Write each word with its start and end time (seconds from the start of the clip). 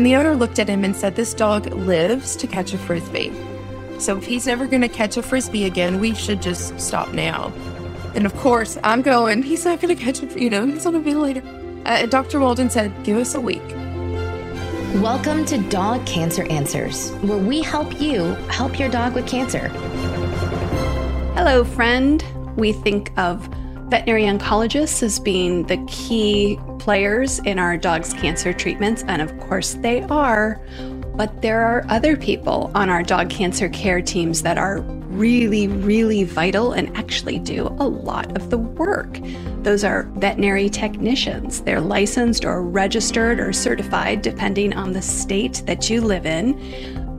And 0.00 0.06
the 0.06 0.16
owner 0.16 0.34
looked 0.34 0.58
at 0.58 0.66
him 0.66 0.82
and 0.82 0.96
said, 0.96 1.14
This 1.14 1.34
dog 1.34 1.66
lives 1.74 2.34
to 2.36 2.46
catch 2.46 2.72
a 2.72 2.78
frisbee. 2.78 3.34
So 3.98 4.16
if 4.16 4.24
he's 4.24 4.46
never 4.46 4.66
going 4.66 4.80
to 4.80 4.88
catch 4.88 5.18
a 5.18 5.22
frisbee 5.22 5.66
again, 5.66 6.00
we 6.00 6.14
should 6.14 6.40
just 6.40 6.80
stop 6.80 7.12
now. 7.12 7.52
And 8.14 8.24
of 8.24 8.34
course, 8.36 8.78
I'm 8.82 9.02
going, 9.02 9.42
he's 9.42 9.66
not 9.66 9.78
going 9.78 9.94
to 9.94 10.02
catch 10.02 10.22
it, 10.22 10.34
you 10.38 10.48
know, 10.48 10.64
he's 10.64 10.86
on 10.86 10.94
a 10.94 11.00
ventilator. 11.00 11.42
Uh, 11.84 12.06
Dr. 12.06 12.40
Walden 12.40 12.70
said, 12.70 12.90
Give 13.04 13.18
us 13.18 13.34
a 13.34 13.40
week. 13.42 13.60
Welcome 15.02 15.44
to 15.44 15.58
Dog 15.68 16.06
Cancer 16.06 16.44
Answers, 16.44 17.10
where 17.16 17.36
we 17.36 17.60
help 17.60 18.00
you 18.00 18.22
help 18.48 18.78
your 18.78 18.88
dog 18.88 19.14
with 19.14 19.26
cancer. 19.28 19.68
Hello, 21.36 21.62
friend. 21.62 22.24
We 22.56 22.72
think 22.72 23.12
of 23.18 23.46
veterinary 23.90 24.22
oncologists 24.22 25.02
as 25.02 25.20
being 25.20 25.64
the 25.64 25.76
key 25.88 26.58
players 26.80 27.38
in 27.40 27.58
our 27.58 27.76
dog's 27.76 28.12
cancer 28.14 28.52
treatments, 28.52 29.04
and 29.06 29.22
of 29.22 29.38
course 29.38 29.74
they 29.74 30.02
are. 30.04 30.60
But 31.14 31.42
there 31.42 31.60
are 31.60 31.84
other 31.88 32.16
people 32.16 32.72
on 32.74 32.88
our 32.88 33.02
dog 33.02 33.30
cancer 33.30 33.68
care 33.68 34.00
teams 34.00 34.42
that 34.42 34.58
are 34.58 34.80
really, 34.80 35.68
really 35.68 36.24
vital 36.24 36.72
and 36.72 36.96
actually 36.96 37.38
do 37.38 37.66
a 37.66 37.86
lot 37.86 38.34
of 38.36 38.48
the 38.48 38.58
work. 38.58 39.18
Those 39.62 39.84
are 39.84 40.04
veterinary 40.14 40.70
technicians. 40.70 41.60
They're 41.60 41.80
licensed 41.80 42.44
or 42.44 42.62
registered 42.62 43.38
or 43.38 43.52
certified, 43.52 44.22
depending 44.22 44.72
on 44.72 44.92
the 44.92 45.02
state 45.02 45.62
that 45.66 45.90
you 45.90 46.00
live 46.00 46.26
in. 46.26 46.58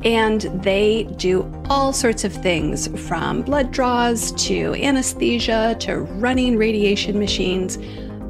And 0.04 0.41
they 0.63 1.04
do 1.18 1.46
all 1.70 1.93
sorts 1.93 2.23
of 2.23 2.34
things 2.34 2.88
from 3.07 3.43
blood 3.43 3.71
draws 3.71 4.32
to 4.48 4.73
anesthesia 4.73 5.76
to 5.82 5.98
running 5.99 6.57
radiation 6.57 7.20
machines. 7.20 7.77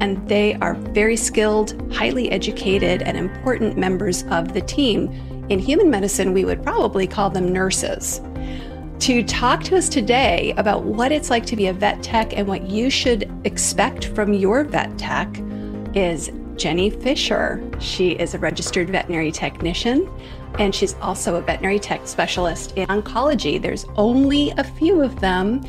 And 0.02 0.28
they 0.28 0.54
are 0.56 0.74
very 0.74 1.14
skilled, 1.14 1.80
highly 1.92 2.28
educated, 2.32 3.02
and 3.02 3.16
important 3.16 3.78
members 3.78 4.24
of 4.32 4.52
the 4.52 4.60
team. 4.60 5.06
In 5.48 5.60
human 5.60 5.90
medicine, 5.90 6.32
we 6.32 6.44
would 6.44 6.60
probably 6.60 7.06
call 7.06 7.30
them 7.30 7.52
nurses. 7.52 8.20
To 8.98 9.22
talk 9.22 9.62
to 9.62 9.76
us 9.76 9.88
today 9.88 10.54
about 10.56 10.82
what 10.82 11.12
it's 11.12 11.30
like 11.30 11.46
to 11.46 11.54
be 11.54 11.68
a 11.68 11.72
vet 11.72 12.02
tech 12.02 12.36
and 12.36 12.48
what 12.48 12.68
you 12.68 12.90
should 12.90 13.30
expect 13.44 14.06
from 14.06 14.32
your 14.32 14.64
vet 14.64 14.98
tech 14.98 15.28
is 15.94 16.32
Jenny 16.56 16.90
Fisher. 16.90 17.62
She 17.78 18.10
is 18.10 18.34
a 18.34 18.40
registered 18.40 18.90
veterinary 18.90 19.30
technician 19.30 20.10
and 20.58 20.74
she's 20.74 20.94
also 21.00 21.36
a 21.36 21.40
veterinary 21.40 21.78
tech 21.78 22.06
specialist 22.08 22.72
in 22.76 22.86
oncology. 22.88 23.60
There's 23.60 23.86
only 23.96 24.50
a 24.58 24.64
few 24.64 25.00
of 25.00 25.20
them, 25.20 25.62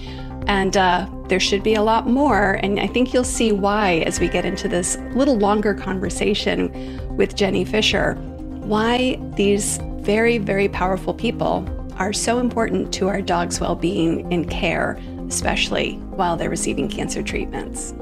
and 0.48 0.76
uh, 0.78 1.08
there 1.28 1.40
should 1.40 1.64
be 1.64 1.76
a 1.76 1.82
lot 1.82 2.08
more. 2.08 2.60
And 2.64 2.80
I 2.80 2.88
think 2.88 3.14
you'll 3.14 3.24
see 3.24 3.52
why 3.52 4.04
as 4.06 4.20
we 4.20 4.28
get 4.28 4.46
into 4.46 4.68
this 4.68 4.98
little 5.14 5.38
longer 5.38 5.74
conversation 5.74 7.16
with 7.16 7.36
Jenny 7.36 7.66
Fisher, 7.66 8.16
why 8.62 9.20
these 9.36 9.80
very, 10.02 10.38
very 10.38 10.68
powerful 10.68 11.14
people 11.14 11.68
are 11.98 12.14
so 12.14 12.40
important 12.40 12.94
to 12.94 13.08
our 13.08 13.22
dog's 13.22 13.60
well 13.60 13.76
being 13.76 14.32
and 14.34 14.50
care, 14.50 15.00
especially 15.28 15.96
while 16.16 16.36
they're 16.36 16.50
receiving 16.50 16.90
cancer 16.90 17.22
treatments. 17.22 17.94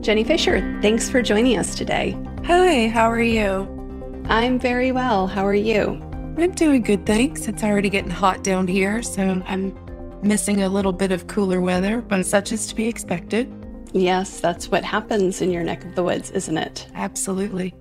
Jenny 0.00 0.24
Fisher, 0.24 0.78
thanks 0.82 1.10
for 1.10 1.22
joining 1.22 1.58
us 1.58 1.74
today. 1.74 2.16
Hi, 2.44 2.88
how 2.88 3.10
are 3.10 3.20
you? 3.20 3.72
I'm 4.28 4.58
very 4.58 4.92
well. 4.92 5.26
How 5.26 5.46
are 5.46 5.54
you? 5.54 6.00
I'm 6.38 6.52
doing 6.52 6.82
good, 6.82 7.06
thanks. 7.06 7.48
It's 7.48 7.64
already 7.64 7.88
getting 7.88 8.10
hot 8.10 8.44
down 8.44 8.66
here, 8.68 9.02
so 9.02 9.42
I'm 9.46 9.85
missing 10.26 10.62
a 10.62 10.68
little 10.68 10.92
bit 10.92 11.12
of 11.12 11.26
cooler 11.26 11.60
weather, 11.60 12.00
but 12.00 12.26
such 12.26 12.52
is 12.52 12.66
to 12.66 12.74
be 12.74 12.86
expected. 12.86 13.52
Yes, 13.92 14.40
that's 14.40 14.68
what 14.68 14.84
happens 14.84 15.40
in 15.40 15.50
your 15.50 15.62
neck 15.62 15.84
of 15.84 15.94
the 15.94 16.02
woods, 16.02 16.30
isn't 16.32 16.58
it? 16.58 16.86
Absolutely. 16.94 17.74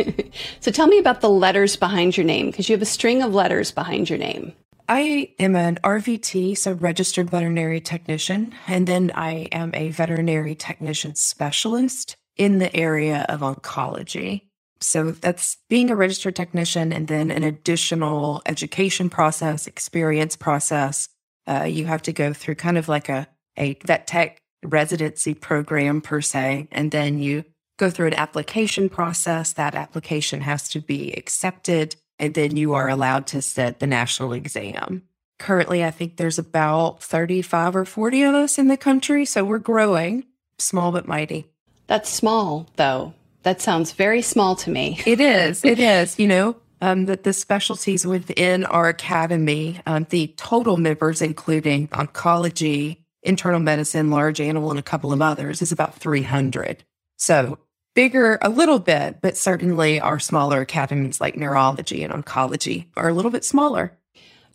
so 0.60 0.70
tell 0.70 0.86
me 0.86 0.98
about 0.98 1.20
the 1.20 1.30
letters 1.30 1.76
behind 1.76 2.16
your 2.16 2.26
name, 2.26 2.46
because 2.46 2.68
you 2.68 2.74
have 2.74 2.82
a 2.82 2.86
string 2.86 3.22
of 3.22 3.34
letters 3.34 3.70
behind 3.70 4.10
your 4.10 4.18
name. 4.18 4.52
I 4.88 5.32
am 5.38 5.56
an 5.56 5.78
RVT, 5.84 6.58
so 6.58 6.72
registered 6.72 7.30
veterinary 7.30 7.80
technician, 7.80 8.52
and 8.66 8.86
then 8.86 9.12
I 9.14 9.48
am 9.52 9.70
a 9.74 9.90
veterinary 9.90 10.54
technician 10.54 11.14
specialist 11.14 12.16
in 12.36 12.58
the 12.58 12.74
area 12.74 13.24
of 13.28 13.40
oncology. 13.40 14.42
So 14.80 15.12
that's 15.12 15.58
being 15.68 15.90
a 15.90 15.96
registered 15.96 16.34
technician 16.34 16.92
and 16.92 17.06
then 17.06 17.30
an 17.30 17.44
additional 17.44 18.42
education 18.46 19.08
process, 19.08 19.66
experience 19.66 20.36
process. 20.36 21.08
Uh, 21.46 21.64
you 21.64 21.86
have 21.86 22.02
to 22.02 22.12
go 22.12 22.32
through 22.32 22.54
kind 22.54 22.78
of 22.78 22.88
like 22.88 23.08
a, 23.08 23.26
a 23.56 23.78
vet 23.84 24.06
tech 24.06 24.42
residency 24.62 25.34
program 25.34 26.00
per 26.00 26.20
se. 26.20 26.68
And 26.70 26.90
then 26.90 27.18
you 27.18 27.44
go 27.78 27.90
through 27.90 28.08
an 28.08 28.14
application 28.14 28.88
process. 28.88 29.52
That 29.54 29.74
application 29.74 30.40
has 30.42 30.68
to 30.70 30.80
be 30.80 31.12
accepted. 31.12 31.96
And 32.18 32.34
then 32.34 32.56
you 32.56 32.74
are 32.74 32.88
allowed 32.88 33.26
to 33.28 33.42
sit 33.42 33.80
the 33.80 33.86
national 33.86 34.32
exam. 34.32 35.02
Currently, 35.38 35.84
I 35.84 35.90
think 35.90 36.16
there's 36.16 36.38
about 36.38 37.02
35 37.02 37.74
or 37.74 37.84
40 37.84 38.22
of 38.22 38.34
us 38.34 38.58
in 38.58 38.68
the 38.68 38.76
country. 38.76 39.24
So 39.24 39.44
we're 39.44 39.58
growing, 39.58 40.24
small 40.58 40.92
but 40.92 41.08
mighty. 41.08 41.48
That's 41.88 42.08
small, 42.08 42.68
though. 42.76 43.14
That 43.42 43.60
sounds 43.60 43.90
very 43.90 44.22
small 44.22 44.54
to 44.56 44.70
me. 44.70 45.00
It 45.04 45.20
is. 45.20 45.64
It 45.64 45.80
is. 45.80 46.16
You 46.18 46.28
know, 46.28 46.56
um, 46.82 47.06
that 47.06 47.22
the 47.22 47.32
specialties 47.32 48.04
within 48.04 48.64
our 48.64 48.88
academy, 48.88 49.80
um, 49.86 50.06
the 50.10 50.34
total 50.36 50.76
members, 50.76 51.22
including 51.22 51.86
oncology, 51.88 52.98
internal 53.22 53.60
medicine, 53.60 54.10
large 54.10 54.40
animal, 54.40 54.68
and 54.70 54.80
a 54.80 54.82
couple 54.82 55.12
of 55.12 55.22
others, 55.22 55.62
is 55.62 55.70
about 55.70 55.94
300. 55.94 56.82
So 57.16 57.60
bigger 57.94 58.36
a 58.42 58.48
little 58.48 58.80
bit, 58.80 59.20
but 59.22 59.36
certainly 59.36 60.00
our 60.00 60.18
smaller 60.18 60.60
academies 60.62 61.20
like 61.20 61.36
neurology 61.36 62.02
and 62.02 62.12
oncology 62.12 62.86
are 62.96 63.08
a 63.08 63.14
little 63.14 63.30
bit 63.30 63.44
smaller. 63.44 63.96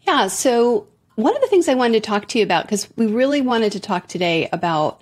Yeah. 0.02 0.28
So 0.28 0.86
one 1.16 1.34
of 1.34 1.42
the 1.42 1.48
things 1.48 1.70
I 1.70 1.76
wanted 1.76 2.04
to 2.04 2.08
talk 2.10 2.28
to 2.28 2.40
you 2.40 2.44
about, 2.44 2.66
because 2.66 2.90
we 2.98 3.08
really 3.08 3.40
wanted 3.40 3.72
to 3.72 3.80
talk 3.80 4.08
today 4.08 4.50
about 4.52 5.02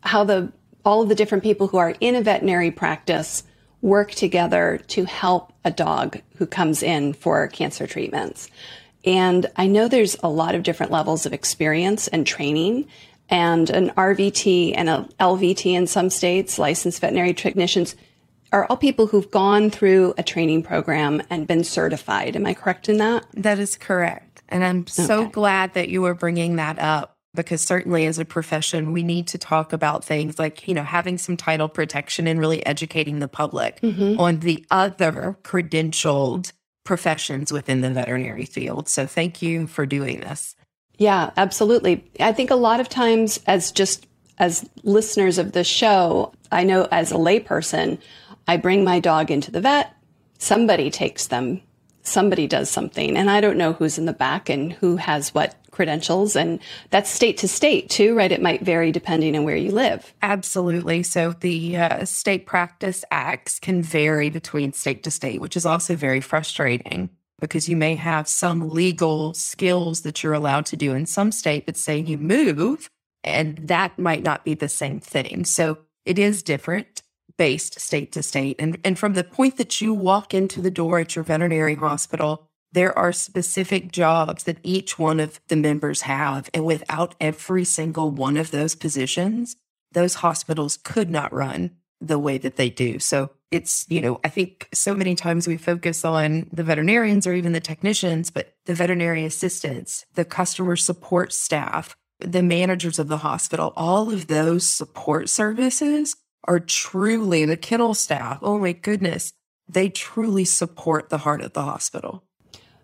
how 0.00 0.24
the 0.24 0.52
all 0.84 1.02
of 1.02 1.08
the 1.08 1.14
different 1.14 1.44
people 1.44 1.68
who 1.68 1.78
are 1.78 1.94
in 2.00 2.14
a 2.16 2.20
veterinary 2.20 2.70
practice 2.70 3.44
work 3.84 4.12
together 4.12 4.80
to 4.88 5.04
help 5.04 5.52
a 5.62 5.70
dog 5.70 6.18
who 6.36 6.46
comes 6.46 6.82
in 6.82 7.12
for 7.12 7.46
cancer 7.48 7.86
treatments. 7.86 8.48
And 9.04 9.46
I 9.56 9.66
know 9.66 9.88
there's 9.88 10.16
a 10.22 10.28
lot 10.28 10.54
of 10.54 10.62
different 10.62 10.90
levels 10.90 11.26
of 11.26 11.34
experience 11.34 12.08
and 12.08 12.26
training. 12.26 12.86
And 13.28 13.68
an 13.68 13.90
RVT 13.90 14.72
and 14.74 14.88
a 14.88 15.06
LVT 15.20 15.74
in 15.74 15.86
some 15.86 16.08
states, 16.08 16.58
licensed 16.58 17.02
veterinary 17.02 17.34
technicians, 17.34 17.94
are 18.52 18.64
all 18.66 18.78
people 18.78 19.06
who've 19.06 19.30
gone 19.30 19.68
through 19.68 20.14
a 20.16 20.22
training 20.22 20.62
program 20.62 21.22
and 21.28 21.46
been 21.46 21.62
certified. 21.62 22.36
Am 22.36 22.46
I 22.46 22.54
correct 22.54 22.88
in 22.88 22.96
that? 22.98 23.26
That 23.34 23.58
is 23.58 23.76
correct. 23.76 24.42
And 24.48 24.64
I'm 24.64 24.86
so 24.86 25.22
okay. 25.22 25.30
glad 25.30 25.74
that 25.74 25.90
you 25.90 26.00
were 26.00 26.14
bringing 26.14 26.56
that 26.56 26.78
up 26.78 27.13
because 27.34 27.62
certainly 27.62 28.06
as 28.06 28.18
a 28.18 28.24
profession, 28.24 28.92
we 28.92 29.02
need 29.02 29.26
to 29.28 29.38
talk 29.38 29.72
about 29.72 30.04
things 30.04 30.38
like, 30.38 30.66
you 30.68 30.74
know, 30.74 30.82
having 30.82 31.18
some 31.18 31.36
title 31.36 31.68
protection 31.68 32.26
and 32.26 32.38
really 32.38 32.64
educating 32.64 33.18
the 33.18 33.28
public 33.28 33.80
mm-hmm. 33.80 34.18
on 34.20 34.40
the 34.40 34.64
other 34.70 35.36
credentialed 35.42 36.52
professions 36.84 37.52
within 37.52 37.80
the 37.80 37.90
veterinary 37.90 38.44
field. 38.44 38.88
So 38.88 39.06
thank 39.06 39.42
you 39.42 39.66
for 39.66 39.86
doing 39.86 40.20
this. 40.20 40.54
Yeah, 40.96 41.30
absolutely. 41.36 42.04
I 42.20 42.32
think 42.32 42.50
a 42.50 42.56
lot 42.56 42.80
of 42.80 42.88
times 42.88 43.40
as 43.46 43.72
just 43.72 44.06
as 44.38 44.68
listeners 44.82 45.38
of 45.38 45.52
the 45.52 45.64
show, 45.64 46.32
I 46.52 46.64
know 46.64 46.86
as 46.90 47.10
a 47.10 47.16
layperson, 47.16 47.98
I 48.46 48.56
bring 48.58 48.84
my 48.84 49.00
dog 49.00 49.30
into 49.30 49.50
the 49.50 49.60
vet, 49.60 49.94
somebody 50.38 50.90
takes 50.90 51.28
them, 51.28 51.62
somebody 52.02 52.46
does 52.46 52.70
something, 52.70 53.16
and 53.16 53.30
I 53.30 53.40
don't 53.40 53.56
know 53.56 53.72
who's 53.72 53.98
in 53.98 54.04
the 54.04 54.12
back 54.12 54.48
and 54.48 54.72
who 54.72 54.96
has 54.96 55.34
what 55.34 55.54
credentials. 55.74 56.36
And 56.36 56.60
that's 56.90 57.10
state 57.10 57.36
to 57.38 57.48
state 57.48 57.90
too, 57.90 58.14
right? 58.14 58.32
It 58.32 58.40
might 58.40 58.62
vary 58.62 58.92
depending 58.92 59.36
on 59.36 59.44
where 59.44 59.56
you 59.56 59.72
live. 59.72 60.14
Absolutely. 60.22 61.02
So 61.02 61.32
the 61.32 61.76
uh, 61.76 62.04
state 62.04 62.46
practice 62.46 63.04
acts 63.10 63.58
can 63.58 63.82
vary 63.82 64.30
between 64.30 64.72
state 64.72 65.02
to 65.04 65.10
state, 65.10 65.40
which 65.40 65.56
is 65.56 65.66
also 65.66 65.96
very 65.96 66.20
frustrating 66.20 67.10
because 67.40 67.68
you 67.68 67.76
may 67.76 67.96
have 67.96 68.28
some 68.28 68.70
legal 68.70 69.34
skills 69.34 70.02
that 70.02 70.22
you're 70.22 70.32
allowed 70.32 70.64
to 70.66 70.76
do 70.76 70.94
in 70.94 71.04
some 71.04 71.32
state, 71.32 71.66
but 71.66 71.76
say 71.76 71.98
you 71.98 72.16
move 72.16 72.88
and 73.22 73.56
that 73.68 73.98
might 73.98 74.22
not 74.22 74.44
be 74.44 74.54
the 74.54 74.68
same 74.68 75.00
thing. 75.00 75.44
So 75.44 75.78
it 76.04 76.18
is 76.18 76.42
different 76.42 77.02
based 77.36 77.80
state 77.80 78.12
to 78.12 78.22
state. 78.22 78.56
And, 78.58 78.78
and 78.84 78.98
from 78.98 79.14
the 79.14 79.24
point 79.24 79.56
that 79.56 79.80
you 79.80 79.92
walk 79.92 80.32
into 80.34 80.60
the 80.60 80.70
door 80.70 81.00
at 81.00 81.16
your 81.16 81.24
veterinary 81.24 81.74
hospital, 81.74 82.48
there 82.74 82.96
are 82.98 83.12
specific 83.12 83.92
jobs 83.92 84.44
that 84.44 84.58
each 84.62 84.98
one 84.98 85.20
of 85.20 85.40
the 85.48 85.56
members 85.56 86.02
have. 86.02 86.50
And 86.52 86.64
without 86.64 87.14
every 87.20 87.64
single 87.64 88.10
one 88.10 88.36
of 88.36 88.50
those 88.50 88.74
positions, 88.74 89.56
those 89.92 90.16
hospitals 90.16 90.76
could 90.76 91.08
not 91.08 91.32
run 91.32 91.70
the 92.00 92.18
way 92.18 92.36
that 92.38 92.56
they 92.56 92.68
do. 92.68 92.98
So 92.98 93.30
it's, 93.52 93.86
you 93.88 94.00
know, 94.00 94.20
I 94.24 94.28
think 94.28 94.68
so 94.74 94.92
many 94.92 95.14
times 95.14 95.46
we 95.46 95.56
focus 95.56 96.04
on 96.04 96.48
the 96.52 96.64
veterinarians 96.64 97.26
or 97.26 97.32
even 97.32 97.52
the 97.52 97.60
technicians, 97.60 98.30
but 98.30 98.54
the 98.66 98.74
veterinary 98.74 99.24
assistants, 99.24 100.04
the 100.14 100.24
customer 100.24 100.74
support 100.74 101.32
staff, 101.32 101.96
the 102.18 102.42
managers 102.42 102.98
of 102.98 103.06
the 103.06 103.18
hospital, 103.18 103.72
all 103.76 104.12
of 104.12 104.26
those 104.26 104.66
support 104.66 105.28
services 105.28 106.16
are 106.42 106.58
truly 106.58 107.44
the 107.44 107.56
kennel 107.56 107.94
staff. 107.94 108.38
Oh 108.42 108.58
my 108.58 108.72
goodness 108.72 109.32
they 109.68 109.88
truly 109.88 110.44
support 110.44 111.08
the 111.08 111.18
heart 111.18 111.42
of 111.42 111.52
the 111.52 111.62
hospital. 111.62 112.24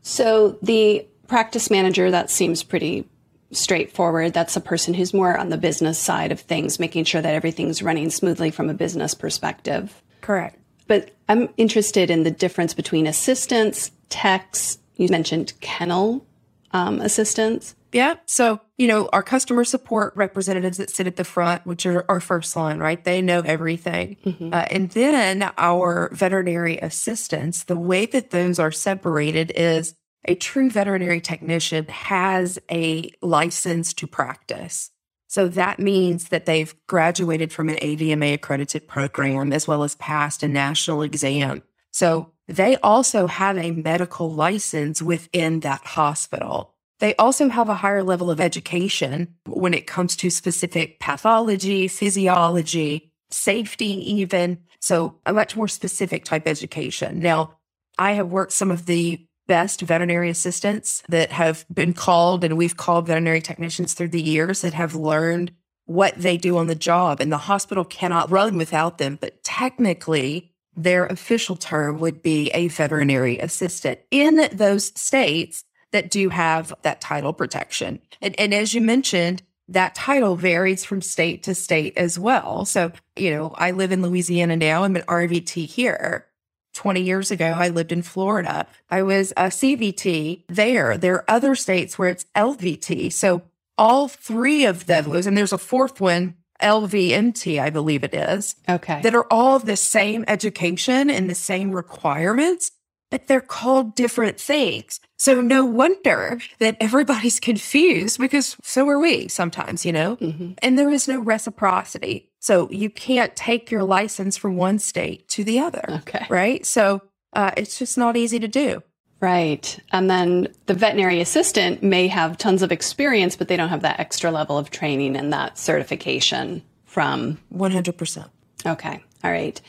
So 0.03 0.59
the 0.63 1.07
practice 1.29 1.71
manager, 1.71 2.11
that 2.11 2.31
seems 2.31 2.63
pretty 2.63 3.07
straightforward. 3.53 4.33
That's 4.33 4.57
a 4.57 4.61
person 4.61 4.95
who's 4.95 5.13
more 5.13 5.37
on 5.37 5.49
the 5.49 5.57
business 5.57 5.99
side 5.99 6.33
of 6.33 6.41
things, 6.41 6.79
making 6.79 7.05
sure 7.05 7.21
that 7.21 7.35
everything's 7.35 7.83
running 7.83 8.11
smoothly 8.11 8.51
from 8.51 8.71
a 8.71 8.75
business 8.75 9.15
perspective. 9.15 10.03
Correct. 10.21 10.59
But 10.87 11.11
I'm 11.29 11.49
interested 11.57 12.11
in 12.11 12.23
the 12.23 12.31
difference 12.31 12.75
between 12.75 13.07
assistants, 13.07 13.91
techs. 14.09 14.79
You 14.97 15.09
mentioned 15.09 15.53
kennel 15.61 16.27
um, 16.73 17.01
assistants. 17.01 17.75
Yeah. 17.93 18.15
So, 18.27 18.61
you 18.79 18.87
know, 18.87 19.09
our 19.13 19.23
customer 19.23 19.65
support 19.65 20.15
representatives 20.17 20.79
that 20.79 20.91
sit 20.91 21.07
at 21.07 21.17
the 21.17 21.25
front, 21.25 21.67
which 21.67 21.87
are 21.87 22.05
our 22.09 22.21
first 22.21 22.55
line, 22.55 22.79
right? 22.79 23.03
They 23.03 23.21
know 23.21 23.41
everything. 23.41 24.17
Mm-hmm. 24.25 24.55
Uh, 24.55 24.67
and 24.71 24.91
then 24.91 25.51
our 25.59 26.11
veterinary 26.13 26.79
assistants, 26.79 27.65
the 27.65 27.77
way 27.77 28.07
that 28.07 28.31
those 28.31 28.59
are 28.59 28.71
separated 28.71 29.53
is 29.55 29.95
a 30.25 30.35
true 30.35 30.71
veterinary 30.71 31.21
technician 31.21 31.87
has 31.87 32.59
a 32.71 33.11
license 33.23 33.95
to 33.95 34.07
practice. 34.07 34.91
So 35.27 35.49
that 35.49 35.79
means 35.79 36.29
that 36.29 36.47
they've 36.47 36.75
graduated 36.87 37.53
from 37.53 37.69
an 37.69 37.77
AVMA 37.77 38.35
accredited 38.35 38.89
program 38.89 39.53
as 39.53 39.67
well 39.69 39.85
as 39.85 39.95
passed 39.95 40.43
a 40.43 40.49
national 40.49 41.03
exam. 41.03 41.63
So 41.93 42.33
they 42.49 42.77
also 42.79 43.29
have 43.29 43.57
a 43.57 43.71
medical 43.71 44.33
license 44.33 45.01
within 45.01 45.61
that 45.61 45.83
hospital. 45.85 46.75
They 47.01 47.17
also 47.17 47.49
have 47.49 47.69
a 47.69 47.75
higher 47.75 48.03
level 48.03 48.31
of 48.31 48.41
education 48.41 49.35
when 49.47 49.75
it 49.75 49.87
comes 49.87 50.15
to 50.17 50.31
specific 50.31 51.01
pathology, 51.01 51.89
physiology, 51.89 53.13
safety, 53.31 54.13
even. 54.21 54.59
So 54.81 55.17
a 55.27 55.33
much 55.33 55.57
more 55.57 55.69
specific 55.69 56.25
type 56.25 56.47
education. 56.47 57.19
Now, 57.21 57.59
I 57.99 58.13
have 58.13 58.29
worked 58.29 58.53
some 58.53 58.71
of 58.71 58.87
the 58.87 59.27
best 59.47 59.81
veterinary 59.81 60.31
assistants 60.31 61.03
that 61.09 61.33
have 61.33 61.65
been 61.73 61.93
called, 61.93 62.45
and 62.45 62.57
we've 62.57 62.77
called 62.77 63.07
veterinary 63.07 63.41
technicians 63.41 63.95
through 63.95 64.09
the 64.09 64.23
years 64.23 64.61
that 64.61 64.75
have 64.75 64.95
learned 64.95 65.53
what 65.87 66.15
they 66.17 66.37
do 66.37 66.57
on 66.57 66.67
the 66.67 66.75
job. 66.75 67.21
And 67.21 67.33
the 67.33 67.39
hospital 67.39 67.85
cannot 67.85 68.31
run 68.31 68.57
without 68.57 68.99
them. 68.99 69.19
But 69.21 69.43
technically, 69.43 70.53
their 70.77 71.07
official 71.07 71.57
term 71.57 71.99
would 71.99 72.23
be 72.23 72.51
a 72.51 72.69
veterinary 72.69 73.39
assistant 73.39 74.01
in 74.11 74.49
those 74.53 74.93
states 75.01 75.65
that 75.93 76.11
do 76.11 76.29
have 76.29 76.73
that 76.83 77.01
title 77.01 77.33
protection. 77.33 78.01
And, 78.21 78.39
and 78.39 78.55
as 78.55 78.75
you 78.75 78.81
mentioned, 78.81 79.43
that 79.69 79.95
title 79.95 80.37
varies 80.37 80.85
from 80.85 81.01
state 81.01 81.45
to 81.45 81.55
state 81.55 81.97
as 81.97 82.19
well. 82.19 82.65
So, 82.65 82.93
you 83.17 83.31
know, 83.31 83.55
I 83.57 83.71
live 83.71 83.93
in 83.93 84.03
Louisiana 84.03 84.57
now. 84.57 84.85
I'm 84.85 84.97
an 84.97 85.03
RVT 85.03 85.67
here. 85.67 86.27
20 86.75 87.01
years 87.01 87.31
ago, 87.31 87.47
I 87.57 87.69
lived 87.69 87.93
in 87.93 88.03
Florida. 88.03 88.67
I 88.91 89.03
was 89.03 89.33
a 89.33 89.45
CVT 89.45 90.45
there. 90.49 90.97
There 90.97 91.15
are 91.17 91.25
other 91.29 91.55
states 91.55 91.99
where 91.99 92.09
it's 92.09 92.27
LVT. 92.37 93.13
So 93.13 93.43
all 93.77 94.09
three 94.09 94.65
of 94.65 94.87
those, 94.87 95.27
and 95.27 95.37
there's 95.37 95.53
a 95.53 95.59
fourth 95.59 96.01
one, 96.01 96.35
LVMT, 96.63 97.61
I 97.61 97.71
believe 97.71 98.05
it 98.05 98.15
is. 98.15 98.55
Okay. 98.69 99.01
That 99.03 99.15
are 99.15 99.27
all 99.31 99.59
the 99.59 99.77
same 99.77 100.25
education 100.29 101.11
and 101.11 101.29
the 101.29 101.35
same 101.35 101.73
requirements, 101.73 102.71
but 103.11 103.27
they're 103.27 103.41
called 103.41 103.95
different 103.95 104.41
things. 104.41 105.01
So 105.17 105.41
no 105.41 105.65
wonder 105.65 106.41
that 106.59 106.77
everybody's 106.81 107.41
confused 107.51 108.19
because 108.19 108.57
so 108.63 108.89
are 108.89 108.99
we 108.99 109.29
sometimes, 109.29 109.85
you 109.85 109.93
know, 109.93 110.17
mm-hmm. 110.17 110.53
and 110.63 110.79
there 110.79 110.91
is 110.91 111.09
no 111.09 111.21
reciprocity. 111.21 112.31
So 112.39 112.71
you 112.71 112.89
can't 112.89 113.37
take 113.37 113.71
your 113.71 113.83
license 113.83 114.37
from 114.37 114.57
one 114.57 114.79
state 114.79 115.29
to 115.29 115.45
the 115.45 115.59
other. 115.59 115.85
Okay. 115.89 116.25
Right. 116.31 116.65
So 116.65 117.03
uh, 117.35 117.51
it's 117.57 117.79
just 117.79 117.99
not 117.99 118.17
easy 118.17 118.39
to 118.39 118.49
do. 118.49 118.83
Right. 119.21 119.79
And 119.93 120.09
then 120.09 120.49
the 120.65 120.73
veterinary 120.73 121.21
assistant 121.21 121.83
may 121.83 122.09
have 122.09 122.39
tons 122.39 122.63
of 122.63 122.73
experience, 122.73 123.37
but 123.37 123.49
they 123.49 123.57
don't 123.57 123.69
have 123.69 123.83
that 123.83 124.01
extra 124.01 124.31
level 124.31 124.57
of 124.57 124.71
training 124.71 125.15
and 125.17 125.31
that 125.33 125.59
certification 125.59 126.63
from 126.87 127.39
100%. 127.55 128.29
Okay. 128.65 129.05
All 129.23 129.31
right. 129.31 129.61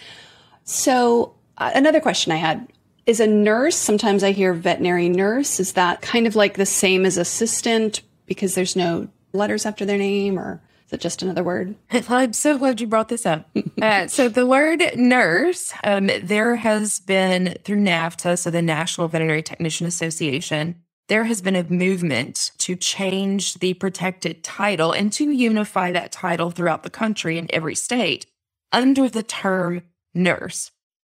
So 0.64 1.36
uh, 1.58 1.72
another 1.76 2.00
question 2.00 2.32
I 2.32 2.38
had 2.38 2.66
is 3.06 3.20
a 3.20 3.28
nurse, 3.28 3.76
sometimes 3.76 4.24
I 4.24 4.32
hear 4.32 4.54
veterinary 4.54 5.10
nurse, 5.10 5.60
is 5.60 5.74
that 5.74 6.02
kind 6.02 6.28
of 6.28 6.36
like 6.36 6.56
the 6.56 6.66
same 6.66 7.06
as 7.06 7.18
assistant 7.18 8.02
because 8.26 8.56
there's 8.56 8.76
no 8.76 9.10
letters 9.34 9.66
after 9.66 9.86
their 9.86 9.98
name 9.98 10.38
or 10.38 10.62
is 10.86 10.94
it 10.94 11.02
just 11.02 11.22
another 11.22 11.44
word? 11.44 11.76
I'm 11.92 12.34
so 12.34 12.58
glad 12.58 12.82
you 12.82 12.88
brought 12.88 13.10
this 13.10 13.26
up. 13.26 13.50
uh, 13.82 14.08
so 14.08 14.28
the 14.30 14.46
word 14.46 14.84
nurse, 14.96 15.74
um, 15.84 16.10
there 16.22 16.58
has 16.58 17.00
been 17.00 17.58
through 17.64 17.78
NAVTA, 17.78 18.38
so 18.38 18.50
the 18.52 18.62
National 18.62 19.08
Veterinary 19.08 19.42
Technician 19.42 19.88
Association, 19.88 20.76
there 21.08 21.24
has 21.26 21.42
been 21.42 21.56
a 21.56 21.64
movement 21.64 22.52
to 22.60 22.76
change 22.76 23.56
the 23.56 23.74
protected 23.74 24.44
title 24.44 24.92
and 24.92 25.12
to 25.14 25.30
unify 25.32 25.92
that 25.92 26.12
title 26.12 26.52
throughout 26.52 26.84
the 26.84 26.90
country 26.90 27.38
in 27.38 27.48
every 27.52 27.76
state 27.76 28.26
under 28.72 29.10
the 29.10 29.24
term 29.24 29.84
nurse. 30.14 30.72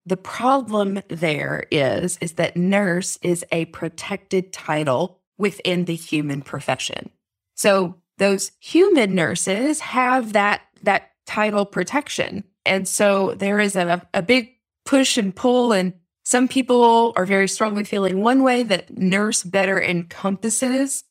The 0.06 0.16
problem 0.16 1.00
there 1.08 1.64
is, 1.70 2.16
is 2.20 2.34
that 2.34 2.56
nurse 2.56 3.18
is 3.22 3.44
a 3.50 3.64
protected 3.66 4.52
title 4.52 5.20
within 5.36 5.84
the 5.84 5.96
human 5.96 6.42
profession. 6.42 7.10
So 7.56 7.96
those 8.18 8.52
human 8.60 9.14
nurses 9.14 9.80
have 9.80 10.32
that 10.32 10.62
that 10.82 11.10
title 11.26 11.66
protection. 11.66 12.44
And 12.64 12.86
so 12.86 13.34
there 13.34 13.58
is 13.58 13.74
a, 13.74 14.06
a 14.14 14.22
big 14.22 14.50
push 14.84 15.18
and 15.18 15.34
pull 15.34 15.72
and 15.72 15.94
some 16.24 16.48
people 16.48 17.12
are 17.14 17.24
very 17.24 17.46
strongly 17.46 17.84
feeling 17.84 18.20
one 18.20 18.42
way 18.42 18.64
that 18.64 18.96
nurse 18.98 19.44
better 19.44 19.80
encompasses. 19.80 21.04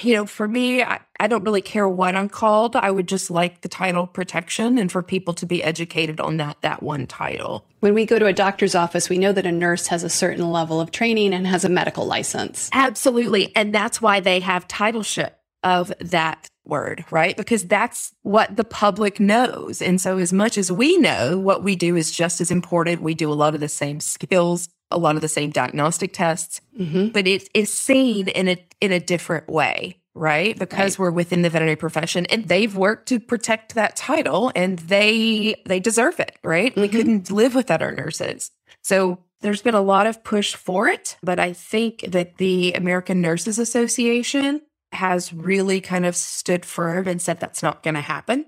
You 0.00 0.14
know, 0.14 0.26
for 0.26 0.48
me, 0.48 0.82
I, 0.82 1.00
I 1.20 1.26
don't 1.26 1.44
really 1.44 1.60
care 1.60 1.88
what 1.88 2.16
I'm 2.16 2.28
called. 2.28 2.76
I 2.76 2.90
would 2.90 3.06
just 3.06 3.30
like 3.30 3.60
the 3.60 3.68
title 3.68 4.06
protection 4.06 4.78
and 4.78 4.90
for 4.90 5.02
people 5.02 5.34
to 5.34 5.46
be 5.46 5.62
educated 5.62 6.18
on 6.18 6.38
that 6.38 6.56
that 6.62 6.82
one 6.82 7.06
title. 7.06 7.66
When 7.80 7.94
we 7.94 8.06
go 8.06 8.18
to 8.18 8.26
a 8.26 8.32
doctor's 8.32 8.74
office, 8.74 9.10
we 9.10 9.18
know 9.18 9.32
that 9.32 9.46
a 9.46 9.52
nurse 9.52 9.88
has 9.88 10.02
a 10.02 10.08
certain 10.08 10.50
level 10.50 10.80
of 10.80 10.92
training 10.92 11.34
and 11.34 11.46
has 11.46 11.64
a 11.64 11.68
medical 11.68 12.06
license. 12.06 12.70
Absolutely. 12.72 13.54
And 13.54 13.74
that's 13.74 14.00
why 14.00 14.20
they 14.20 14.40
have 14.40 14.66
titleship 14.66 15.38
of 15.62 15.92
that 16.00 16.48
word, 16.64 17.04
right? 17.10 17.36
Because 17.36 17.64
that's 17.64 18.12
what 18.22 18.56
the 18.56 18.64
public 18.64 19.20
knows. 19.20 19.82
And 19.82 20.00
so, 20.00 20.18
as 20.18 20.32
much 20.32 20.58
as 20.58 20.70
we 20.70 20.96
know, 20.98 21.38
what 21.38 21.62
we 21.62 21.76
do 21.76 21.96
is 21.96 22.10
just 22.10 22.40
as 22.40 22.50
important. 22.50 23.02
We 23.02 23.14
do 23.14 23.30
a 23.30 23.34
lot 23.34 23.54
of 23.54 23.60
the 23.60 23.68
same 23.68 24.00
skills, 24.00 24.68
a 24.94 24.98
lot 24.98 25.16
of 25.16 25.22
the 25.22 25.28
same 25.28 25.50
diagnostic 25.50 26.12
tests, 26.12 26.60
mm-hmm. 26.78 27.08
but 27.08 27.26
it 27.26 27.48
is 27.54 27.72
seen 27.72 28.28
in 28.28 28.48
a 28.48 28.66
in 28.80 28.92
a 28.92 29.00
different 29.00 29.48
way, 29.48 30.00
right? 30.14 30.58
Because 30.58 30.98
right. 30.98 31.04
we're 31.04 31.10
within 31.10 31.42
the 31.42 31.50
veterinary 31.50 31.76
profession, 31.76 32.26
and 32.26 32.46
they've 32.46 32.76
worked 32.76 33.08
to 33.08 33.20
protect 33.20 33.74
that 33.74 33.96
title, 33.96 34.52
and 34.54 34.78
they 34.78 35.56
they 35.66 35.80
deserve 35.80 36.20
it, 36.20 36.38
right? 36.42 36.72
Mm-hmm. 36.72 36.80
We 36.80 36.88
couldn't 36.88 37.30
live 37.30 37.54
without 37.54 37.82
our 37.82 37.92
nurses. 37.92 38.50
So 38.82 39.18
there's 39.40 39.62
been 39.62 39.74
a 39.74 39.82
lot 39.82 40.06
of 40.06 40.24
push 40.24 40.54
for 40.54 40.88
it, 40.88 41.16
but 41.22 41.38
I 41.38 41.52
think 41.52 42.04
that 42.08 42.38
the 42.38 42.72
American 42.74 43.20
Nurses 43.20 43.58
Association 43.58 44.62
has 44.92 45.32
really 45.32 45.80
kind 45.80 46.06
of 46.06 46.14
stood 46.14 46.64
firm 46.64 47.08
and 47.08 47.20
said 47.20 47.40
that's 47.40 47.62
not 47.62 47.82
going 47.82 47.94
to 47.94 48.00
happen. 48.00 48.46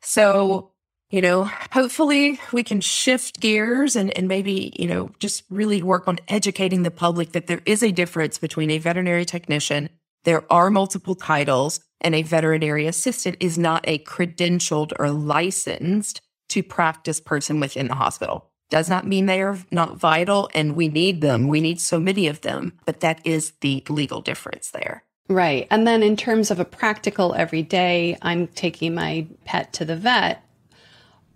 So, 0.00 0.71
you 1.12 1.20
know, 1.20 1.44
hopefully 1.70 2.40
we 2.52 2.64
can 2.64 2.80
shift 2.80 3.38
gears 3.38 3.94
and, 3.94 4.16
and 4.16 4.26
maybe, 4.26 4.72
you 4.78 4.88
know, 4.88 5.10
just 5.20 5.44
really 5.50 5.82
work 5.82 6.08
on 6.08 6.18
educating 6.26 6.82
the 6.82 6.90
public 6.90 7.32
that 7.32 7.46
there 7.46 7.60
is 7.66 7.82
a 7.82 7.92
difference 7.92 8.38
between 8.38 8.70
a 8.70 8.78
veterinary 8.78 9.26
technician, 9.26 9.90
there 10.24 10.50
are 10.50 10.70
multiple 10.70 11.14
titles, 11.14 11.80
and 12.00 12.14
a 12.14 12.22
veterinary 12.22 12.86
assistant 12.86 13.36
is 13.40 13.58
not 13.58 13.84
a 13.86 13.98
credentialed 13.98 14.92
or 14.98 15.10
licensed 15.10 16.22
to 16.48 16.62
practice 16.62 17.20
person 17.20 17.60
within 17.60 17.88
the 17.88 17.94
hospital. 17.94 18.48
Does 18.70 18.88
not 18.88 19.06
mean 19.06 19.26
they 19.26 19.42
are 19.42 19.58
not 19.70 19.98
vital 19.98 20.48
and 20.54 20.74
we 20.74 20.88
need 20.88 21.20
them. 21.20 21.46
We 21.46 21.60
need 21.60 21.78
so 21.78 22.00
many 22.00 22.26
of 22.26 22.40
them, 22.40 22.72
but 22.86 23.00
that 23.00 23.20
is 23.26 23.52
the 23.60 23.84
legal 23.90 24.22
difference 24.22 24.70
there. 24.70 25.04
Right. 25.28 25.66
And 25.70 25.86
then 25.86 26.02
in 26.02 26.16
terms 26.16 26.50
of 26.50 26.58
a 26.58 26.64
practical 26.64 27.34
everyday, 27.34 28.16
I'm 28.22 28.46
taking 28.48 28.94
my 28.94 29.26
pet 29.44 29.74
to 29.74 29.84
the 29.84 29.96
vet. 29.96 30.42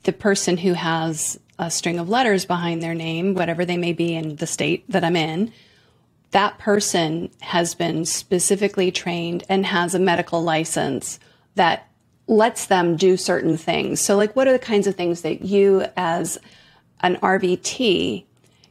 The 0.06 0.12
person 0.12 0.56
who 0.56 0.75
has 0.75 1.36
a 1.58 1.68
string 1.68 1.98
of 1.98 2.08
letters 2.08 2.44
behind 2.44 2.80
their 2.80 2.94
name, 2.94 3.34
whatever 3.34 3.64
they 3.64 3.76
may 3.76 3.92
be 3.92 4.14
in 4.14 4.36
the 4.36 4.46
state 4.46 4.88
that 4.88 5.02
I'm 5.02 5.16
in, 5.16 5.52
that 6.30 6.58
person 6.58 7.28
has 7.40 7.75
been 7.75 8.04
specifically 8.04 8.92
trained 8.92 9.42
and 9.48 9.66
has 9.66 9.96
a 9.96 9.98
medical 9.98 10.44
license 10.44 11.18
that 11.56 11.88
lets 12.28 12.66
them 12.66 12.94
do 12.94 13.16
certain 13.16 13.56
things. 13.56 14.00
So, 14.00 14.16
like, 14.16 14.36
what 14.36 14.46
are 14.46 14.52
the 14.52 14.60
kinds 14.60 14.86
of 14.86 14.94
things 14.94 15.22
that 15.22 15.42
you, 15.42 15.86
as 15.96 16.38
an 17.00 17.16
RVT, 17.16 18.26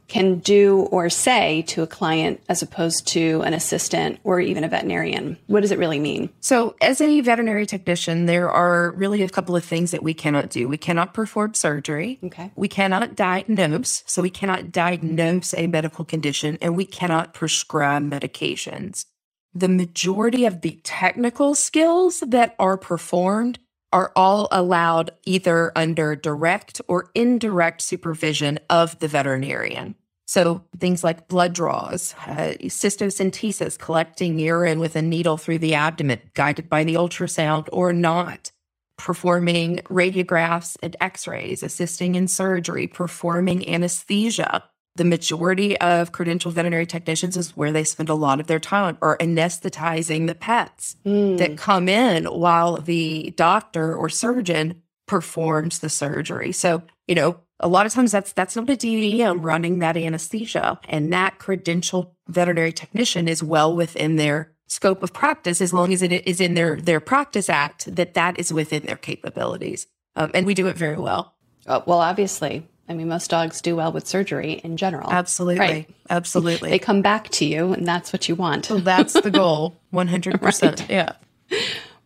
can 0.08 0.38
do 0.38 0.82
or 0.90 1.10
say 1.10 1.62
to 1.62 1.82
a 1.82 1.86
client 1.86 2.40
as 2.48 2.62
opposed 2.62 3.06
to 3.08 3.42
an 3.42 3.54
assistant 3.54 4.18
or 4.24 4.40
even 4.40 4.64
a 4.64 4.68
veterinarian? 4.68 5.36
What 5.46 5.62
does 5.62 5.72
it 5.72 5.78
really 5.78 5.98
mean? 5.98 6.30
So, 6.40 6.76
as 6.80 7.00
a 7.00 7.20
veterinary 7.20 7.66
technician, 7.66 8.26
there 8.26 8.50
are 8.50 8.92
really 8.92 9.22
a 9.22 9.28
couple 9.28 9.56
of 9.56 9.64
things 9.64 9.90
that 9.90 10.02
we 10.02 10.14
cannot 10.14 10.50
do. 10.50 10.68
We 10.68 10.78
cannot 10.78 11.14
perform 11.14 11.54
surgery. 11.54 12.18
Okay. 12.24 12.52
We 12.56 12.68
cannot 12.68 13.16
diagnose. 13.16 14.02
So, 14.06 14.22
we 14.22 14.30
cannot 14.30 14.72
diagnose 14.72 15.54
a 15.54 15.66
medical 15.66 16.04
condition 16.04 16.58
and 16.60 16.76
we 16.76 16.84
cannot 16.84 17.34
prescribe 17.34 18.02
medications. 18.02 19.06
The 19.54 19.68
majority 19.68 20.44
of 20.44 20.60
the 20.60 20.80
technical 20.84 21.54
skills 21.54 22.22
that 22.26 22.54
are 22.58 22.76
performed 22.76 23.58
are 23.92 24.12
all 24.16 24.48
allowed 24.50 25.10
either 25.24 25.72
under 25.76 26.16
direct 26.16 26.80
or 26.88 27.10
indirect 27.14 27.80
supervision 27.82 28.58
of 28.68 28.98
the 28.98 29.08
veterinarian. 29.08 29.94
So 30.26 30.64
things 30.78 31.04
like 31.04 31.28
blood 31.28 31.52
draws, 31.52 32.14
uh, 32.26 32.54
cystocentesis, 32.62 33.78
collecting 33.78 34.40
urine 34.40 34.80
with 34.80 34.96
a 34.96 35.02
needle 35.02 35.36
through 35.36 35.58
the 35.58 35.74
abdomen, 35.74 36.20
guided 36.34 36.68
by 36.68 36.82
the 36.82 36.94
ultrasound 36.94 37.68
or 37.70 37.92
not, 37.92 38.50
performing 38.98 39.76
radiographs 39.84 40.76
and 40.82 40.96
x-rays, 41.00 41.62
assisting 41.62 42.16
in 42.16 42.26
surgery, 42.26 42.88
performing 42.88 43.68
anesthesia, 43.68 44.64
the 44.96 45.04
majority 45.04 45.78
of 45.78 46.12
credentialed 46.12 46.52
veterinary 46.52 46.86
technicians 46.86 47.36
is 47.36 47.56
where 47.56 47.72
they 47.72 47.84
spend 47.84 48.08
a 48.08 48.14
lot 48.14 48.40
of 48.40 48.46
their 48.46 48.58
time 48.58 48.98
or 49.00 49.16
anesthetizing 49.18 50.26
the 50.26 50.34
pets 50.34 50.96
mm. 51.04 51.38
that 51.38 51.56
come 51.56 51.88
in 51.88 52.24
while 52.26 52.76
the 52.78 53.32
doctor 53.36 53.94
or 53.94 54.08
surgeon 54.08 54.82
performs 55.06 55.78
the 55.78 55.88
surgery. 55.88 56.52
So, 56.52 56.82
you 57.06 57.14
know, 57.14 57.40
a 57.60 57.68
lot 57.68 57.86
of 57.86 57.92
times 57.92 58.12
that's 58.12 58.32
that's 58.32 58.56
not 58.56 58.68
a 58.68 58.76
DVM 58.76 59.42
running 59.42 59.78
that 59.78 59.96
anesthesia. 59.96 60.78
And 60.88 61.12
that 61.12 61.38
credentialed 61.38 62.10
veterinary 62.28 62.72
technician 62.72 63.28
is 63.28 63.42
well 63.42 63.74
within 63.74 64.16
their 64.16 64.52
scope 64.66 65.02
of 65.02 65.12
practice 65.12 65.60
as 65.60 65.72
long 65.72 65.92
as 65.92 66.02
it 66.02 66.12
is 66.26 66.40
in 66.40 66.54
their 66.54 66.76
their 66.76 67.00
practice 67.00 67.48
act 67.48 67.94
that 67.94 68.14
that 68.14 68.38
is 68.38 68.52
within 68.52 68.84
their 68.84 68.96
capabilities. 68.96 69.86
Um, 70.16 70.30
and 70.34 70.46
we 70.46 70.54
do 70.54 70.66
it 70.66 70.76
very 70.76 70.96
well. 70.96 71.34
Uh, 71.66 71.80
well, 71.86 72.00
obviously, 72.00 72.66
I 72.88 72.94
mean, 72.94 73.08
most 73.08 73.30
dogs 73.30 73.60
do 73.60 73.74
well 73.76 73.92
with 73.92 74.06
surgery 74.06 74.60
in 74.62 74.76
general. 74.76 75.10
Absolutely. 75.10 75.60
Right? 75.60 75.90
Absolutely. 76.08 76.70
they 76.70 76.78
come 76.78 77.02
back 77.02 77.28
to 77.30 77.44
you, 77.44 77.72
and 77.72 77.86
that's 77.86 78.12
what 78.12 78.28
you 78.28 78.34
want. 78.36 78.70
Well, 78.70 78.78
that's 78.78 79.12
the 79.14 79.30
goal 79.32 79.76
100%. 79.92 80.40
right. 80.40 80.90
Yeah. 80.90 81.12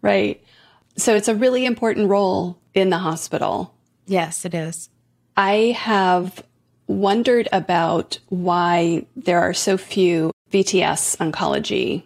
Right. 0.02 0.42
So 0.96 1.14
it's 1.14 1.28
a 1.28 1.34
really 1.34 1.66
important 1.66 2.08
role 2.08 2.58
in 2.74 2.90
the 2.90 2.98
hospital. 2.98 3.74
Yes, 4.06 4.44
it 4.44 4.54
is. 4.54 4.88
I 5.36 5.76
have 5.78 6.42
wondered 6.86 7.48
about 7.52 8.18
why 8.28 9.06
there 9.16 9.40
are 9.40 9.54
so 9.54 9.76
few 9.76 10.32
VTS 10.52 11.16
oncology 11.18 12.02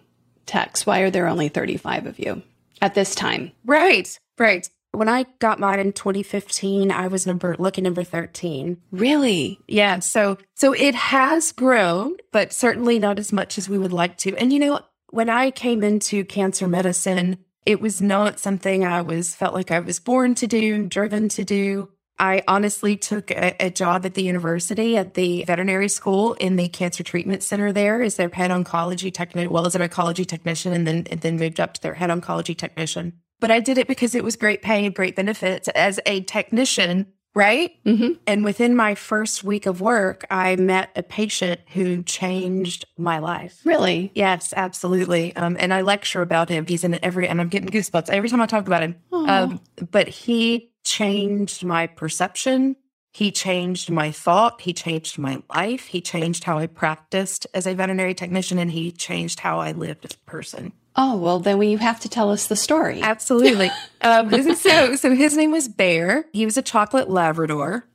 techs. 0.47 0.85
Why 0.85 1.01
are 1.01 1.11
there 1.11 1.27
only 1.27 1.49
35 1.49 2.07
of 2.07 2.19
you 2.19 2.43
at 2.83 2.95
this 2.95 3.15
time? 3.15 3.53
Right. 3.65 4.19
Right. 4.39 4.69
When 4.95 5.09
I 5.09 5.27
got 5.41 5.59
mine 5.59 5.81
in 5.81 5.93
2015, 5.93 6.91
I 6.91 7.09
was 7.09 7.27
number 7.27 7.57
lucky 7.59 7.83
number 7.83 8.05
13. 8.05 8.79
Really? 8.93 9.61
Yeah. 9.67 9.99
So 9.99 10.39
so 10.55 10.73
it 10.73 10.95
has 10.95 11.53
grown, 11.53 12.17
but 12.33 12.53
certainly 12.53 12.99
not 12.99 13.19
as 13.19 13.33
much 13.33 13.59
as 13.59 13.69
we 13.69 13.79
would 13.79 13.93
like 13.93 14.17
to. 14.19 14.37
And 14.37 14.53
you 14.53 14.61
know, 14.61 14.81
when 15.11 15.29
I 15.29 15.51
came 15.51 15.83
into 15.83 16.25
cancer 16.25 16.69
medicine, 16.69 17.39
it 17.67 17.81
was 17.81 18.01
not 18.01 18.39
something 18.39 18.85
I 18.85 19.01
was 19.03 19.35
felt 19.35 19.55
like 19.55 19.71
I 19.71 19.81
was 19.81 19.99
born 19.99 20.35
to 20.37 20.47
do, 20.47 20.87
driven 20.87 21.29
to 21.31 21.45
do. 21.45 21.91
I 22.19 22.45
honestly 22.47 22.97
took 22.97 23.33
a, 23.33 23.57
a, 23.59 23.71
job 23.71 24.07
at 24.07 24.15
the 24.15 24.23
university 24.23 24.97
at 24.97 25.15
the 25.15 25.43
veterinary 25.45 25.89
school 25.89 26.35
in 26.35 26.55
the 26.55 26.69
cancer 26.69 27.03
treatment 27.03 27.43
center 27.43 27.73
there 27.73 28.03
as 28.03 28.15
their 28.15 28.29
head 28.29 28.53
oncology 28.53 29.13
technician, 29.13 29.51
well 29.51 29.67
as 29.67 29.75
an 29.75 29.83
oncology 29.83 30.25
technician, 30.25 30.73
and 30.73 30.87
then 30.87 31.09
and 31.11 31.23
then 31.23 31.37
moved 31.37 31.59
up 31.59 31.75
to 31.75 31.83
their 31.83 31.95
head 31.95 32.11
oncology 32.11 32.57
technician 32.57 33.15
but 33.45 33.51
I 33.51 33.61
did 33.61 33.77
it 33.77 33.89
because 33.89 34.15
it 34.15 34.25
was 34.25 34.37
great 34.37 34.63
pay 34.63 34.87
and 34.87 34.95
great 34.95 35.17
benefits 35.17 35.69
as 35.69 36.01
a 36.07 36.23
technician, 36.23 37.13
right? 37.35 37.73
Mm-hmm. 37.85 38.13
And 38.27 38.43
within 38.43 38.75
my 38.75 38.95
first 38.95 39.45
week 39.45 39.67
of 39.67 39.83
work, 39.83 40.25
I 40.31 40.57
met 40.57 40.89
a 40.97 41.03
patient 41.03 41.61
who 41.75 42.03
changed 42.05 42.87
my 42.97 43.19
life. 43.19 43.61
Really? 43.63 44.11
Yes, 44.15 44.55
absolutely. 44.57 45.37
Um, 45.37 45.59
and 45.61 45.75
I 45.75 45.83
lecture 45.83 46.23
about 46.23 46.49
him. 46.49 46.65
He's 46.65 46.85
in 46.85 46.99
every, 47.05 47.29
and 47.29 47.39
I'm 47.39 47.51
getting 47.51 47.69
goosebumps 47.69 48.09
every 48.09 48.31
time 48.31 48.41
I 48.41 48.47
talk 48.47 48.67
about 48.67 48.83
him. 48.83 48.97
Um, 49.13 49.61
but 49.91 50.09
he 50.09 50.73
changed 50.83 51.67
my 51.67 51.87
perception. 51.87 52.77
He 53.13 53.31
changed 53.31 53.91
my 53.91 54.11
thought. 54.11 54.63
He 54.63 54.73
changed 54.73 55.19
my 55.19 55.43
life. 55.55 55.85
He 55.85 56.01
changed 56.01 56.45
how 56.45 56.57
I 56.57 56.67
practiced 56.67 57.47
as 57.53 57.67
a 57.67 57.75
veterinary 57.75 58.15
technician, 58.15 58.59
and 58.59 58.71
he 58.71 58.91
changed 58.91 59.41
how 59.41 59.61
I 59.61 59.73
lived 59.73 60.07
as 60.07 60.15
a 60.15 60.31
person. 60.31 60.73
Oh, 60.97 61.17
well, 61.17 61.41
then 61.41 61.61
you 61.63 61.79
have 61.79 62.01
to 62.01 62.09
tell 62.09 62.31
us 62.31 62.47
the 62.47 62.57
story. 62.57 63.03
Absolutely. 63.03 63.71
um, 64.01 64.31
so, 64.55 64.95
so 64.97 65.15
his 65.15 65.37
name 65.37 65.51
was 65.51 65.69
Bear. 65.69 66.27
He 66.33 66.45
was 66.45 66.57
a 66.57 66.63
chocolate 66.63 67.11
Labrador. 67.11 67.87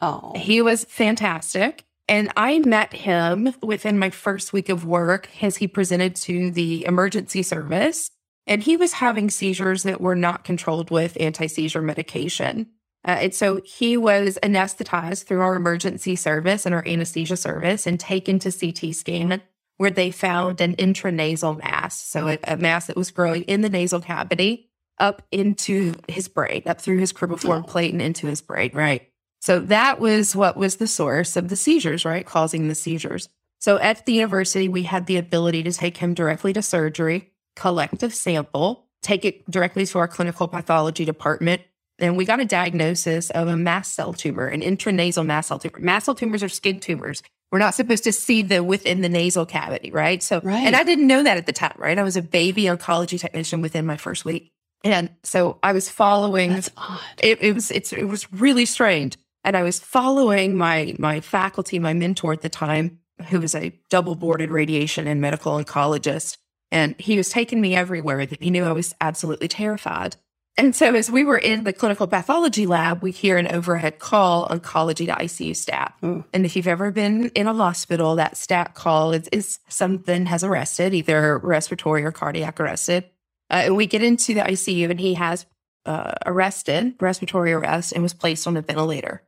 Oh. 0.00 0.32
He 0.36 0.60
was 0.60 0.84
fantastic. 0.84 1.84
And 2.08 2.30
I 2.36 2.58
met 2.58 2.92
him 2.92 3.54
within 3.62 3.98
my 3.98 4.10
first 4.10 4.52
week 4.52 4.68
of 4.68 4.84
work 4.84 5.28
as 5.40 5.58
he 5.58 5.68
presented 5.68 6.16
to 6.16 6.50
the 6.50 6.84
emergency 6.84 7.42
service. 7.42 8.10
And 8.46 8.62
he 8.62 8.76
was 8.76 8.94
having 8.94 9.30
seizures 9.30 9.84
that 9.84 10.00
were 10.00 10.16
not 10.16 10.44
controlled 10.44 10.90
with 10.90 11.16
anti 11.20 11.46
seizure 11.46 11.80
medication. 11.80 12.66
Uh, 13.04 13.18
and 13.22 13.34
so 13.34 13.60
he 13.64 13.96
was 13.96 14.38
anesthetized 14.42 15.24
through 15.24 15.40
our 15.40 15.56
emergency 15.56 16.16
service 16.16 16.66
and 16.66 16.74
our 16.74 16.86
anesthesia 16.86 17.36
service 17.36 17.86
and 17.86 17.98
taken 17.98 18.38
to 18.40 18.52
CT 18.52 18.94
scan 18.94 19.40
where 19.76 19.90
they 19.90 20.10
found 20.10 20.60
an 20.60 20.76
intranasal 20.76 21.58
mass. 21.58 22.00
So 22.00 22.28
a, 22.28 22.38
a 22.44 22.56
mass 22.56 22.86
that 22.86 22.96
was 22.96 23.10
growing 23.10 23.42
in 23.42 23.62
the 23.62 23.68
nasal 23.68 24.00
cavity 24.00 24.70
up 24.98 25.22
into 25.32 25.94
his 26.08 26.28
brain, 26.28 26.62
up 26.66 26.80
through 26.80 26.98
his 26.98 27.12
cribriform 27.12 27.66
plate 27.66 27.92
and 27.92 28.02
into 28.02 28.26
his 28.26 28.40
brain, 28.40 28.70
right? 28.74 29.08
So 29.40 29.58
that 29.58 29.98
was 29.98 30.36
what 30.36 30.56
was 30.56 30.76
the 30.76 30.86
source 30.86 31.36
of 31.36 31.48
the 31.48 31.56
seizures, 31.56 32.04
right? 32.04 32.24
Causing 32.24 32.68
the 32.68 32.76
seizures. 32.76 33.28
So 33.58 33.78
at 33.78 34.06
the 34.06 34.12
university, 34.12 34.68
we 34.68 34.84
had 34.84 35.06
the 35.06 35.16
ability 35.16 35.64
to 35.64 35.72
take 35.72 35.96
him 35.96 36.14
directly 36.14 36.52
to 36.52 36.62
surgery, 36.62 37.32
collect 37.56 38.02
a 38.02 38.10
sample, 38.10 38.86
take 39.02 39.24
it 39.24 39.48
directly 39.50 39.84
to 39.86 39.98
our 39.98 40.08
clinical 40.08 40.46
pathology 40.48 41.04
department. 41.04 41.62
And 42.02 42.16
we 42.16 42.24
got 42.24 42.40
a 42.40 42.44
diagnosis 42.44 43.30
of 43.30 43.48
a 43.48 43.56
mast 43.56 43.94
cell 43.94 44.12
tumor, 44.12 44.46
an 44.46 44.60
intranasal 44.60 45.24
mast 45.24 45.48
cell 45.48 45.58
tumor. 45.58 45.78
Mast 45.78 46.06
cell 46.06 46.14
tumors 46.14 46.42
are 46.42 46.48
skin 46.48 46.80
tumors. 46.80 47.22
We're 47.52 47.58
not 47.58 47.74
supposed 47.74 48.04
to 48.04 48.12
see 48.12 48.42
them 48.42 48.66
within 48.66 49.02
the 49.02 49.08
nasal 49.08 49.46
cavity, 49.46 49.90
right? 49.90 50.22
So, 50.22 50.40
right. 50.42 50.66
and 50.66 50.74
I 50.74 50.84
didn't 50.84 51.06
know 51.06 51.22
that 51.22 51.36
at 51.36 51.46
the 51.46 51.52
time, 51.52 51.74
right? 51.76 51.98
I 51.98 52.02
was 52.02 52.16
a 52.16 52.22
baby 52.22 52.64
oncology 52.64 53.20
technician 53.20 53.60
within 53.60 53.86
my 53.86 53.96
first 53.96 54.24
week. 54.24 54.50
And 54.84 55.10
so 55.22 55.58
I 55.62 55.72
was 55.72 55.88
following. 55.88 56.50
That's 56.50 56.70
odd. 56.76 57.00
It, 57.22 57.42
it 57.42 57.54
was, 57.54 57.70
it's, 57.70 57.92
it 57.92 58.04
was 58.04 58.30
really 58.32 58.64
strange. 58.64 59.16
And 59.44 59.56
I 59.56 59.62
was 59.62 59.78
following 59.78 60.56
my, 60.56 60.96
my 60.98 61.20
faculty, 61.20 61.78
my 61.78 61.94
mentor 61.94 62.32
at 62.32 62.42
the 62.42 62.48
time, 62.48 62.98
who 63.28 63.40
was 63.40 63.54
a 63.54 63.72
double 63.90 64.14
boarded 64.14 64.50
radiation 64.50 65.06
and 65.06 65.20
medical 65.20 65.52
oncologist. 65.52 66.38
And 66.70 66.98
he 66.98 67.16
was 67.16 67.28
taking 67.28 67.60
me 67.60 67.76
everywhere 67.76 68.24
that 68.24 68.42
he 68.42 68.50
knew 68.50 68.64
I 68.64 68.72
was 68.72 68.94
absolutely 69.00 69.48
terrified. 69.48 70.16
And 70.58 70.76
so 70.76 70.94
as 70.94 71.10
we 71.10 71.24
were 71.24 71.38
in 71.38 71.64
the 71.64 71.72
clinical 71.72 72.06
pathology 72.06 72.66
lab, 72.66 73.02
we 73.02 73.10
hear 73.10 73.38
an 73.38 73.48
overhead 73.48 73.98
call 73.98 74.46
oncology 74.48 75.06
to 75.06 75.12
ICU 75.12 75.56
staff. 75.56 75.94
Mm. 76.02 76.24
And 76.32 76.44
if 76.44 76.56
you've 76.56 76.68
ever 76.68 76.90
been 76.90 77.30
in 77.30 77.46
a 77.46 77.54
hospital, 77.54 78.16
that 78.16 78.36
stat 78.36 78.74
call 78.74 79.12
is, 79.12 79.28
is 79.28 79.60
something 79.68 80.26
has 80.26 80.44
arrested, 80.44 80.92
either 80.92 81.38
respiratory 81.38 82.04
or 82.04 82.12
cardiac 82.12 82.60
arrested. 82.60 83.04
Uh, 83.50 83.62
and 83.64 83.76
we 83.76 83.86
get 83.86 84.02
into 84.02 84.34
the 84.34 84.40
ICU 84.40 84.90
and 84.90 85.00
he 85.00 85.14
has 85.14 85.46
uh, 85.86 86.12
arrested, 86.26 86.94
respiratory 87.00 87.52
arrest, 87.52 87.92
and 87.92 88.02
was 88.02 88.14
placed 88.14 88.46
on 88.46 88.56
a 88.56 88.62
ventilator. 88.62 89.22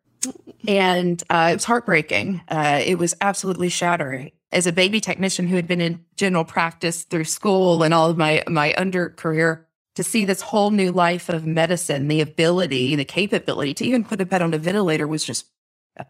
And 0.69 1.23
uh, 1.29 1.49
it 1.53 1.55
was 1.55 1.65
heartbreaking. 1.65 2.43
Uh, 2.49 2.81
it 2.85 2.99
was 2.99 3.15
absolutely 3.21 3.71
shattering. 3.71 4.33
As 4.53 4.67
a 4.67 4.73
baby 4.73 5.01
technician 5.01 5.49
who 5.49 5.57
had 5.57 5.67
been 5.67 5.81
in 5.81 6.05
general 6.17 6.45
practice 6.45 7.03
through 7.03 7.25
school 7.25 7.83
and 7.83 7.93
all 7.93 8.09
of 8.09 8.17
my 8.17 8.45
my 8.49 8.73
under 8.79 9.11
career, 9.11 9.67
to 9.95 10.03
see 10.03 10.25
this 10.25 10.41
whole 10.41 10.71
new 10.71 10.91
life 10.91 11.29
of 11.29 11.47
medicine, 11.47 12.09
the 12.09 12.21
ability, 12.21 12.97
the 12.97 13.05
capability 13.05 13.75
to 13.75 13.85
even 13.85 14.05
put 14.05 14.21
a 14.21 14.27
pet 14.27 14.43
on 14.43 14.55
a 14.55 14.59
ventilator 14.59 15.07
was 15.07 15.25
just 15.25 15.47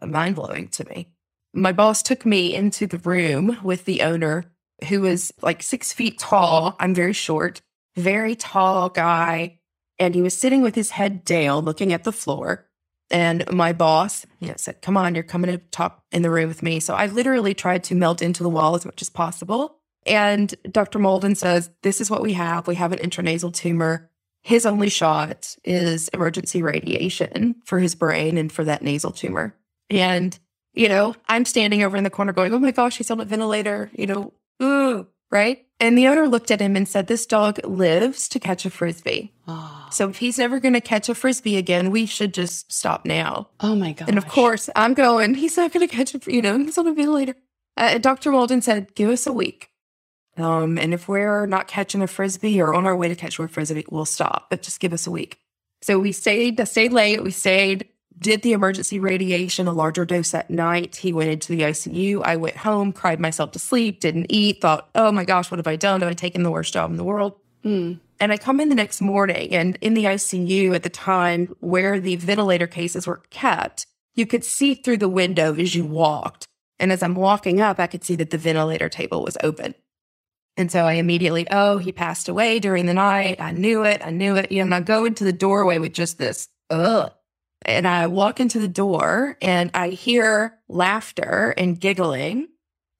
mind 0.05 0.35
blowing 0.35 0.67
to 0.69 0.85
me. 0.89 1.07
My 1.53 1.71
boss 1.71 2.01
took 2.01 2.25
me 2.25 2.53
into 2.53 2.87
the 2.87 2.97
room 2.97 3.59
with 3.63 3.85
the 3.85 4.01
owner 4.01 4.45
who 4.89 5.01
was 5.01 5.31
like 5.41 5.63
six 5.63 5.93
feet 5.93 6.19
tall. 6.19 6.75
I'm 6.79 6.93
very 6.93 7.13
short, 7.13 7.61
very 7.95 8.35
tall 8.35 8.89
guy. 8.89 9.59
And 9.97 10.13
he 10.13 10.21
was 10.21 10.37
sitting 10.37 10.61
with 10.61 10.75
his 10.75 10.91
head 10.91 11.23
down 11.23 11.63
looking 11.63 11.93
at 11.93 12.03
the 12.03 12.11
floor. 12.11 12.67
And 13.09 13.49
my 13.51 13.71
boss 13.71 14.25
you 14.39 14.49
know, 14.49 14.55
said, 14.57 14.81
Come 14.81 14.97
on, 14.97 15.15
you're 15.15 15.23
coming 15.23 15.51
to 15.51 15.59
talk 15.71 16.03
in 16.11 16.23
the 16.23 16.29
room 16.29 16.49
with 16.49 16.63
me. 16.63 16.79
So 16.79 16.95
I 16.95 17.05
literally 17.05 17.53
tried 17.53 17.83
to 17.85 17.95
melt 17.95 18.21
into 18.21 18.43
the 18.43 18.49
wall 18.49 18.75
as 18.75 18.85
much 18.85 19.01
as 19.01 19.09
possible. 19.09 19.79
And 20.05 20.53
Dr. 20.69 20.99
Molden 20.99 21.35
says, 21.35 21.69
This 21.81 21.99
is 22.01 22.09
what 22.11 22.21
we 22.21 22.33
have. 22.33 22.67
We 22.67 22.75
have 22.75 22.91
an 22.91 22.99
intranasal 22.99 23.53
tumor. 23.53 24.09
His 24.41 24.65
only 24.65 24.89
shot 24.89 25.55
is 25.63 26.07
emergency 26.09 26.61
radiation 26.61 27.55
for 27.65 27.79
his 27.79 27.95
brain 27.95 28.37
and 28.37 28.51
for 28.51 28.63
that 28.63 28.83
nasal 28.83 29.11
tumor. 29.11 29.55
And 29.89 30.37
You 30.73 30.89
know, 30.89 31.15
I'm 31.27 31.45
standing 31.45 31.81
over 31.83 31.97
in 31.97 32.03
the 32.03 32.09
corner 32.09 32.33
going, 32.33 32.53
oh 32.53 32.59
my 32.59 32.71
gosh, 32.71 32.97
he's 32.97 33.09
on 33.09 33.19
a 33.21 33.25
ventilator, 33.25 33.89
you 33.93 34.05
know, 34.07 34.33
ooh, 34.61 35.07
right? 35.31 35.65
And 35.79 35.97
the 35.97 36.07
owner 36.07 36.27
looked 36.27 36.51
at 36.51 36.59
him 36.61 36.75
and 36.75 36.87
said, 36.87 37.07
this 37.07 37.25
dog 37.25 37.59
lives 37.65 38.27
to 38.29 38.39
catch 38.39 38.65
a 38.65 38.69
frisbee. 38.69 39.33
Oh, 39.47 39.87
So 39.91 40.09
if 40.09 40.17
he's 40.17 40.37
never 40.37 40.59
going 40.59 40.73
to 40.73 40.81
catch 40.81 41.09
a 41.09 41.15
frisbee 41.15 41.57
again, 41.57 41.91
we 41.91 42.05
should 42.05 42.33
just 42.33 42.71
stop 42.71 43.05
now. 43.05 43.49
oh 43.61 43.75
my 43.75 43.93
god. 43.93 44.09
And 44.09 44.17
of 44.17 44.27
course, 44.27 44.69
I'm 44.75 44.93
going, 44.93 45.33
he's 45.35 45.57
not 45.57 45.71
going 45.73 45.87
to 45.87 45.93
catch 45.93 46.13
it, 46.13 46.27
you 46.27 46.41
know, 46.41 46.57
he's 46.59 46.77
on 46.77 46.87
a 46.87 46.93
ventilator. 46.93 47.35
Uh, 47.77 47.97
Dr. 47.97 48.31
Walden 48.31 48.61
said, 48.61 48.93
give 48.95 49.09
us 49.09 49.25
a 49.25 49.33
week. 49.33 49.69
Um, 50.37 50.77
and 50.77 50.93
if 50.93 51.07
we're 51.07 51.45
not 51.45 51.67
catching 51.67 52.01
a 52.01 52.07
frisbee 52.07 52.59
or 52.59 52.73
on 52.73 52.85
our 52.85 52.95
way 52.95 53.07
to 53.07 53.15
catch 53.15 53.39
a 53.39 53.47
frisbee, 53.47 53.85
we'll 53.89 54.05
stop, 54.05 54.49
but 54.49 54.61
just 54.61 54.79
give 54.79 54.93
us 54.93 55.07
a 55.07 55.11
week. 55.11 55.39
So 55.81 55.99
we 55.99 56.11
stayed, 56.11 56.65
stayed 56.67 56.93
late. 56.93 57.23
We 57.23 57.31
stayed, 57.31 57.87
did 58.17 58.41
the 58.41 58.53
emergency 58.53 58.99
radiation, 58.99 59.67
a 59.67 59.71
larger 59.71 60.05
dose 60.05 60.33
at 60.33 60.49
night. 60.49 60.97
He 60.97 61.13
went 61.13 61.29
into 61.29 61.55
the 61.55 61.63
ICU. 61.63 62.21
I 62.23 62.37
went 62.37 62.57
home, 62.57 62.91
cried 62.91 63.19
myself 63.19 63.51
to 63.51 63.59
sleep, 63.59 63.99
didn't 63.99 64.27
eat, 64.29 64.61
thought, 64.61 64.89
oh 64.95 65.11
my 65.11 65.25
gosh, 65.25 65.51
what 65.51 65.59
have 65.59 65.67
I 65.67 65.75
done? 65.75 66.01
Have 66.01 66.09
I 66.09 66.13
taken 66.13 66.43
the 66.43 66.51
worst 66.51 66.73
job 66.73 66.89
in 66.91 66.97
the 66.97 67.03
world? 67.03 67.35
Hmm. 67.63 67.93
And 68.19 68.31
I 68.31 68.37
come 68.37 68.59
in 68.59 68.69
the 68.69 68.75
next 68.75 69.01
morning, 69.01 69.53
and 69.53 69.77
in 69.81 69.93
the 69.93 70.05
ICU 70.05 70.73
at 70.73 70.83
the 70.83 70.89
time 70.89 71.53
where 71.59 71.99
the 71.99 72.15
ventilator 72.15 72.67
cases 72.67 73.05
were 73.05 73.21
kept, 73.29 73.85
you 74.15 74.25
could 74.25 74.45
see 74.45 74.73
through 74.73 74.97
the 74.97 75.09
window 75.09 75.53
as 75.53 75.75
you 75.75 75.85
walked. 75.85 76.47
And 76.79 76.91
as 76.91 77.03
I'm 77.03 77.15
walking 77.15 77.59
up, 77.59 77.79
I 77.79 77.87
could 77.87 78.03
see 78.03 78.15
that 78.15 78.29
the 78.29 78.37
ventilator 78.37 78.87
table 78.87 79.23
was 79.23 79.37
open. 79.43 79.75
And 80.57 80.71
so 80.71 80.85
I 80.85 80.93
immediately, 80.93 81.47
oh, 81.51 81.77
he 81.77 81.91
passed 81.91 82.29
away 82.29 82.59
during 82.59 82.85
the 82.85 82.93
night. 82.93 83.41
I 83.41 83.51
knew 83.51 83.83
it. 83.83 84.01
I 84.05 84.09
knew 84.09 84.35
it. 84.35 84.51
You 84.51 84.59
know, 84.59 84.65
and 84.65 84.75
I 84.75 84.79
go 84.79 85.05
into 85.05 85.23
the 85.23 85.33
doorway 85.33 85.79
with 85.79 85.93
just 85.93 86.17
this, 86.17 86.47
ugh. 86.69 87.11
And 87.63 87.87
I 87.87 88.07
walk 88.07 88.39
into 88.39 88.59
the 88.59 88.67
door 88.67 89.37
and 89.41 89.71
I 89.73 89.89
hear 89.89 90.59
laughter 90.69 91.53
and 91.57 91.79
giggling 91.79 92.47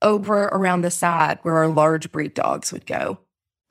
over 0.01 0.45
around 0.45 0.81
the 0.81 0.91
side 0.91 1.39
where 1.43 1.55
our 1.55 1.67
large 1.67 2.12
breed 2.12 2.33
dogs 2.33 2.74
would 2.74 2.85
go. 2.85 3.19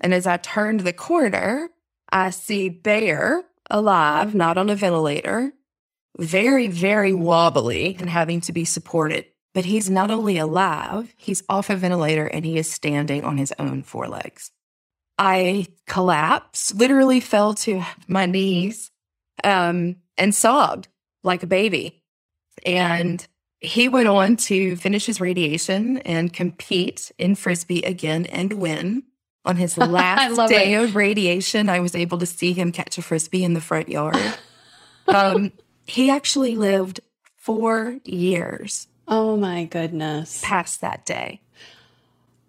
And 0.01 0.15
as 0.15 0.27
I 0.27 0.37
turned 0.37 0.81
the 0.81 0.93
corner, 0.93 1.71
I 2.11 2.31
see 2.31 2.69
Bear 2.69 3.45
alive, 3.71 4.35
not 4.35 4.57
on 4.57 4.71
a 4.71 4.77
ventilator, 4.77 5.53
very, 6.19 6.69
very 6.69 7.13
wobbly 7.13 7.97
and 7.99 8.09
having 8.09 8.41
to 8.43 8.53
be 8.53 8.65
supported. 8.65 9.27
But 9.55 9.65
he's 9.65 9.89
not 9.89 10.11
only 10.11 10.37
alive, 10.37 11.15
he's 11.17 11.45
off 11.49 11.71
a 11.71 11.77
ventilator 11.77 12.27
and 12.27 12.45
he 12.45 12.59
is 12.59 12.71
standing 12.71 13.25
on 13.25 13.39
his 13.39 13.53
own 13.59 13.85
four 13.85 14.09
legs. 14.09 14.51
I 15.17 15.69
collapsed, 15.87 16.75
literally 16.75 17.21
fell 17.21 17.55
to 17.55 17.85
my 18.09 18.27
knees 18.27 18.91
um, 19.45 19.97
and 20.19 20.35
sobbed 20.35 20.89
like 21.23 21.45
a 21.45 21.47
baby. 21.47 22.03
And 22.67 23.25
he 23.61 23.89
went 23.89 24.09
on 24.09 24.37
to 24.37 24.75
finish 24.75 25.07
his 25.07 25.21
radiation 25.21 25.99
and 25.99 26.33
compete 26.33 27.13
in 27.17 27.37
Frisbee 27.37 27.83
again 27.83 28.27
and 28.27 28.55
win. 28.55 29.05
On 29.47 29.57
his 29.57 29.77
last 29.79 30.49
day 30.49 30.75
it. 30.75 30.83
of 30.83 30.97
radiation, 30.97 31.69
I 31.69 31.79
was 31.81 31.95
able 31.95 32.19
to 32.19 32.27
see 32.27 32.55
him 32.55 32.73
catch 32.73 32.99
a 32.99 33.03
Frisbee 33.03 33.45
in 33.45 33.55
the 33.55 33.61
front 33.61 33.89
yard. 33.89 34.17
um, 35.07 35.53
he 35.87 36.11
actually 36.11 36.57
lived 36.57 37.01
four 37.37 37.99
years 38.05 38.89
Oh 39.07 39.37
my 39.37 39.65
goodness. 39.65 40.41
past 40.45 40.81
that 40.81 41.05
day. 41.05 41.41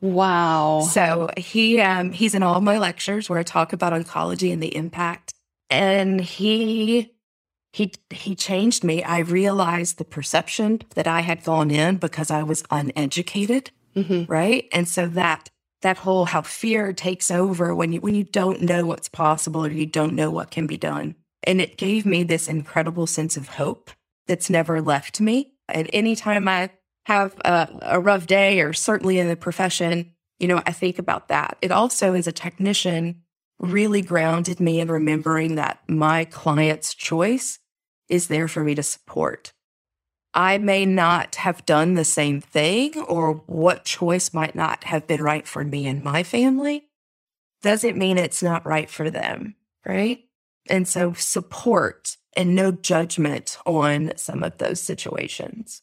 Wow. 0.01 0.81
So 0.91 1.29
he 1.37 1.79
um 1.81 2.11
he's 2.11 2.35
in 2.35 2.43
all 2.43 2.61
my 2.61 2.77
lectures 2.77 3.29
where 3.29 3.39
I 3.39 3.43
talk 3.43 3.73
about 3.73 3.93
oncology 3.93 4.51
and 4.53 4.61
the 4.61 4.75
impact. 4.75 5.33
And 5.69 6.21
he 6.21 7.11
he 7.73 7.91
he 8.09 8.35
changed 8.35 8.83
me. 8.83 9.03
I 9.03 9.19
realized 9.19 9.97
the 9.97 10.05
perception 10.05 10.81
that 10.95 11.07
I 11.07 11.21
had 11.21 11.43
gone 11.43 11.71
in 11.71 11.97
because 11.97 12.29
I 12.29 12.43
was 12.43 12.63
uneducated, 12.69 13.71
Mhm. 13.95 14.29
right? 14.29 14.67
And 14.71 14.87
so 14.87 15.07
that 15.07 15.49
that 15.81 15.97
whole 15.97 16.25
how 16.25 16.41
fear 16.41 16.93
takes 16.93 17.31
over 17.31 17.73
when 17.75 17.93
you 17.93 18.01
when 18.01 18.15
you 18.15 18.23
don't 18.23 18.61
know 18.61 18.85
what's 18.85 19.09
possible 19.09 19.65
or 19.65 19.71
you 19.71 19.85
don't 19.85 20.13
know 20.13 20.29
what 20.29 20.51
can 20.51 20.67
be 20.67 20.77
done. 20.77 21.15
And 21.43 21.59
it 21.61 21.77
gave 21.77 22.05
me 22.05 22.23
this 22.23 22.47
incredible 22.47 23.07
sense 23.07 23.37
of 23.37 23.49
hope 23.49 23.91
that's 24.27 24.49
never 24.49 24.81
left 24.81 25.19
me. 25.21 25.53
And 25.67 26.17
time 26.17 26.47
I 26.47 26.69
have 27.05 27.35
a, 27.43 27.67
a 27.81 27.99
rough 27.99 28.27
day 28.27 28.61
or 28.61 28.73
certainly 28.73 29.19
in 29.19 29.27
the 29.27 29.35
profession, 29.35 30.13
you 30.39 30.47
know, 30.47 30.61
I 30.65 30.71
think 30.71 30.99
about 30.99 31.27
that. 31.29 31.57
It 31.61 31.71
also, 31.71 32.13
as 32.13 32.27
a 32.27 32.31
technician, 32.31 33.21
really 33.59 34.01
grounded 34.01 34.59
me 34.59 34.79
in 34.79 34.89
remembering 34.89 35.55
that 35.55 35.79
my 35.87 36.25
client's 36.25 36.93
choice 36.93 37.59
is 38.09 38.27
there 38.27 38.47
for 38.47 38.63
me 38.63 38.75
to 38.75 38.83
support. 38.83 39.53
I 40.33 40.57
may 40.57 40.85
not 40.85 41.35
have 41.35 41.65
done 41.65 41.93
the 41.93 42.03
same 42.03 42.41
thing 42.41 42.99
or 42.99 43.35
what 43.45 43.85
choice 43.85 44.33
might 44.33 44.53
not 44.53 44.83
have 44.83 45.07
been 45.07 45.23
right 45.23 45.47
for 45.47 45.63
me 45.63 45.87
and 45.87 46.03
my 46.03 46.23
family. 46.23 46.89
Doesn't 47.61 47.97
mean 47.97 48.17
it's 48.17 48.43
not 48.43 48.65
right 48.65 48.89
for 48.89 49.09
them, 49.09 49.55
right? 49.85 50.24
And 50.69 50.87
so 50.87 51.13
support 51.13 52.17
and 52.35 52.55
no 52.55 52.71
judgment 52.71 53.57
on 53.65 54.11
some 54.17 54.43
of 54.43 54.57
those 54.57 54.81
situations. 54.81 55.81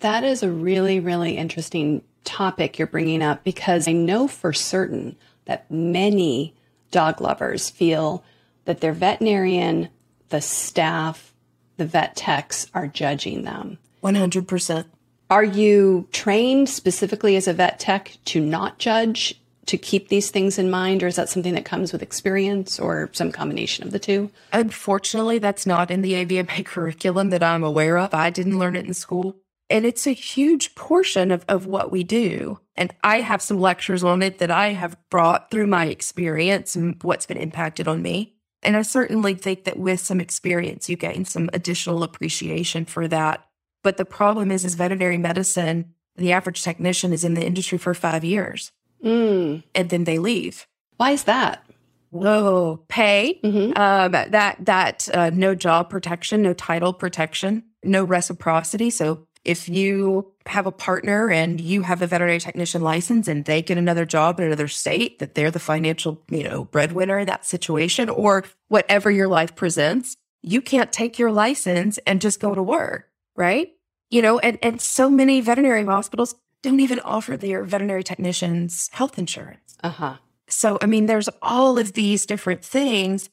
That 0.00 0.22
is 0.22 0.42
a 0.42 0.50
really, 0.50 1.00
really 1.00 1.36
interesting 1.36 2.02
topic 2.24 2.78
you're 2.78 2.86
bringing 2.86 3.22
up 3.22 3.42
because 3.42 3.88
I 3.88 3.92
know 3.92 4.28
for 4.28 4.52
certain 4.52 5.16
that 5.46 5.70
many 5.70 6.54
dog 6.90 7.20
lovers 7.20 7.70
feel 7.70 8.22
that 8.66 8.80
their 8.80 8.92
veterinarian, 8.92 9.88
the 10.28 10.40
staff, 10.40 11.32
the 11.78 11.86
vet 11.86 12.14
techs 12.16 12.66
are 12.74 12.86
judging 12.86 13.44
them. 13.44 13.78
100%. 14.02 14.84
Are 15.30 15.44
you 15.44 16.06
trained 16.12 16.68
specifically 16.68 17.36
as 17.36 17.48
a 17.48 17.52
vet 17.52 17.78
tech 17.78 18.16
to 18.26 18.40
not 18.40 18.78
judge, 18.78 19.40
to 19.68 19.78
keep 19.78 20.08
these 20.08 20.30
things 20.30 20.58
in 20.58 20.70
mind, 20.70 21.02
or 21.02 21.06
is 21.06 21.16
that 21.16 21.28
something 21.28 21.54
that 21.54 21.64
comes 21.64 21.92
with 21.92 22.02
experience 22.02 22.80
or 22.80 23.10
some 23.12 23.30
combination 23.30 23.84
of 23.84 23.92
the 23.92 23.98
two? 23.98 24.30
Unfortunately, 24.52 25.38
that's 25.38 25.66
not 25.66 25.90
in 25.90 26.02
the 26.02 26.14
AVMA 26.14 26.64
curriculum 26.66 27.30
that 27.30 27.42
I'm 27.42 27.62
aware 27.62 27.98
of. 27.98 28.14
I 28.14 28.30
didn't 28.30 28.58
learn 28.58 28.76
it 28.76 28.86
in 28.86 28.94
school. 28.94 29.36
And 29.70 29.84
it's 29.84 30.06
a 30.06 30.12
huge 30.12 30.74
portion 30.74 31.30
of, 31.30 31.44
of 31.46 31.66
what 31.66 31.92
we 31.92 32.02
do. 32.02 32.58
And 32.74 32.94
I 33.04 33.20
have 33.20 33.42
some 33.42 33.60
lectures 33.60 34.02
on 34.02 34.22
it 34.22 34.38
that 34.38 34.50
I 34.50 34.68
have 34.68 34.96
brought 35.10 35.50
through 35.50 35.66
my 35.66 35.86
experience 35.86 36.74
and 36.74 36.96
what's 37.02 37.26
been 37.26 37.36
impacted 37.36 37.86
on 37.86 38.00
me. 38.00 38.34
And 38.62 38.76
I 38.76 38.82
certainly 38.82 39.34
think 39.34 39.64
that 39.64 39.78
with 39.78 40.00
some 40.00 40.20
experience, 40.20 40.88
you 40.88 40.96
gain 40.96 41.26
some 41.26 41.50
additional 41.52 42.02
appreciation 42.02 42.86
for 42.86 43.06
that. 43.08 43.46
But 43.84 43.98
the 43.98 44.06
problem 44.06 44.50
is, 44.50 44.64
is 44.64 44.74
veterinary 44.74 45.18
medicine, 45.18 45.92
the 46.16 46.32
average 46.32 46.62
technician 46.62 47.12
is 47.12 47.22
in 47.22 47.34
the 47.34 47.44
industry 47.44 47.78
for 47.78 47.92
five 47.94 48.24
years 48.24 48.72
Mm. 49.04 49.62
and 49.74 49.90
then 49.90 50.04
they 50.04 50.18
leave. 50.18 50.66
Why 50.96 51.12
is 51.12 51.24
that? 51.24 51.64
Whoa, 52.10 52.80
pay 52.88 53.38
Mhm. 53.44 53.76
um, 53.78 54.12
that 54.12 54.64
that 54.64 55.08
uh, 55.12 55.30
no 55.32 55.54
job 55.54 55.90
protection, 55.90 56.42
no 56.42 56.54
title 56.54 56.92
protection, 56.92 57.64
no 57.84 58.02
reciprocity. 58.02 58.90
So 58.90 59.26
if 59.44 59.68
you 59.68 60.32
have 60.46 60.66
a 60.66 60.72
partner 60.72 61.30
and 61.30 61.60
you 61.60 61.82
have 61.82 62.02
a 62.02 62.06
veterinary 62.06 62.40
technician 62.40 62.82
license 62.82 63.28
and 63.28 63.44
they 63.44 63.62
get 63.62 63.78
another 63.78 64.04
job 64.06 64.40
in 64.40 64.46
another 64.46 64.68
state, 64.68 65.18
that 65.20 65.34
they're 65.34 65.50
the 65.50 65.58
financial 65.60 66.22
you 66.30 66.42
know 66.44 66.64
breadwinner 66.64 67.18
in 67.20 67.26
that 67.26 67.44
situation, 67.46 68.08
or 68.08 68.44
whatever 68.68 69.10
your 69.10 69.28
life 69.28 69.54
presents, 69.54 70.16
you 70.42 70.60
can't 70.62 70.90
take 70.92 71.18
your 71.18 71.30
license 71.30 71.98
and 72.06 72.20
just 72.20 72.40
go 72.40 72.54
to 72.54 72.62
work, 72.62 73.08
right? 73.36 73.68
You 74.10 74.22
know, 74.22 74.38
and 74.38 74.58
and 74.62 74.80
so 74.80 75.10
many 75.10 75.40
veterinary 75.42 75.84
hospitals 75.84 76.34
don't 76.62 76.80
even 76.80 77.00
offer 77.00 77.36
their 77.36 77.64
veterinary 77.64 78.04
technicians 78.04 78.88
health 78.92 79.18
insurance. 79.18 79.76
Uh 79.82 79.90
huh. 79.90 80.16
So, 80.48 80.78
I 80.80 80.86
mean, 80.86 81.06
there's 81.06 81.28
all 81.42 81.78
of 81.78 81.92
these 81.92 82.26
different 82.26 82.64
things. 82.64 83.28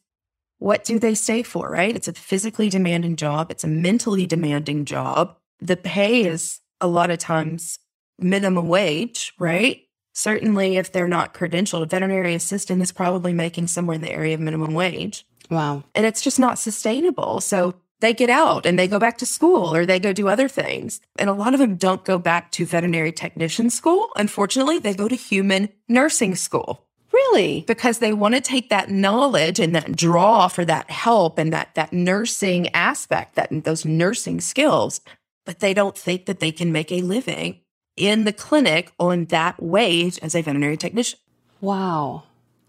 What 0.57 0.83
do 0.83 0.99
they 0.99 1.15
stay 1.15 1.43
for, 1.43 1.69
right? 1.69 1.95
It's 1.95 2.07
a 2.07 2.13
physically 2.13 2.69
demanding 2.69 3.15
job, 3.15 3.51
it's 3.51 3.63
a 3.63 3.67
mentally 3.67 4.25
demanding 4.25 4.85
job. 4.85 5.37
The 5.59 5.77
pay 5.77 6.25
is 6.25 6.59
a 6.81 6.87
lot 6.87 7.09
of 7.09 7.19
times 7.19 7.79
minimum 8.19 8.67
wage, 8.67 9.33
right? 9.39 9.81
Certainly, 10.13 10.77
if 10.77 10.91
they're 10.91 11.07
not 11.07 11.33
credentialed, 11.33 11.81
a 11.81 11.85
veterinary 11.85 12.35
assistant 12.35 12.81
is 12.81 12.91
probably 12.91 13.33
making 13.33 13.67
somewhere 13.67 13.95
in 13.95 14.01
the 14.01 14.11
area 14.11 14.33
of 14.33 14.39
minimum 14.39 14.73
wage. 14.73 15.25
Wow. 15.49 15.83
And 15.93 16.05
it's 16.05 16.21
just 16.21 16.39
not 16.39 16.57
sustainable. 16.57 17.41
So 17.41 17.75
they 18.01 18.13
get 18.13 18.29
out 18.29 18.65
and 18.65 18.77
they 18.77 18.87
go 18.87 18.99
back 18.99 19.17
to 19.19 19.25
school 19.25 19.73
or 19.73 19.85
they 19.85 19.99
go 19.99 20.13
do 20.13 20.27
other 20.27 20.47
things. 20.47 20.99
And 21.17 21.29
a 21.29 21.33
lot 21.33 21.53
of 21.53 21.59
them 21.59 21.75
don't 21.75 22.03
go 22.05 22.17
back 22.17 22.51
to 22.53 22.65
veterinary 22.65 23.11
technician 23.11 23.69
school. 23.69 24.09
Unfortunately, 24.15 24.79
they 24.79 24.93
go 24.93 25.07
to 25.07 25.15
human 25.15 25.69
nursing 25.87 26.35
school 26.35 26.85
Really? 27.13 27.63
because 27.65 27.99
they 27.99 28.11
want 28.11 28.35
to 28.35 28.41
take 28.41 28.69
that 28.69 28.89
knowledge 28.89 29.59
and 29.59 29.73
that 29.73 29.95
draw 29.95 30.49
for 30.49 30.65
that 30.65 30.89
help 30.89 31.37
and 31.39 31.53
that 31.53 31.73
that 31.75 31.93
nursing 31.93 32.67
aspect 32.75 33.35
that 33.35 33.49
those 33.63 33.85
nursing 33.85 34.41
skills 34.41 34.99
but 35.45 35.59
they 35.59 35.73
don't 35.73 35.97
think 35.97 36.25
that 36.25 36.39
they 36.39 36.51
can 36.51 36.71
make 36.73 36.91
a 36.91 37.01
living 37.01 37.61
in 37.95 38.25
the 38.25 38.33
clinic 38.33 38.91
on 38.99 39.25
that 39.25 39.61
wage 39.63 40.19
as 40.19 40.35
a 40.35 40.41
veterinary 40.41 40.75
technician 40.75 41.17
Wow. 41.61 42.23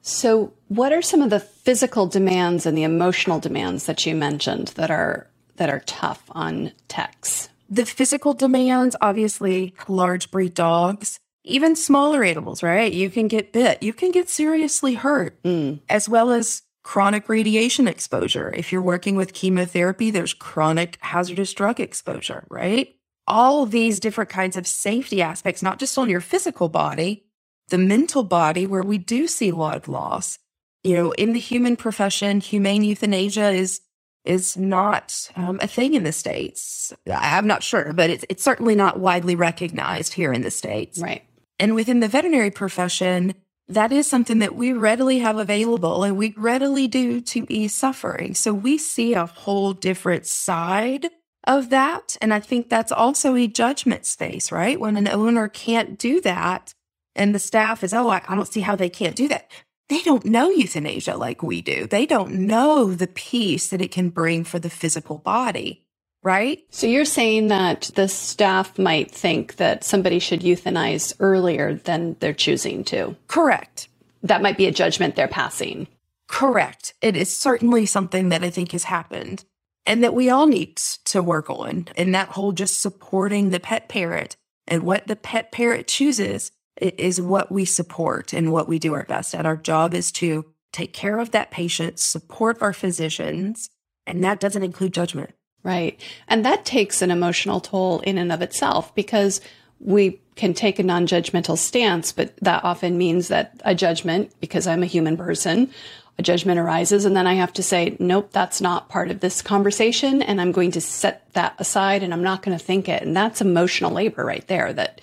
So, 0.09 0.53
what 0.69 0.93
are 0.93 1.03
some 1.03 1.21
of 1.21 1.31
the 1.31 1.41
physical 1.41 2.07
demands 2.07 2.65
and 2.65 2.79
the 2.79 2.85
emotional 2.85 3.41
demands 3.41 3.87
that 3.87 4.07
you 4.07 4.15
mentioned 4.15 4.69
that 4.77 4.89
are 4.89 5.27
that 5.57 5.69
are 5.69 5.81
tough 5.81 6.23
on 6.31 6.71
techs? 6.87 7.49
The 7.69 7.85
physical 7.85 8.33
demands, 8.33 8.95
obviously, 9.01 9.75
large 9.89 10.31
breed 10.31 10.55
dogs, 10.55 11.19
even 11.43 11.75
smaller 11.75 12.23
animals, 12.23 12.63
right? 12.63 12.93
You 12.93 13.11
can 13.11 13.27
get 13.27 13.53
bit, 13.53 13.83
you 13.83 13.93
can 13.93 14.13
get 14.13 14.29
seriously 14.29 14.95
hurt, 14.95 15.43
Mm. 15.43 15.81
as 15.89 16.09
well 16.09 16.31
as 16.31 16.63
chronic 16.85 17.29
radiation 17.29 17.89
exposure. 17.89 18.55
If 18.57 18.71
you're 18.71 18.83
working 18.83 19.17
with 19.17 19.33
chemotherapy, 19.33 20.13
there's 20.13 20.35
chronic 20.35 20.99
hazardous 21.01 21.53
drug 21.53 21.81
exposure, 21.81 22.47
right? 22.49 22.95
All 23.27 23.67
these 23.67 23.99
different 23.99 24.31
kinds 24.31 24.57
of 24.57 24.69
safety 24.69 25.21
aspects, 25.21 25.65
not 25.65 25.81
just 25.81 25.99
on 25.99 26.09
your 26.09 26.21
physical 26.21 26.69
body, 26.69 27.26
the 27.69 27.79
mental 27.79 28.23
body, 28.23 28.67
where 28.67 28.83
we 28.83 28.99
do 28.99 29.27
see 29.27 29.49
a 29.49 29.57
lot 29.57 29.77
of 29.77 29.89
loss. 29.89 30.39
You 30.85 30.95
know, 30.95 31.13
in 31.13 31.33
the 31.33 31.41
human 31.41 31.77
profession, 31.77 32.41
humane 32.41 32.85
euthanasia 32.85 33.51
is 33.51 33.81
is 34.25 34.57
not 34.57 35.31
um, 35.37 35.59
a 35.63 35.69
thing 35.69 35.95
in 35.95 36.03
the 36.03 36.13
states. 36.13 36.93
I'm 37.11 37.47
not 37.47 37.63
sure, 37.63 37.93
but 37.93 38.11
it's 38.11 38.25
it's 38.29 38.43
certainly 38.43 38.75
not 38.75 38.99
widely 38.99 39.35
recognized 39.35 40.15
here 40.15 40.33
in 40.33 40.43
the 40.43 40.51
states. 40.51 40.99
Right. 40.99 41.25
And 41.59 41.75
within 41.75 42.01
the 42.01 42.09
veterinary 42.09 42.51
profession, 42.51 43.35
that 43.69 43.93
is 43.93 44.09
something 44.09 44.39
that 44.41 44.55
we 44.55 44.73
readily 44.73 45.19
have 45.21 45.39
available 45.39 46.05
and 46.05 46.17
we 46.17 46.35
readily 46.37 46.87
do 46.87 47.21
to 47.21 47.47
ease 47.53 47.75
suffering. 47.75 48.35
So 48.35 48.53
we 48.53 48.79
see 48.79 49.15
a 49.15 49.27
whole 49.27 49.73
different 49.73 50.27
side 50.27 51.11
of 51.45 51.71
that. 51.71 52.17
And 52.21 52.33
I 52.33 52.41
think 52.41 52.69
that's 52.69 52.93
also 52.93 53.35
a 53.35 53.47
judgment 53.47 54.07
space, 54.07 54.53
right? 54.53 54.79
When 54.79 54.97
an 54.97 55.09
owner 55.09 55.49
can't 55.49 55.99
do 55.99 56.21
that 56.21 56.75
and 57.17 57.35
the 57.35 57.39
staff 57.39 57.83
is, 57.83 57.93
oh, 57.93 58.09
I, 58.09 58.23
I 58.29 58.35
don't 58.35 58.47
see 58.49 58.61
how 58.61 58.77
they 58.77 58.89
can't 58.89 59.17
do 59.17 59.29
that. 59.29 59.51
They 59.89 60.01
don't 60.03 60.25
know 60.25 60.51
euthanasia 60.51 61.17
like 61.17 61.43
we 61.43 61.63
do. 61.63 61.87
They 61.87 62.07
don't 62.07 62.33
know 62.33 62.93
the 62.93 63.07
peace 63.07 63.69
that 63.69 63.81
it 63.81 63.93
can 63.93 64.11
bring 64.11 64.45
for 64.45 64.59
the 64.59 64.71
physical 64.71 65.19
body, 65.19 65.85
right? 66.23 66.61
So 66.71 66.87
you're 66.87 67.05
saying 67.05 67.49
that 67.49 67.91
the 67.95 68.09
staff 68.09 68.79
might 68.79 69.11
think 69.11 69.57
that 69.57 69.85
somebody 69.85 70.19
should 70.19 70.41
euthanize 70.41 71.15
earlier 71.21 71.75
than 71.75 72.17
they're 72.19 72.35
choosing 72.35 72.83
to. 72.85 73.17
Correct. 73.29 73.89
That 74.23 74.43
might 74.43 74.57
be 74.57 74.67
a 74.67 74.73
judgment 74.73 75.15
they're 75.15 75.29
passing. 75.29 75.87
Correct. 76.27 76.95
It 77.01 77.17
is 77.17 77.35
certainly 77.35 77.87
something 77.87 78.31
that 78.31 78.43
I 78.43 78.51
think 78.51 78.73
has 78.73 78.85
happened 78.85 79.45
and 79.87 80.03
that 80.03 80.15
we 80.15 80.29
all 80.29 80.49
need 80.49 80.77
to 81.05 81.23
work 81.23 81.49
on. 81.49 81.87
And 81.97 82.13
that 82.15 82.31
whole 82.31 82.51
just 82.51 82.81
supporting 82.81 83.51
the 83.51 83.61
pet 83.61 83.89
parent 83.89 84.37
and 84.67 84.83
what 84.83 85.07
the 85.07 85.15
pet 85.15 85.53
parent 85.53 85.87
chooses 85.87 86.51
is 86.81 87.21
what 87.21 87.51
we 87.51 87.65
support 87.65 88.33
and 88.33 88.53
what 88.53 88.69
we 88.69 88.79
do 88.79 88.95
our 88.95 89.05
best 89.05 89.35
at. 89.35 89.47
Our 89.47 89.57
job 89.57 89.95
is 89.95 90.13
to 90.13 90.45
take 90.73 90.93
care 90.93 91.19
of 91.19 91.31
that 91.31 91.51
patient, 91.51 91.99
support 91.99 92.61
our 92.61 92.73
physicians, 92.73 93.71
and 94.07 94.23
that 94.23 94.41
doesn't 94.41 94.63
include 94.63 94.93
judgment. 94.93 95.31
Right. 95.63 96.01
And 96.29 96.45
that 96.45 96.65
takes 96.65 97.03
an 97.03 97.11
emotional 97.11 97.61
toll 97.61 98.01
in 98.01 98.19
and 98.19 98.31
of 98.31 98.41
itself 98.41 98.95
because 98.95 99.41
we 99.81 100.21
can 100.37 100.55
take 100.55 100.79
a 100.79 100.83
non 100.83 101.07
judgmental 101.07 101.59
stance, 101.59 102.13
but 102.13 102.37
that 102.39 102.63
often 102.63 102.97
means 102.97 103.29
that 103.29 103.61
a 103.65 103.75
judgment, 103.75 104.33
because 104.41 104.67
I'm 104.67 104.83
a 104.83 104.87
human 104.87 105.17
person, 105.17 105.71
a 106.19 106.23
judgment 106.23 106.59
arises. 106.59 107.05
And 107.05 107.17
then 107.17 107.27
I 107.27 107.35
have 107.35 107.53
to 107.55 107.63
say, 107.63 107.97
nope, 107.99 108.31
that's 108.33 108.61
not 108.61 108.89
part 108.89 109.11
of 109.11 109.21
this 109.21 109.43
conversation. 109.43 110.23
And 110.23 110.41
I'm 110.41 110.53
going 110.53 110.71
to 110.73 110.81
set 110.81 111.33
that 111.35 111.55
aside 111.59 112.03
and 112.03 112.13
I'm 112.13 112.23
not 112.23 112.43
going 112.43 112.57
to 112.57 112.65
think 112.65 112.89
it. 112.89 113.03
And 113.03 113.17
that's 113.17 113.41
emotional 113.41 113.93
labor 113.93 114.25
right 114.25 114.47
there 114.47 114.73
that 114.73 115.01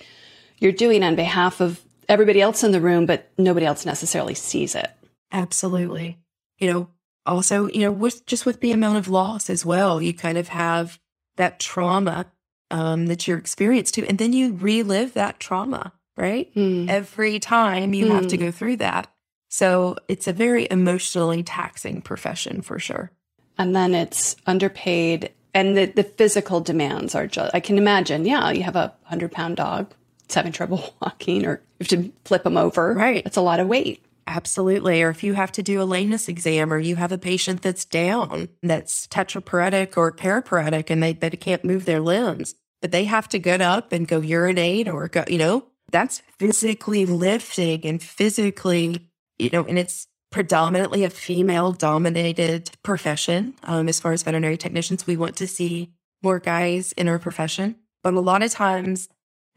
you're 0.64 0.72
doing 0.72 1.04
on 1.04 1.14
behalf 1.14 1.60
of 1.60 1.80
everybody 2.08 2.40
else 2.40 2.64
in 2.64 2.72
the 2.72 2.80
room, 2.80 3.06
but 3.06 3.30
nobody 3.38 3.64
else 3.66 3.86
necessarily 3.86 4.34
sees 4.34 4.74
it. 4.74 4.90
Absolutely. 5.32 6.18
You 6.58 6.72
know, 6.72 6.88
also, 7.26 7.68
you 7.68 7.80
know, 7.80 7.92
with 7.92 8.24
just 8.26 8.46
with 8.46 8.60
the 8.60 8.72
amount 8.72 8.98
of 8.98 9.08
loss 9.08 9.48
as 9.50 9.64
well, 9.64 10.00
you 10.00 10.12
kind 10.14 10.38
of 10.38 10.48
have 10.48 10.98
that 11.36 11.58
trauma 11.60 12.26
um, 12.70 13.06
that 13.06 13.26
you're 13.26 13.38
experienced 13.38 13.94
to, 13.94 14.06
and 14.06 14.18
then 14.18 14.32
you 14.32 14.54
relive 14.54 15.14
that 15.14 15.40
trauma, 15.40 15.92
right? 16.16 16.50
Hmm. 16.54 16.88
Every 16.88 17.38
time 17.38 17.94
you 17.94 18.10
have 18.12 18.26
to 18.28 18.36
Hmm. 18.36 18.44
go 18.44 18.50
through 18.50 18.76
that. 18.78 19.08
So 19.48 19.96
it's 20.08 20.26
a 20.26 20.32
very 20.32 20.66
emotionally 20.70 21.42
taxing 21.42 22.02
profession 22.02 22.62
for 22.62 22.78
sure. 22.78 23.10
and 23.56 23.74
then 23.76 23.94
it's 23.94 24.34
underpaid 24.46 25.30
and 25.54 25.76
the, 25.76 25.84
the 25.86 26.02
physical 26.02 26.60
demands 26.60 27.14
are 27.14 27.28
just 27.28 27.54
i 27.54 27.60
can 27.60 27.78
imagine 27.78 28.24
yeah 28.24 28.50
you 28.50 28.64
have 28.64 28.74
a 28.74 28.92
100 29.04 29.30
pound 29.30 29.56
dog 29.56 29.94
having 30.32 30.52
trouble 30.52 30.94
walking 31.02 31.44
or 31.44 31.62
you 31.78 31.86
have 31.86 31.88
to 31.88 32.12
flip 32.24 32.44
them 32.44 32.56
over 32.56 32.94
Right. 32.94 33.24
That's 33.24 33.36
a 33.36 33.42
lot 33.42 33.60
of 33.60 33.66
weight 33.66 34.04
Absolutely. 34.26 35.02
Or 35.02 35.10
if 35.10 35.22
you 35.22 35.34
have 35.34 35.52
to 35.52 35.62
do 35.62 35.80
a 35.82 35.84
lameness 35.84 36.28
exam 36.28 36.72
or 36.72 36.78
you 36.78 36.96
have 36.96 37.12
a 37.12 37.18
patient 37.18 37.62
that's 37.62 37.84
down, 37.84 38.48
that's 38.62 39.06
tetraparetic 39.08 39.96
or 39.96 40.12
paraparetic 40.12 40.90
and 40.90 41.02
they, 41.02 41.12
they 41.12 41.30
can't 41.30 41.64
move 41.64 41.84
their 41.84 42.00
limbs, 42.00 42.54
but 42.80 42.90
they 42.90 43.04
have 43.04 43.28
to 43.30 43.38
get 43.38 43.60
up 43.60 43.92
and 43.92 44.08
go 44.08 44.20
urinate 44.20 44.88
or 44.88 45.08
go, 45.08 45.24
you 45.28 45.38
know, 45.38 45.66
that's 45.90 46.22
physically 46.38 47.06
lifting 47.06 47.84
and 47.84 48.02
physically, 48.02 49.08
you 49.38 49.50
know, 49.50 49.64
and 49.64 49.78
it's 49.78 50.06
predominantly 50.30 51.04
a 51.04 51.10
female 51.10 51.72
dominated 51.72 52.70
profession. 52.82 53.54
Um, 53.62 53.88
as 53.88 54.00
far 54.00 54.12
as 54.12 54.22
veterinary 54.22 54.56
technicians, 54.56 55.06
we 55.06 55.16
want 55.16 55.36
to 55.36 55.46
see 55.46 55.92
more 56.22 56.40
guys 56.40 56.92
in 56.92 57.08
our 57.08 57.18
profession. 57.18 57.76
But 58.02 58.14
a 58.14 58.20
lot 58.20 58.42
of 58.42 58.50
times 58.50 59.08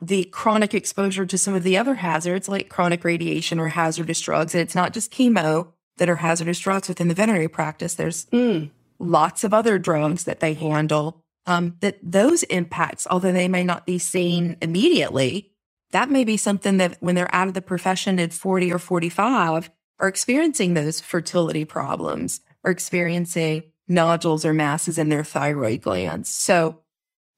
the 0.02 0.26
chronic 0.26 0.74
exposure 0.74 1.26
to 1.26 1.38
some 1.38 1.54
of 1.56 1.64
the 1.64 1.78
other 1.78 1.96
hazards 1.96 2.48
like 2.48 2.70
chronic 2.70 3.04
radiation 3.04 3.60
or 3.60 3.70
hazardous 3.70 4.22
drugs. 4.22 4.54
And 4.54 4.62
it's 4.62 4.76
not 4.76 4.94
just 4.94 5.12
chemo 5.12 5.70
that 5.98 6.10
are 6.10 6.18
hazardous 6.18 6.60
drugs 6.60 6.88
within 6.88 7.08
the 7.08 7.16
veterinary 7.16 7.48
practice. 7.48 7.96
There's 7.96 8.26
Mm. 8.26 8.70
lots 9.00 9.44
of 9.44 9.54
other 9.54 9.80
drugs 9.80 10.26
that 10.26 10.40
they 10.40 10.54
handle. 10.54 11.24
Um, 11.48 11.76
that 11.80 11.98
those 12.04 12.44
impacts, 12.44 13.08
although 13.10 13.32
they 13.32 13.48
may 13.48 13.64
not 13.64 13.86
be 13.86 13.98
seen 13.98 14.58
immediately, 14.62 15.52
that 15.92 16.10
may 16.12 16.24
be 16.26 16.36
something 16.38 16.78
that 16.78 16.98
when 17.00 17.16
they're 17.16 17.34
out 17.34 17.48
of 17.48 17.54
the 17.54 17.62
profession 17.62 18.20
at 18.20 18.34
40 18.34 18.72
or 18.74 18.80
45 18.80 19.72
are 20.00 20.08
experiencing 20.10 20.74
those 20.74 21.00
fertility 21.00 21.64
problems 21.64 22.42
or 22.66 22.72
experiencing 22.72 23.64
nodules 23.88 24.44
or 24.46 24.54
masses 24.54 24.98
in 24.98 25.08
their 25.10 25.24
thyroid 25.24 25.82
glands. 25.82 26.30
So 26.30 26.82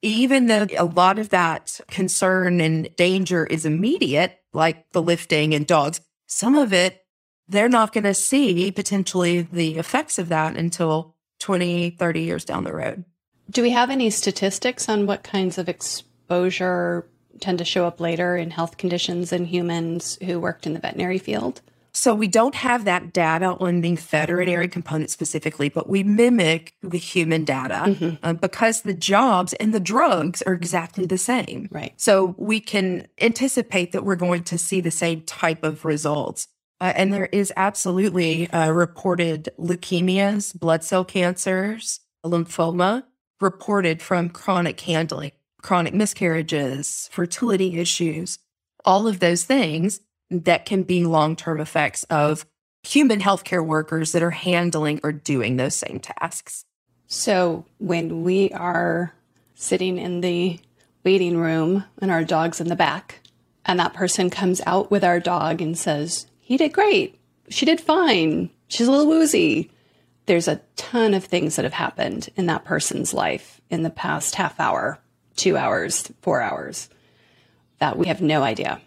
even 0.01 0.47
though 0.47 0.67
a 0.77 0.85
lot 0.85 1.19
of 1.19 1.29
that 1.29 1.79
concern 1.88 2.62
and 2.62 2.93
danger 2.95 3.45
is 3.45 3.65
immediate, 3.65 4.39
like 4.53 4.91
the 4.91 5.01
lifting 5.01 5.53
and 5.53 5.67
dogs, 5.67 6.01
some 6.27 6.55
of 6.55 6.73
it, 6.73 7.03
they're 7.47 7.69
not 7.69 7.93
going 7.93 8.03
to 8.03 8.13
see 8.13 8.71
potentially 8.71 9.41
the 9.41 9.77
effects 9.77 10.19
of 10.19 10.29
that 10.29 10.55
until 10.55 11.15
20, 11.39 11.91
30 11.91 12.21
years 12.21 12.45
down 12.45 12.63
the 12.63 12.73
road. 12.73 13.03
do 13.49 13.62
we 13.62 13.71
have 13.71 13.89
any 13.89 14.09
statistics 14.09 14.88
on 14.88 15.05
what 15.05 15.23
kinds 15.23 15.57
of 15.57 15.67
exposure 15.67 17.07
tend 17.39 17.57
to 17.57 17.65
show 17.65 17.85
up 17.85 17.99
later 17.99 18.35
in 18.38 18.51
health 18.51 18.77
conditions 18.77 19.31
in 19.31 19.45
humans 19.45 20.17
who 20.25 20.39
worked 20.39 20.67
in 20.67 20.73
the 20.73 20.79
veterinary 20.79 21.17
field 21.17 21.62
So 21.99 22.15
we 22.15 22.29
don't 22.29 22.55
have 22.55 22.85
that 22.85 23.12
data 23.12 23.57
on 23.59 23.81
the 23.81 23.95
veterinary 23.95 24.69
component 24.69 25.09
specifically, 25.09 25.67
but 25.67 25.89
we 25.89 26.01
mimic 26.01 26.73
the 26.81 26.97
human 26.97 27.43
data 27.43 28.17
um, 28.23 28.38
because 28.38 28.83
the 28.83 28.93
jobs 28.93 29.51
and 29.55 29.73
the 29.73 29.81
drugs 29.81 30.41
are 30.43 30.53
exactly 30.53 31.05
the 31.05 31.17
same. 31.17 31.67
right 31.71 31.91
So 31.97 32.35
we 32.38 32.62
can 32.62 33.09
anticipate 33.19 33.91
that 33.91 34.05
we're 34.05 34.15
going 34.15 34.43
to 34.45 34.57
see 34.57 34.79
the 34.79 34.91
same 34.91 35.23
type 35.23 35.62
of 35.62 35.83
results. 35.83 36.47
Uh, 36.79 36.93
and 36.95 37.12
there 37.12 37.25
is 37.33 37.51
absolutely 37.57 38.49
uh, 38.51 38.71
reported 38.71 39.49
leukemias, 39.59 40.57
blood 40.57 40.85
cell 40.85 41.03
cancers, 41.03 41.99
lymphoma 42.25 43.03
reported 43.41 44.01
from 44.01 44.29
chronic 44.29 44.79
handling, 44.79 45.33
chronic 45.62 45.93
miscarriages, 45.93 47.09
fertility 47.12 47.77
issues, 47.77 48.39
all 48.85 49.05
of 49.05 49.19
those 49.19 49.43
things 49.43 49.99
that 50.29 50.65
can 50.65 50.83
be 50.83 51.05
long 51.05 51.35
term 51.35 51.59
effects 51.59 52.03
of 52.05 52.45
human 52.83 53.19
healthcare 53.19 53.65
workers 53.65 54.11
that 54.11 54.23
are 54.23 54.31
handling 54.31 54.99
or 55.03 55.11
doing 55.11 55.57
those 55.57 55.75
same 55.75 55.99
tasks. 55.99 56.65
So 57.07 57.65
when 57.79 58.23
we 58.23 58.51
are 58.51 59.13
sitting 59.55 59.97
in 59.97 60.21
the 60.21 60.59
waiting 61.03 61.37
room 61.37 61.83
and 62.01 62.11
our 62.11 62.23
dog's 62.23 62.61
in 62.61 62.67
the 62.67 62.75
back, 62.75 63.21
and 63.65 63.79
that 63.79 63.93
person 63.93 64.29
comes 64.29 64.61
out 64.65 64.89
with 64.89 65.03
our 65.03 65.19
dog 65.19 65.61
and 65.61 65.77
says, 65.77 66.27
He 66.39 66.57
did 66.57 66.73
great. 66.73 67.19
She 67.49 67.65
did 67.65 67.81
fine. 67.81 68.49
She's 68.67 68.87
a 68.87 68.91
little 68.91 69.07
woozy. 69.07 69.71
There's 70.27 70.47
a 70.47 70.61
ton 70.75 71.13
of 71.13 71.25
things 71.25 71.55
that 71.55 71.65
have 71.65 71.73
happened 71.73 72.29
in 72.35 72.45
that 72.45 72.63
person's 72.63 73.13
life 73.13 73.59
in 73.69 73.81
the 73.83 73.89
past 73.89 74.35
half 74.35 74.59
hour, 74.59 74.99
two 75.35 75.57
hours, 75.57 76.11
four 76.21 76.41
hours 76.41 76.89
that 77.79 77.97
we 77.97 78.07
have 78.07 78.21
no 78.21 78.43
idea. 78.43 78.79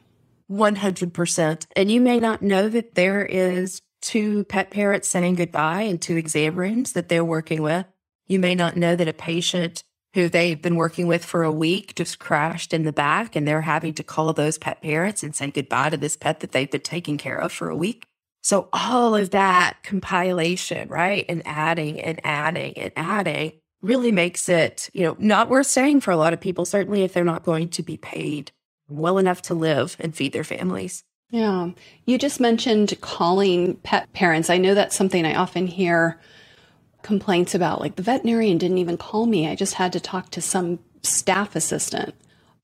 100%. 0.52 1.66
And 1.74 1.90
you 1.90 2.00
may 2.00 2.20
not 2.20 2.42
know 2.42 2.68
that 2.68 2.94
there 2.94 3.24
is 3.24 3.80
two 4.02 4.44
pet 4.44 4.70
parents 4.70 5.08
saying 5.08 5.36
goodbye 5.36 5.82
in 5.82 5.98
two 5.98 6.16
exam 6.16 6.56
rooms 6.56 6.92
that 6.92 7.08
they're 7.08 7.24
working 7.24 7.62
with. 7.62 7.86
You 8.26 8.38
may 8.38 8.54
not 8.54 8.76
know 8.76 8.94
that 8.96 9.08
a 9.08 9.12
patient 9.12 9.82
who 10.14 10.28
they've 10.28 10.60
been 10.60 10.76
working 10.76 11.06
with 11.06 11.24
for 11.24 11.42
a 11.42 11.50
week 11.50 11.94
just 11.94 12.18
crashed 12.18 12.74
in 12.74 12.82
the 12.82 12.92
back 12.92 13.34
and 13.34 13.48
they're 13.48 13.62
having 13.62 13.94
to 13.94 14.02
call 14.02 14.32
those 14.32 14.58
pet 14.58 14.82
parents 14.82 15.22
and 15.22 15.34
say 15.34 15.50
goodbye 15.50 15.88
to 15.88 15.96
this 15.96 16.16
pet 16.16 16.40
that 16.40 16.52
they've 16.52 16.70
been 16.70 16.82
taking 16.82 17.16
care 17.16 17.38
of 17.38 17.50
for 17.50 17.70
a 17.70 17.76
week. 17.76 18.04
So 18.42 18.68
all 18.72 19.14
of 19.14 19.30
that 19.30 19.78
compilation, 19.84 20.88
right? 20.88 21.24
And 21.28 21.42
adding 21.46 22.00
and 22.00 22.20
adding 22.24 22.76
and 22.76 22.92
adding 22.96 23.52
really 23.80 24.12
makes 24.12 24.48
it, 24.48 24.90
you 24.92 25.04
know, 25.04 25.16
not 25.18 25.48
worth 25.48 25.68
staying 25.68 26.00
for 26.00 26.10
a 26.10 26.16
lot 26.16 26.32
of 26.32 26.40
people, 26.40 26.64
certainly 26.64 27.02
if 27.04 27.12
they're 27.12 27.24
not 27.24 27.44
going 27.44 27.68
to 27.70 27.82
be 27.82 27.96
paid 27.96 28.52
well 28.96 29.18
enough 29.18 29.42
to 29.42 29.54
live 29.54 29.96
and 29.98 30.14
feed 30.14 30.32
their 30.32 30.44
families. 30.44 31.04
Yeah. 31.30 31.70
You 32.04 32.18
just 32.18 32.40
mentioned 32.40 33.00
calling 33.00 33.76
pet 33.76 34.12
parents. 34.12 34.50
I 34.50 34.58
know 34.58 34.74
that's 34.74 34.96
something 34.96 35.24
I 35.24 35.34
often 35.34 35.66
hear 35.66 36.20
complaints 37.02 37.54
about. 37.54 37.80
Like 37.80 37.96
the 37.96 38.02
veterinarian 38.02 38.58
didn't 38.58 38.78
even 38.78 38.96
call 38.96 39.26
me. 39.26 39.48
I 39.48 39.54
just 39.54 39.74
had 39.74 39.92
to 39.94 40.00
talk 40.00 40.30
to 40.30 40.42
some 40.42 40.78
staff 41.02 41.56
assistant. 41.56 42.14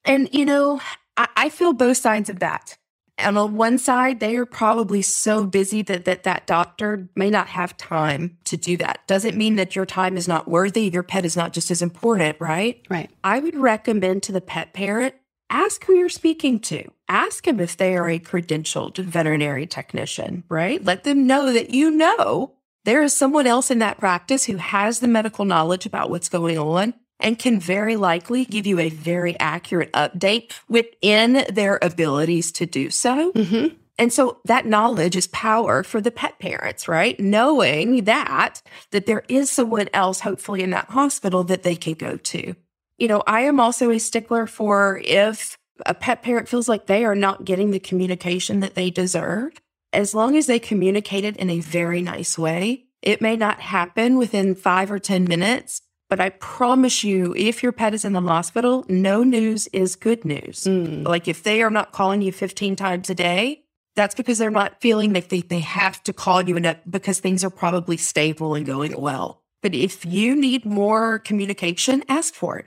And, 0.04 0.28
you 0.32 0.44
know, 0.44 0.80
I, 1.16 1.28
I 1.36 1.48
feel 1.48 1.72
both 1.72 1.96
sides 1.96 2.28
of 2.28 2.40
that. 2.40 2.76
And 3.20 3.36
on 3.36 3.56
one 3.56 3.78
side, 3.78 4.20
they 4.20 4.36
are 4.36 4.46
probably 4.46 5.02
so 5.02 5.44
busy 5.44 5.82
that, 5.82 6.04
that 6.04 6.22
that 6.22 6.46
doctor 6.46 7.08
may 7.16 7.30
not 7.30 7.48
have 7.48 7.76
time 7.76 8.38
to 8.44 8.56
do 8.56 8.76
that. 8.76 9.00
Doesn't 9.08 9.36
mean 9.36 9.56
that 9.56 9.74
your 9.74 9.86
time 9.86 10.16
is 10.16 10.28
not 10.28 10.46
worthy. 10.46 10.82
Your 10.82 11.02
pet 11.02 11.24
is 11.24 11.36
not 11.36 11.52
just 11.52 11.72
as 11.72 11.82
important, 11.82 12.36
right? 12.40 12.80
Right. 12.88 13.10
I 13.24 13.40
would 13.40 13.56
recommend 13.56 14.22
to 14.24 14.32
the 14.32 14.40
pet 14.40 14.72
parent, 14.72 15.16
ask 15.50 15.84
who 15.84 15.94
you're 15.94 16.08
speaking 16.08 16.60
to. 16.60 16.90
Ask 17.08 17.44
them 17.44 17.60
if 17.60 17.76
they 17.76 17.96
are 17.96 18.08
a 18.08 18.18
credentialed 18.18 18.98
veterinary 18.98 19.66
technician, 19.66 20.44
right? 20.48 20.84
Let 20.84 21.04
them 21.04 21.26
know 21.26 21.52
that 21.52 21.70
you 21.70 21.90
know 21.90 22.54
there 22.84 23.02
is 23.02 23.16
someone 23.16 23.46
else 23.46 23.70
in 23.70 23.78
that 23.80 23.98
practice 23.98 24.44
who 24.44 24.56
has 24.56 25.00
the 25.00 25.08
medical 25.08 25.44
knowledge 25.44 25.86
about 25.86 26.10
what's 26.10 26.28
going 26.28 26.58
on 26.58 26.94
and 27.20 27.38
can 27.38 27.58
very 27.58 27.96
likely 27.96 28.44
give 28.44 28.66
you 28.66 28.78
a 28.78 28.90
very 28.90 29.38
accurate 29.40 29.92
update 29.92 30.52
within 30.68 31.44
their 31.52 31.78
abilities 31.82 32.52
to 32.52 32.66
do 32.66 32.90
so. 32.90 33.32
Mm-hmm. 33.32 33.74
And 33.98 34.12
so 34.12 34.38
that 34.44 34.64
knowledge 34.64 35.16
is 35.16 35.26
power 35.26 35.82
for 35.82 36.00
the 36.00 36.12
pet 36.12 36.38
parents, 36.38 36.86
right? 36.86 37.18
Knowing 37.18 38.04
that 38.04 38.62
that 38.92 39.06
there 39.06 39.24
is 39.28 39.50
someone 39.50 39.88
else 39.92 40.20
hopefully 40.20 40.62
in 40.62 40.70
that 40.70 40.90
hospital 40.90 41.42
that 41.44 41.64
they 41.64 41.74
can 41.74 41.94
go 41.94 42.16
to. 42.16 42.54
You 42.98 43.08
know, 43.08 43.22
I 43.26 43.42
am 43.42 43.60
also 43.60 43.90
a 43.90 43.98
stickler 43.98 44.46
for 44.46 45.00
if 45.04 45.56
a 45.86 45.94
pet 45.94 46.22
parent 46.22 46.48
feels 46.48 46.68
like 46.68 46.86
they 46.86 47.04
are 47.04 47.14
not 47.14 47.44
getting 47.44 47.70
the 47.70 47.78
communication 47.78 48.60
that 48.60 48.74
they 48.74 48.90
deserve, 48.90 49.52
as 49.92 50.14
long 50.14 50.36
as 50.36 50.46
they 50.46 50.58
communicate 50.58 51.24
it 51.24 51.36
in 51.36 51.48
a 51.48 51.60
very 51.60 52.02
nice 52.02 52.36
way, 52.36 52.86
it 53.00 53.20
may 53.20 53.36
not 53.36 53.60
happen 53.60 54.18
within 54.18 54.54
5 54.54 54.90
or 54.90 54.98
10 54.98 55.24
minutes, 55.24 55.80
but 56.10 56.20
I 56.20 56.30
promise 56.30 57.04
you, 57.04 57.34
if 57.36 57.62
your 57.62 57.72
pet 57.72 57.94
is 57.94 58.04
in 58.04 58.12
the 58.12 58.20
hospital, 58.20 58.84
no 58.88 59.22
news 59.22 59.68
is 59.68 59.94
good 59.94 60.24
news. 60.24 60.64
Mm. 60.64 61.06
Like 61.06 61.28
if 61.28 61.42
they 61.42 61.62
are 61.62 61.70
not 61.70 61.92
calling 61.92 62.22
you 62.22 62.32
15 62.32 62.76
times 62.76 63.08
a 63.10 63.14
day, 63.14 63.64
that's 63.94 64.14
because 64.14 64.38
they're 64.38 64.50
not 64.50 64.80
feeling 64.80 65.12
like 65.12 65.28
they, 65.28 65.40
they 65.40 65.60
have 65.60 66.02
to 66.04 66.12
call 66.12 66.42
you 66.42 66.56
enough 66.56 66.76
because 66.88 67.20
things 67.20 67.44
are 67.44 67.50
probably 67.50 67.96
stable 67.96 68.54
and 68.54 68.64
going 68.66 68.98
well. 69.00 69.42
But 69.60 69.74
if 69.74 70.04
you 70.04 70.36
need 70.36 70.64
more 70.64 71.18
communication, 71.18 72.04
ask 72.08 72.34
for 72.34 72.58
it. 72.58 72.66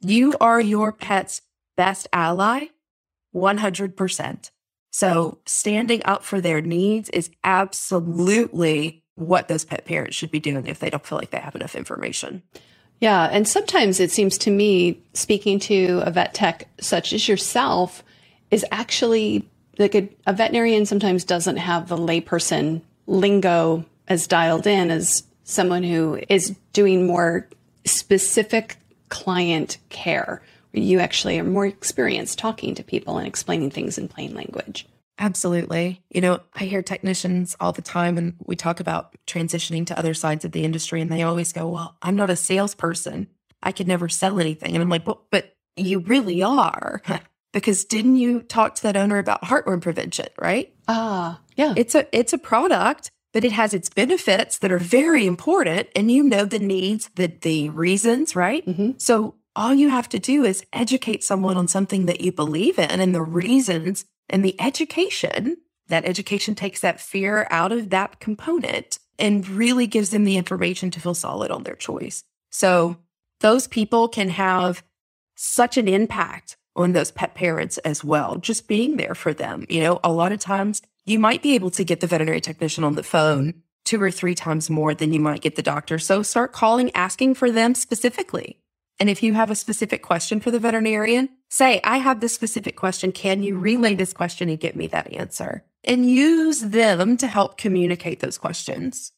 You 0.00 0.34
are 0.40 0.60
your 0.60 0.92
pet's 0.92 1.42
best 1.76 2.08
ally, 2.12 2.66
100%. 3.34 4.50
So 4.92 5.38
standing 5.46 6.02
up 6.04 6.24
for 6.24 6.40
their 6.40 6.60
needs 6.60 7.08
is 7.10 7.30
absolutely 7.44 9.04
what 9.14 9.48
those 9.48 9.64
pet 9.64 9.84
parents 9.84 10.16
should 10.16 10.30
be 10.30 10.40
doing 10.40 10.66
if 10.66 10.78
they 10.78 10.90
don't 10.90 11.06
feel 11.06 11.18
like 11.18 11.30
they 11.30 11.38
have 11.38 11.54
enough 11.54 11.76
information. 11.76 12.42
Yeah. 13.00 13.28
And 13.30 13.46
sometimes 13.46 14.00
it 14.00 14.10
seems 14.10 14.36
to 14.38 14.50
me, 14.50 15.02
speaking 15.14 15.58
to 15.60 16.02
a 16.04 16.10
vet 16.10 16.34
tech 16.34 16.68
such 16.80 17.12
as 17.12 17.28
yourself, 17.28 18.02
is 18.50 18.64
actually 18.70 19.48
like 19.78 19.94
a, 19.94 20.08
a 20.26 20.32
veterinarian 20.32 20.84
sometimes 20.86 21.24
doesn't 21.24 21.56
have 21.56 21.88
the 21.88 21.96
layperson 21.96 22.82
lingo 23.06 23.84
as 24.08 24.26
dialed 24.26 24.66
in 24.66 24.90
as 24.90 25.22
someone 25.44 25.82
who 25.82 26.20
is 26.28 26.56
doing 26.72 27.06
more 27.06 27.48
specific 27.84 28.76
client 29.10 29.78
care. 29.90 30.42
Where 30.72 30.82
you 30.82 31.00
actually 31.00 31.38
are 31.38 31.44
more 31.44 31.66
experienced 31.66 32.38
talking 32.38 32.74
to 32.76 32.84
people 32.84 33.18
and 33.18 33.26
explaining 33.26 33.70
things 33.70 33.98
in 33.98 34.06
plain 34.08 34.34
language. 34.34 34.86
Absolutely. 35.18 36.00
You 36.10 36.22
know, 36.22 36.40
I 36.54 36.64
hear 36.64 36.80
technicians 36.82 37.54
all 37.60 37.72
the 37.72 37.82
time 37.82 38.16
and 38.16 38.34
we 38.46 38.56
talk 38.56 38.80
about 38.80 39.14
transitioning 39.26 39.84
to 39.86 39.98
other 39.98 40.14
sides 40.14 40.44
of 40.44 40.52
the 40.52 40.64
industry 40.64 41.00
and 41.00 41.10
they 41.10 41.22
always 41.22 41.52
go, 41.52 41.68
Well, 41.68 41.96
I'm 42.00 42.16
not 42.16 42.30
a 42.30 42.36
salesperson. 42.36 43.26
I 43.62 43.72
could 43.72 43.86
never 43.86 44.08
sell 44.08 44.40
anything. 44.40 44.74
And 44.74 44.82
I'm 44.82 44.88
like, 44.88 45.06
Well, 45.06 45.26
but 45.30 45.54
you 45.76 45.98
really 46.00 46.42
are. 46.42 47.02
because 47.52 47.84
didn't 47.84 48.16
you 48.16 48.40
talk 48.40 48.76
to 48.76 48.82
that 48.84 48.96
owner 48.96 49.18
about 49.18 49.42
heartworm 49.42 49.82
prevention, 49.82 50.28
right? 50.40 50.72
Ah, 50.88 51.40
yeah. 51.56 51.74
It's 51.76 51.94
a 51.94 52.06
it's 52.16 52.32
a 52.32 52.38
product, 52.38 53.10
but 53.32 53.44
it 53.44 53.52
has 53.52 53.74
its 53.74 53.88
benefits 53.88 54.58
that 54.58 54.72
are 54.72 54.78
very 54.78 55.26
important 55.26 55.88
and 55.94 56.10
you 56.10 56.22
know 56.22 56.44
the 56.44 56.58
needs, 56.58 57.10
the 57.14 57.26
the 57.28 57.68
reasons, 57.70 58.34
right? 58.34 58.66
Mm-hmm. 58.66 58.92
So 58.98 59.34
all 59.56 59.74
you 59.74 59.90
have 59.90 60.08
to 60.10 60.18
do 60.18 60.44
is 60.44 60.64
educate 60.72 61.24
someone 61.24 61.56
on 61.56 61.68
something 61.68 62.06
that 62.06 62.20
you 62.20 62.32
believe 62.32 62.78
in 62.78 63.00
and 63.00 63.14
the 63.14 63.22
reasons 63.22 64.04
and 64.28 64.44
the 64.44 64.60
education, 64.60 65.56
that 65.88 66.04
education 66.04 66.54
takes 66.54 66.80
that 66.80 67.00
fear 67.00 67.46
out 67.50 67.72
of 67.72 67.90
that 67.90 68.20
component 68.20 68.98
and 69.18 69.46
really 69.48 69.86
gives 69.86 70.10
them 70.10 70.24
the 70.24 70.36
information 70.36 70.90
to 70.92 71.00
feel 71.00 71.14
solid 71.14 71.50
on 71.50 71.64
their 71.64 71.74
choice. 71.74 72.22
So 72.50 72.96
those 73.40 73.66
people 73.66 74.08
can 74.08 74.30
have 74.30 74.82
such 75.34 75.76
an 75.76 75.88
impact 75.88 76.56
on 76.76 76.92
those 76.92 77.10
pet 77.10 77.34
parents 77.34 77.78
as 77.78 78.04
well, 78.04 78.36
just 78.36 78.68
being 78.68 78.96
there 78.96 79.14
for 79.14 79.34
them. 79.34 79.66
You 79.68 79.82
know, 79.82 80.00
a 80.04 80.12
lot 80.12 80.32
of 80.32 80.38
times 80.38 80.80
you 81.10 81.18
might 81.18 81.42
be 81.42 81.54
able 81.54 81.70
to 81.72 81.84
get 81.84 82.00
the 82.00 82.06
veterinary 82.06 82.40
technician 82.40 82.84
on 82.84 82.94
the 82.94 83.02
phone 83.02 83.62
two 83.84 84.00
or 84.00 84.10
three 84.10 84.34
times 84.34 84.70
more 84.70 84.94
than 84.94 85.12
you 85.12 85.20
might 85.20 85.40
get 85.40 85.56
the 85.56 85.62
doctor. 85.62 85.98
So 85.98 86.22
start 86.22 86.52
calling, 86.52 86.90
asking 86.94 87.34
for 87.34 87.50
them 87.50 87.74
specifically. 87.74 88.60
And 89.00 89.10
if 89.10 89.22
you 89.22 89.32
have 89.34 89.50
a 89.50 89.56
specific 89.56 90.02
question 90.02 90.40
for 90.40 90.50
the 90.50 90.58
veterinarian, 90.60 91.30
say, 91.48 91.80
I 91.82 91.96
have 91.96 92.20
this 92.20 92.34
specific 92.34 92.76
question. 92.76 93.12
Can 93.12 93.42
you 93.42 93.58
relay 93.58 93.94
this 93.94 94.12
question 94.12 94.48
and 94.48 94.60
get 94.60 94.76
me 94.76 94.86
that 94.88 95.12
answer? 95.12 95.64
And 95.82 96.08
use 96.08 96.60
them 96.60 97.16
to 97.16 97.26
help 97.26 97.56
communicate 97.56 98.20
those 98.20 98.38
questions. 98.38 99.12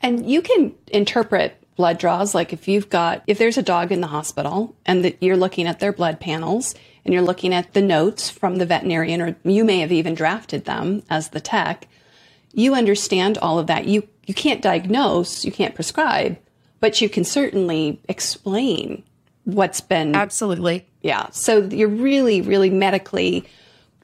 And 0.00 0.28
you 0.28 0.42
can 0.42 0.74
interpret 0.88 1.56
blood 1.76 1.98
draws. 1.98 2.34
Like 2.34 2.52
if 2.52 2.68
you've 2.68 2.90
got, 2.90 3.22
if 3.26 3.38
there's 3.38 3.58
a 3.58 3.62
dog 3.62 3.92
in 3.92 4.00
the 4.00 4.08
hospital 4.08 4.76
and 4.84 5.04
that 5.04 5.22
you're 5.22 5.36
looking 5.36 5.66
at 5.66 5.78
their 5.78 5.92
blood 5.92 6.20
panels 6.20 6.74
and 7.04 7.12
you're 7.12 7.22
looking 7.22 7.52
at 7.52 7.72
the 7.72 7.82
notes 7.82 8.30
from 8.30 8.56
the 8.56 8.66
veterinarian, 8.66 9.20
or 9.20 9.36
you 9.44 9.64
may 9.64 9.80
have 9.80 9.92
even 9.92 10.14
drafted 10.14 10.64
them 10.64 11.02
as 11.10 11.30
the 11.30 11.40
tech, 11.40 11.88
you 12.52 12.74
understand 12.74 13.38
all 13.38 13.58
of 13.58 13.66
that. 13.66 13.86
You, 13.86 14.06
you 14.26 14.34
can't 14.34 14.62
diagnose, 14.62 15.44
you 15.44 15.52
can't 15.52 15.74
prescribe, 15.74 16.38
but 16.80 17.00
you 17.00 17.08
can 17.08 17.24
certainly 17.24 18.00
explain 18.08 19.02
what's 19.44 19.80
been 19.80 20.14
absolutely. 20.14 20.86
Yeah. 21.02 21.28
So 21.30 21.62
you're 21.62 21.88
really 21.88 22.40
really 22.40 22.70
medically 22.70 23.44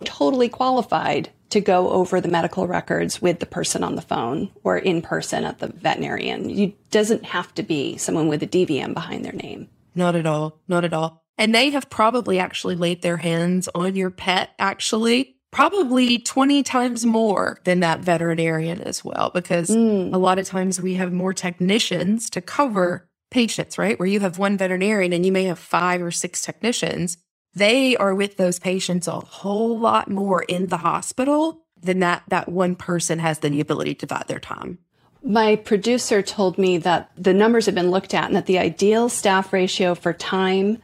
totally 0.04 0.48
qualified 0.48 1.30
to 1.50 1.60
go 1.60 1.90
over 1.90 2.20
the 2.20 2.28
medical 2.28 2.66
records 2.66 3.22
with 3.22 3.38
the 3.38 3.46
person 3.46 3.82
on 3.82 3.94
the 3.94 4.02
phone 4.02 4.50
or 4.64 4.76
in 4.76 5.00
person 5.00 5.44
at 5.44 5.60
the 5.60 5.68
veterinarian. 5.68 6.50
You 6.50 6.72
doesn't 6.90 7.24
have 7.24 7.54
to 7.54 7.62
be 7.62 7.96
someone 7.96 8.28
with 8.28 8.42
a 8.42 8.46
dvm 8.46 8.94
behind 8.94 9.24
their 9.24 9.32
name. 9.32 9.68
Not 9.94 10.16
at 10.16 10.26
all. 10.26 10.58
Not 10.66 10.84
at 10.84 10.92
all 10.92 11.24
and 11.38 11.54
they 11.54 11.70
have 11.70 11.88
probably 11.88 12.38
actually 12.38 12.74
laid 12.74 13.02
their 13.02 13.16
hands 13.16 13.68
on 13.74 13.96
your 13.96 14.10
pet 14.10 14.50
actually 14.58 15.36
probably 15.50 16.18
20 16.18 16.62
times 16.62 17.06
more 17.06 17.58
than 17.64 17.80
that 17.80 18.00
veterinarian 18.00 18.80
as 18.82 19.02
well 19.04 19.30
because 19.32 19.70
mm. 19.70 20.12
a 20.12 20.18
lot 20.18 20.38
of 20.38 20.46
times 20.46 20.80
we 20.80 20.94
have 20.94 21.12
more 21.12 21.32
technicians 21.32 22.28
to 22.28 22.40
cover 22.40 23.08
patients, 23.30 23.78
right? 23.78 23.98
Where 23.98 24.08
you 24.08 24.20
have 24.20 24.38
one 24.38 24.58
veterinarian 24.58 25.12
and 25.12 25.24
you 25.24 25.32
may 25.32 25.44
have 25.44 25.58
five 25.58 26.02
or 26.02 26.10
six 26.10 26.42
technicians. 26.42 27.16
They 27.54 27.96
are 27.96 28.14
with 28.14 28.36
those 28.36 28.58
patients 28.58 29.08
a 29.08 29.12
whole 29.12 29.78
lot 29.78 30.10
more 30.10 30.42
in 30.42 30.66
the 30.66 30.78
hospital 30.78 31.62
than 31.80 32.00
that 32.00 32.24
that 32.28 32.48
one 32.48 32.74
person 32.74 33.18
has 33.18 33.38
the 33.38 33.60
ability 33.60 33.94
to 33.94 34.06
divide 34.06 34.28
their 34.28 34.40
time. 34.40 34.78
My 35.22 35.56
producer 35.56 36.22
told 36.22 36.58
me 36.58 36.78
that 36.78 37.10
the 37.16 37.34
numbers 37.34 37.66
have 37.66 37.74
been 37.74 37.90
looked 37.90 38.14
at 38.14 38.24
and 38.24 38.36
that 38.36 38.46
the 38.46 38.58
ideal 38.58 39.08
staff 39.08 39.52
ratio 39.52 39.94
for 39.94 40.12
time 40.12 40.80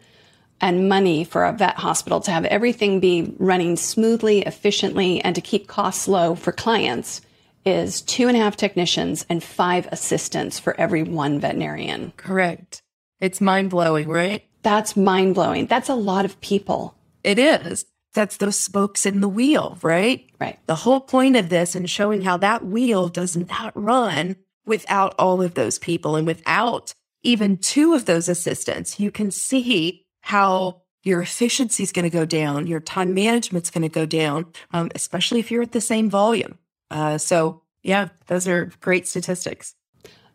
and 0.64 0.88
money 0.88 1.24
for 1.24 1.44
a 1.44 1.52
vet 1.52 1.76
hospital 1.76 2.20
to 2.20 2.30
have 2.30 2.46
everything 2.46 2.98
be 2.98 3.34
running 3.38 3.76
smoothly, 3.76 4.40
efficiently, 4.40 5.20
and 5.20 5.34
to 5.34 5.42
keep 5.42 5.68
costs 5.68 6.08
low 6.08 6.34
for 6.34 6.52
clients 6.52 7.20
is 7.66 8.00
two 8.00 8.28
and 8.28 8.36
a 8.36 8.40
half 8.40 8.56
technicians 8.56 9.26
and 9.28 9.44
five 9.44 9.86
assistants 9.92 10.58
for 10.58 10.74
every 10.80 11.02
one 11.02 11.38
veterinarian. 11.38 12.14
Correct. 12.16 12.82
It's 13.20 13.42
mind 13.42 13.68
blowing, 13.68 14.08
right? 14.08 14.42
That's 14.62 14.96
mind 14.96 15.34
blowing. 15.34 15.66
That's 15.66 15.90
a 15.90 15.94
lot 15.94 16.24
of 16.24 16.40
people. 16.40 16.94
It 17.22 17.38
is. 17.38 17.84
That's 18.14 18.38
those 18.38 18.58
spokes 18.58 19.04
in 19.04 19.20
the 19.20 19.28
wheel, 19.28 19.76
right? 19.82 20.24
Right. 20.40 20.58
The 20.64 20.76
whole 20.76 21.00
point 21.00 21.36
of 21.36 21.50
this 21.50 21.74
and 21.74 21.90
showing 21.90 22.22
how 22.22 22.38
that 22.38 22.64
wheel 22.64 23.08
does 23.08 23.36
not 23.36 23.72
run 23.74 24.36
without 24.64 25.14
all 25.18 25.42
of 25.42 25.52
those 25.52 25.78
people 25.78 26.16
and 26.16 26.26
without 26.26 26.94
even 27.22 27.58
two 27.58 27.92
of 27.92 28.06
those 28.06 28.30
assistants, 28.30 28.98
you 28.98 29.10
can 29.10 29.30
see 29.30 30.03
how 30.24 30.80
your 31.02 31.20
efficiency 31.20 31.82
is 31.82 31.92
going 31.92 32.04
to 32.04 32.10
go 32.10 32.24
down, 32.24 32.66
your 32.66 32.80
time 32.80 33.12
management's 33.12 33.68
going 33.68 33.82
to 33.82 33.90
go 33.90 34.06
down, 34.06 34.46
um, 34.72 34.90
especially 34.94 35.38
if 35.38 35.50
you're 35.50 35.62
at 35.62 35.72
the 35.72 35.80
same 35.82 36.08
volume. 36.08 36.58
Uh, 36.90 37.18
so 37.18 37.60
yeah, 37.82 38.08
those 38.28 38.48
are 38.48 38.70
great 38.80 39.06
statistics. 39.06 39.74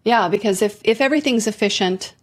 Yeah, 0.04 0.30
because 0.30 0.62
if 0.62 0.80
if 0.84 1.02
everything's 1.02 1.48
efficient, 1.48 2.14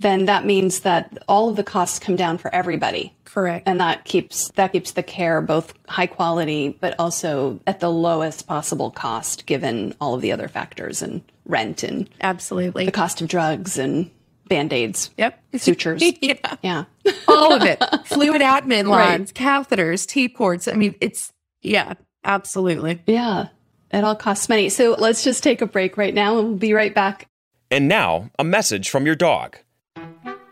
then 0.00 0.24
that 0.24 0.44
means 0.44 0.80
that 0.80 1.16
all 1.28 1.48
of 1.48 1.54
the 1.54 1.62
costs 1.62 2.00
come 2.00 2.16
down 2.16 2.38
for 2.38 2.52
everybody. 2.52 3.14
Correct. 3.24 3.68
And 3.68 3.78
that 3.78 4.04
keeps 4.04 4.50
that 4.56 4.72
keeps 4.72 4.90
the 4.90 5.04
care 5.04 5.40
both 5.40 5.72
high 5.88 6.08
quality 6.08 6.76
but 6.80 6.98
also 6.98 7.60
at 7.68 7.78
the 7.78 7.90
lowest 7.90 8.48
possible 8.48 8.90
cost 8.90 9.46
given 9.46 9.94
all 10.00 10.14
of 10.14 10.22
the 10.22 10.32
other 10.32 10.48
factors 10.48 11.02
and 11.02 11.22
rent 11.44 11.84
and 11.84 12.10
Absolutely. 12.20 12.84
the 12.84 12.90
cost 12.90 13.20
of 13.20 13.28
drugs 13.28 13.78
and 13.78 14.10
band-aids. 14.48 15.10
Yep. 15.16 15.42
Sutures. 15.56 16.02
yeah. 16.20 16.56
Yeah. 16.62 16.84
All 17.28 17.52
of 17.52 17.62
it. 17.62 17.82
Fluid 18.06 18.42
admin 18.42 18.88
lines, 18.88 19.32
catheters, 19.32 20.06
T 20.06 20.28
ports. 20.28 20.68
I 20.68 20.74
mean, 20.74 20.94
it's, 21.00 21.32
yeah, 21.62 21.94
absolutely. 22.24 23.02
Yeah. 23.06 23.48
It 23.92 24.04
all 24.04 24.16
costs 24.16 24.48
money. 24.48 24.68
So 24.68 24.96
let's 24.98 25.22
just 25.22 25.42
take 25.42 25.62
a 25.62 25.66
break 25.66 25.96
right 25.96 26.14
now 26.14 26.38
and 26.38 26.48
we'll 26.48 26.56
be 26.56 26.72
right 26.72 26.94
back. 26.94 27.28
And 27.70 27.88
now, 27.88 28.30
a 28.38 28.44
message 28.44 28.90
from 28.90 29.06
your 29.06 29.14
dog. 29.14 29.58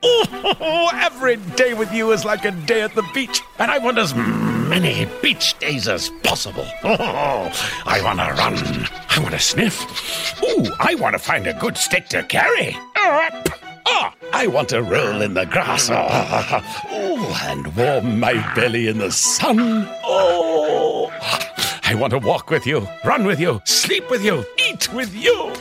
Oh, 0.06 0.90
every 0.94 1.36
day 1.36 1.72
with 1.72 1.92
you 1.92 2.12
is 2.12 2.24
like 2.24 2.44
a 2.44 2.50
day 2.50 2.82
at 2.82 2.94
the 2.94 3.04
beach, 3.14 3.40
and 3.58 3.70
I 3.70 3.78
want 3.78 3.96
as 3.96 4.14
many 4.14 5.06
beach 5.22 5.58
days 5.58 5.88
as 5.88 6.10
possible. 6.22 6.66
Oh, 6.82 7.50
I 7.86 8.02
want 8.02 8.18
to 8.18 8.26
run. 8.34 8.88
I 9.08 9.20
want 9.20 9.32
to 9.32 9.38
sniff. 9.38 10.42
Ooh, 10.42 10.66
I 10.78 10.94
want 10.96 11.14
to 11.14 11.18
find 11.18 11.46
a 11.46 11.54
good 11.54 11.78
stick 11.78 12.08
to 12.08 12.22
carry. 12.24 12.76
Ah, 13.86 14.14
I 14.32 14.46
want 14.46 14.68
to 14.70 14.82
roll 14.82 15.20
in 15.22 15.34
the 15.34 15.44
grass. 15.46 15.90
Oh, 15.90 17.40
and 17.44 17.76
warm 17.76 18.18
my 18.18 18.34
belly 18.54 18.88
in 18.88 18.98
the 18.98 19.10
sun. 19.10 19.88
Oh, 20.04 21.12
I 21.84 21.94
want 21.94 22.12
to 22.12 22.18
walk 22.18 22.50
with 22.50 22.66
you, 22.66 22.86
run 23.04 23.24
with 23.24 23.38
you, 23.38 23.60
sleep 23.64 24.10
with 24.10 24.24
you, 24.24 24.44
eat 24.58 24.92
with 24.92 25.14
you. 25.14 25.52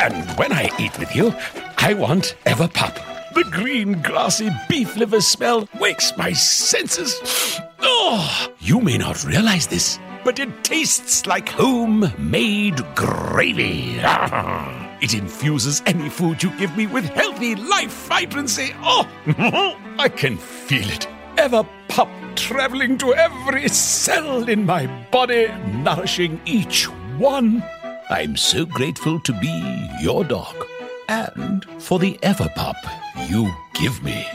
And 0.00 0.28
when 0.38 0.52
I 0.52 0.70
eat 0.78 0.98
with 0.98 1.14
you, 1.14 1.34
I 1.78 1.94
want 1.94 2.36
Everpup. 2.46 2.94
The 3.34 3.44
green, 3.44 4.02
grassy 4.02 4.50
beef 4.68 4.96
liver 4.96 5.20
smell 5.20 5.68
wakes 5.78 6.16
my 6.16 6.32
senses. 6.32 7.60
Oh, 7.80 8.48
you 8.58 8.80
may 8.80 8.98
not 8.98 9.24
realize 9.24 9.68
this, 9.68 9.98
but 10.24 10.38
it 10.40 10.64
tastes 10.64 11.26
like 11.26 11.48
homemade 11.48 12.82
gravy. 12.96 14.00
It 15.00 15.14
infuses 15.14 15.82
any 15.86 16.10
food 16.10 16.42
you 16.42 16.50
give 16.58 16.76
me 16.76 16.86
with 16.86 17.06
healthy 17.06 17.54
life 17.54 17.92
vibrancy. 18.08 18.72
Oh, 18.82 19.08
I 19.98 20.08
can 20.08 20.36
feel 20.36 20.88
it. 20.90 21.08
Everpup 21.36 22.10
traveling 22.36 22.98
to 22.98 23.14
every 23.14 23.68
cell 23.68 24.48
in 24.48 24.66
my 24.66 24.86
body, 25.10 25.48
nourishing 25.82 26.40
each 26.44 26.84
one. 27.18 27.64
I'm 28.10 28.36
so 28.36 28.66
grateful 28.66 29.20
to 29.20 29.32
be 29.32 29.88
your 30.02 30.22
dog 30.24 30.54
and 31.08 31.64
for 31.78 31.98
the 31.98 32.18
Everpup 32.22 32.76
you 33.28 33.50
give 33.74 34.02
me. 34.02 34.26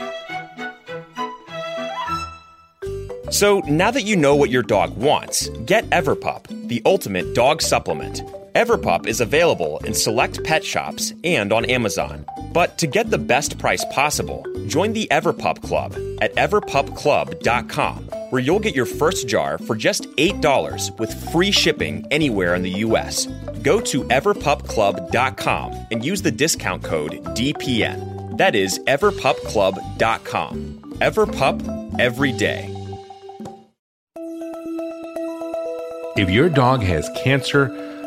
So 3.30 3.60
now 3.66 3.90
that 3.90 4.02
you 4.02 4.16
know 4.16 4.34
what 4.34 4.50
your 4.50 4.62
dog 4.62 4.96
wants, 4.96 5.48
get 5.66 5.88
Everpup, 5.90 6.68
the 6.68 6.82
ultimate 6.84 7.34
dog 7.34 7.62
supplement. 7.62 8.22
Everpup 8.56 9.06
is 9.06 9.20
available 9.20 9.76
in 9.84 9.92
select 9.92 10.42
pet 10.42 10.64
shops 10.64 11.12
and 11.22 11.52
on 11.52 11.66
Amazon. 11.66 12.24
But 12.54 12.78
to 12.78 12.86
get 12.86 13.10
the 13.10 13.18
best 13.18 13.58
price 13.58 13.84
possible, 13.90 14.46
join 14.66 14.94
the 14.94 15.06
Everpup 15.10 15.60
Club 15.60 15.92
at 16.22 16.34
everpupclub.com, 16.36 17.98
where 18.30 18.40
you'll 18.40 18.58
get 18.58 18.74
your 18.74 18.86
first 18.86 19.28
jar 19.28 19.58
for 19.58 19.76
just 19.76 20.04
$8 20.04 20.98
with 20.98 21.12
free 21.30 21.50
shipping 21.50 22.06
anywhere 22.10 22.54
in 22.54 22.62
the 22.62 22.78
US. 22.86 23.26
Go 23.60 23.78
to 23.78 24.04
everpupclub.com 24.04 25.86
and 25.90 26.02
use 26.02 26.22
the 26.22 26.32
discount 26.32 26.82
code 26.82 27.22
DPN. 27.36 28.38
That 28.38 28.54
is 28.54 28.78
everpupclub.com. 28.86 30.56
Everpup 31.02 32.00
every 32.00 32.32
day. 32.32 32.72
If 36.16 36.30
your 36.30 36.48
dog 36.48 36.82
has 36.82 37.10
cancer, 37.22 37.85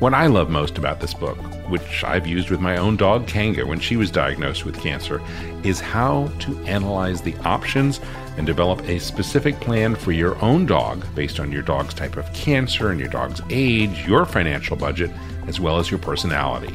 What 0.00 0.14
I 0.14 0.28
love 0.28 0.48
most 0.48 0.78
about 0.78 0.98
this 0.98 1.12
book, 1.12 1.36
which 1.68 2.04
I've 2.04 2.26
used 2.26 2.48
with 2.48 2.58
my 2.58 2.78
own 2.78 2.96
dog 2.96 3.26
Kanga 3.26 3.66
when 3.66 3.78
she 3.78 3.98
was 3.98 4.10
diagnosed 4.10 4.64
with 4.64 4.80
cancer, 4.80 5.20
is 5.62 5.78
how 5.78 6.28
to 6.38 6.58
analyze 6.60 7.20
the 7.20 7.36
options 7.44 8.00
and 8.38 8.46
develop 8.46 8.80
a 8.88 8.98
specific 8.98 9.60
plan 9.60 9.94
for 9.94 10.12
your 10.12 10.42
own 10.42 10.64
dog 10.64 11.04
based 11.14 11.38
on 11.38 11.52
your 11.52 11.60
dog's 11.60 11.92
type 11.92 12.16
of 12.16 12.32
cancer 12.32 12.88
and 12.88 12.98
your 12.98 13.10
dog's 13.10 13.42
age, 13.50 14.06
your 14.06 14.24
financial 14.24 14.74
budget, 14.74 15.10
as 15.46 15.60
well 15.60 15.78
as 15.78 15.90
your 15.90 16.00
personality. 16.00 16.74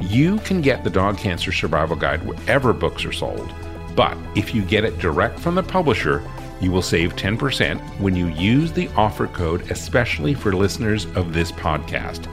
You 0.00 0.38
can 0.38 0.60
get 0.60 0.82
the 0.82 0.90
Dog 0.90 1.16
Cancer 1.16 1.52
Survival 1.52 1.94
Guide 1.94 2.26
wherever 2.26 2.72
books 2.72 3.04
are 3.04 3.12
sold, 3.12 3.54
but 3.94 4.18
if 4.34 4.52
you 4.52 4.62
get 4.62 4.84
it 4.84 4.98
direct 4.98 5.38
from 5.38 5.54
the 5.54 5.62
publisher, 5.62 6.28
you 6.60 6.72
will 6.72 6.82
save 6.82 7.14
10% 7.14 7.80
when 8.00 8.16
you 8.16 8.26
use 8.28 8.72
the 8.72 8.88
offer 8.96 9.28
code, 9.28 9.70
especially 9.70 10.34
for 10.34 10.52
listeners 10.52 11.04
of 11.14 11.32
this 11.32 11.52
podcast. 11.52 12.28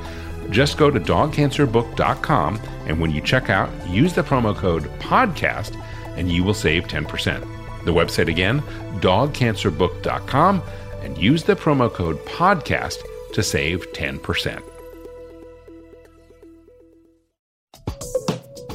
Just 0.49 0.77
go 0.77 0.89
to 0.89 0.99
dogcancerbook.com 0.99 2.59
and 2.85 2.99
when 2.99 3.11
you 3.11 3.21
check 3.21 3.49
out, 3.49 3.69
use 3.89 4.13
the 4.13 4.23
promo 4.23 4.55
code 4.55 4.83
PODCAST 4.99 5.81
and 6.17 6.31
you 6.31 6.43
will 6.43 6.53
save 6.53 6.85
10%. 6.85 7.41
The 7.85 7.93
website 7.93 8.27
again, 8.27 8.61
dogcancerbook.com, 8.99 10.61
and 11.01 11.17
use 11.17 11.43
the 11.43 11.55
promo 11.55 11.91
code 11.91 12.17
PODCAST 12.25 12.97
to 13.33 13.43
save 13.43 13.91
10%. 13.93 14.61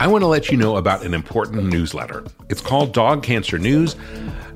I 0.00 0.06
want 0.06 0.22
to 0.22 0.28
let 0.28 0.48
you 0.50 0.56
know 0.56 0.76
about 0.76 1.04
an 1.04 1.12
important 1.12 1.64
newsletter. 1.66 2.24
It's 2.48 2.62
called 2.62 2.94
Dog 2.94 3.22
Cancer 3.22 3.58
News. 3.58 3.96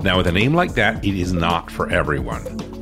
Now, 0.01 0.17
with 0.17 0.25
a 0.25 0.31
name 0.31 0.55
like 0.55 0.73
that, 0.73 1.05
it 1.05 1.13
is 1.13 1.33
not 1.33 1.69
for 1.69 1.87
everyone. 1.91 2.74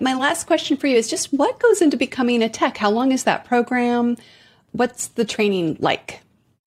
My 0.00 0.14
last 0.14 0.46
question 0.46 0.78
for 0.78 0.86
you 0.86 0.96
is 0.96 1.08
just 1.08 1.32
what 1.32 1.60
goes 1.60 1.82
into 1.82 1.96
becoming 1.96 2.42
a 2.42 2.48
tech? 2.48 2.78
How 2.78 2.90
long 2.90 3.12
is 3.12 3.24
that 3.24 3.44
program? 3.44 4.16
What's 4.72 5.08
the 5.08 5.26
training 5.26 5.76
like? 5.80 6.20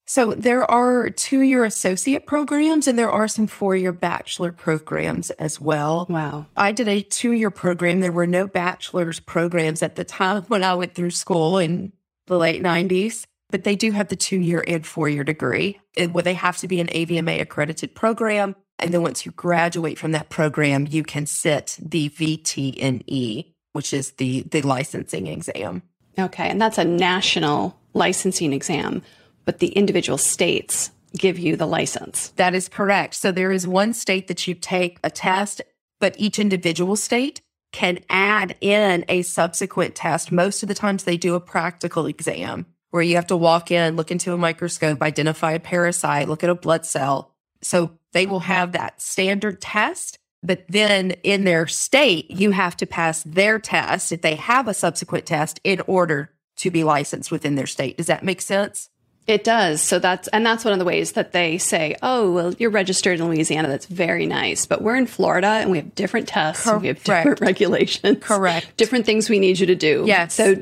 So 0.05 0.33
there 0.33 0.69
are 0.69 1.09
two 1.09 1.41
year 1.41 1.63
associate 1.63 2.27
programs 2.27 2.87
and 2.87 2.99
there 2.99 3.09
are 3.09 3.27
some 3.27 3.47
four 3.47 3.75
year 3.75 3.91
bachelor 3.91 4.51
programs 4.51 5.31
as 5.31 5.59
well. 5.59 6.05
Wow. 6.09 6.45
I 6.55 6.71
did 6.71 6.87
a 6.87 7.01
two 7.01 7.31
year 7.31 7.49
program. 7.49 8.01
There 8.01 8.11
were 8.11 8.27
no 8.27 8.45
bachelor's 8.45 9.19
programs 9.19 9.81
at 9.81 9.95
the 9.95 10.03
time 10.03 10.43
when 10.43 10.63
I 10.63 10.75
went 10.75 10.93
through 10.93 11.11
school 11.11 11.57
in 11.57 11.93
the 12.27 12.37
late 12.37 12.61
90s, 12.61 13.25
but 13.49 13.63
they 13.63 13.75
do 13.75 13.91
have 13.91 14.09
the 14.09 14.15
two 14.15 14.37
year 14.37 14.63
and 14.67 14.85
four 14.85 15.09
year 15.09 15.23
degree. 15.23 15.79
And 15.97 16.13
they 16.13 16.35
have 16.35 16.57
to 16.57 16.67
be 16.67 16.79
an 16.79 16.87
AVMA 16.87 17.41
accredited 17.41 17.95
program. 17.95 18.55
And 18.79 18.93
then 18.93 19.01
once 19.01 19.25
you 19.25 19.31
graduate 19.31 19.97
from 19.97 20.11
that 20.11 20.29
program, 20.29 20.87
you 20.89 21.03
can 21.03 21.25
sit 21.25 21.77
the 21.81 22.09
VTNE, 22.09 23.53
which 23.71 23.93
is 23.93 24.11
the, 24.13 24.41
the 24.43 24.61
licensing 24.61 25.27
exam. 25.27 25.83
Okay. 26.19 26.49
And 26.49 26.61
that's 26.61 26.77
a 26.77 26.85
national 26.85 27.79
licensing 27.93 28.53
exam, 28.53 29.01
but 29.45 29.59
the 29.59 29.69
individual 29.69 30.17
states 30.17 30.91
give 31.17 31.37
you 31.37 31.55
the 31.55 31.67
license. 31.67 32.29
That 32.37 32.55
is 32.55 32.67
correct. 32.67 33.13
So 33.13 33.31
there 33.31 33.51
is 33.51 33.67
one 33.67 33.93
state 33.93 34.27
that 34.27 34.47
you 34.47 34.53
take 34.55 34.99
a 35.03 35.09
test, 35.09 35.61
but 35.99 36.15
each 36.17 36.39
individual 36.39 36.95
state 36.95 37.41
can 37.71 37.99
add 38.09 38.55
in 38.61 39.05
a 39.09 39.21
subsequent 39.23 39.95
test. 39.95 40.31
Most 40.31 40.63
of 40.63 40.69
the 40.69 40.75
times 40.75 41.03
they 41.03 41.17
do 41.17 41.35
a 41.35 41.39
practical 41.39 42.05
exam 42.05 42.65
where 42.91 43.01
you 43.01 43.15
have 43.15 43.27
to 43.27 43.37
walk 43.37 43.71
in, 43.71 43.95
look 43.95 44.11
into 44.11 44.33
a 44.33 44.37
microscope, 44.37 45.01
identify 45.01 45.53
a 45.53 45.59
parasite, 45.59 46.29
look 46.29 46.43
at 46.43 46.49
a 46.49 46.55
blood 46.55 46.85
cell. 46.85 47.32
So 47.63 47.97
they 48.11 48.25
will 48.25 48.41
have 48.41 48.71
that 48.73 49.01
standard 49.01 49.61
test, 49.61 50.19
but 50.41 50.65
then 50.67 51.11
in 51.23 51.45
their 51.45 51.67
state, 51.67 52.29
you 52.29 52.51
have 52.51 52.77
to 52.77 52.85
pass 52.85 53.23
their 53.23 53.59
test 53.59 54.11
if 54.11 54.21
they 54.21 54.35
have 54.35 54.67
a 54.67 54.73
subsequent 54.73 55.25
test 55.25 55.59
in 55.63 55.81
order 55.87 56.31
to 56.57 56.69
be 56.69 56.83
licensed 56.83 57.31
within 57.31 57.55
their 57.55 57.65
state. 57.65 57.97
Does 57.97 58.07
that 58.07 58.23
make 58.23 58.41
sense? 58.41 58.89
It 59.25 59.45
does. 59.45 59.81
So 59.81 59.99
that's, 59.99 60.27
and 60.29 60.45
that's 60.45 60.65
one 60.65 60.73
of 60.73 60.79
the 60.79 60.85
ways 60.85 61.13
that 61.13 61.31
they 61.31 61.57
say, 61.57 61.95
oh, 62.01 62.31
well, 62.33 62.53
you're 62.55 62.69
registered 62.69 63.21
in 63.21 63.29
Louisiana. 63.29 63.69
That's 63.69 63.85
very 63.85 64.25
nice. 64.25 64.65
But 64.65 64.81
we're 64.81 64.97
in 64.97 65.07
Florida 65.07 65.47
and 65.47 65.71
we 65.71 65.77
have 65.77 65.95
different 65.95 66.27
tests. 66.27 66.67
And 66.67 66.81
we 66.81 66.89
have 66.89 67.01
different 67.01 67.39
regulations. 67.41 68.17
Correct. 68.21 68.75
Different 68.75 69.05
things 69.05 69.29
we 69.29 69.39
need 69.39 69.59
you 69.59 69.67
to 69.67 69.75
do. 69.75 70.03
Yes. 70.05 70.33
So 70.33 70.61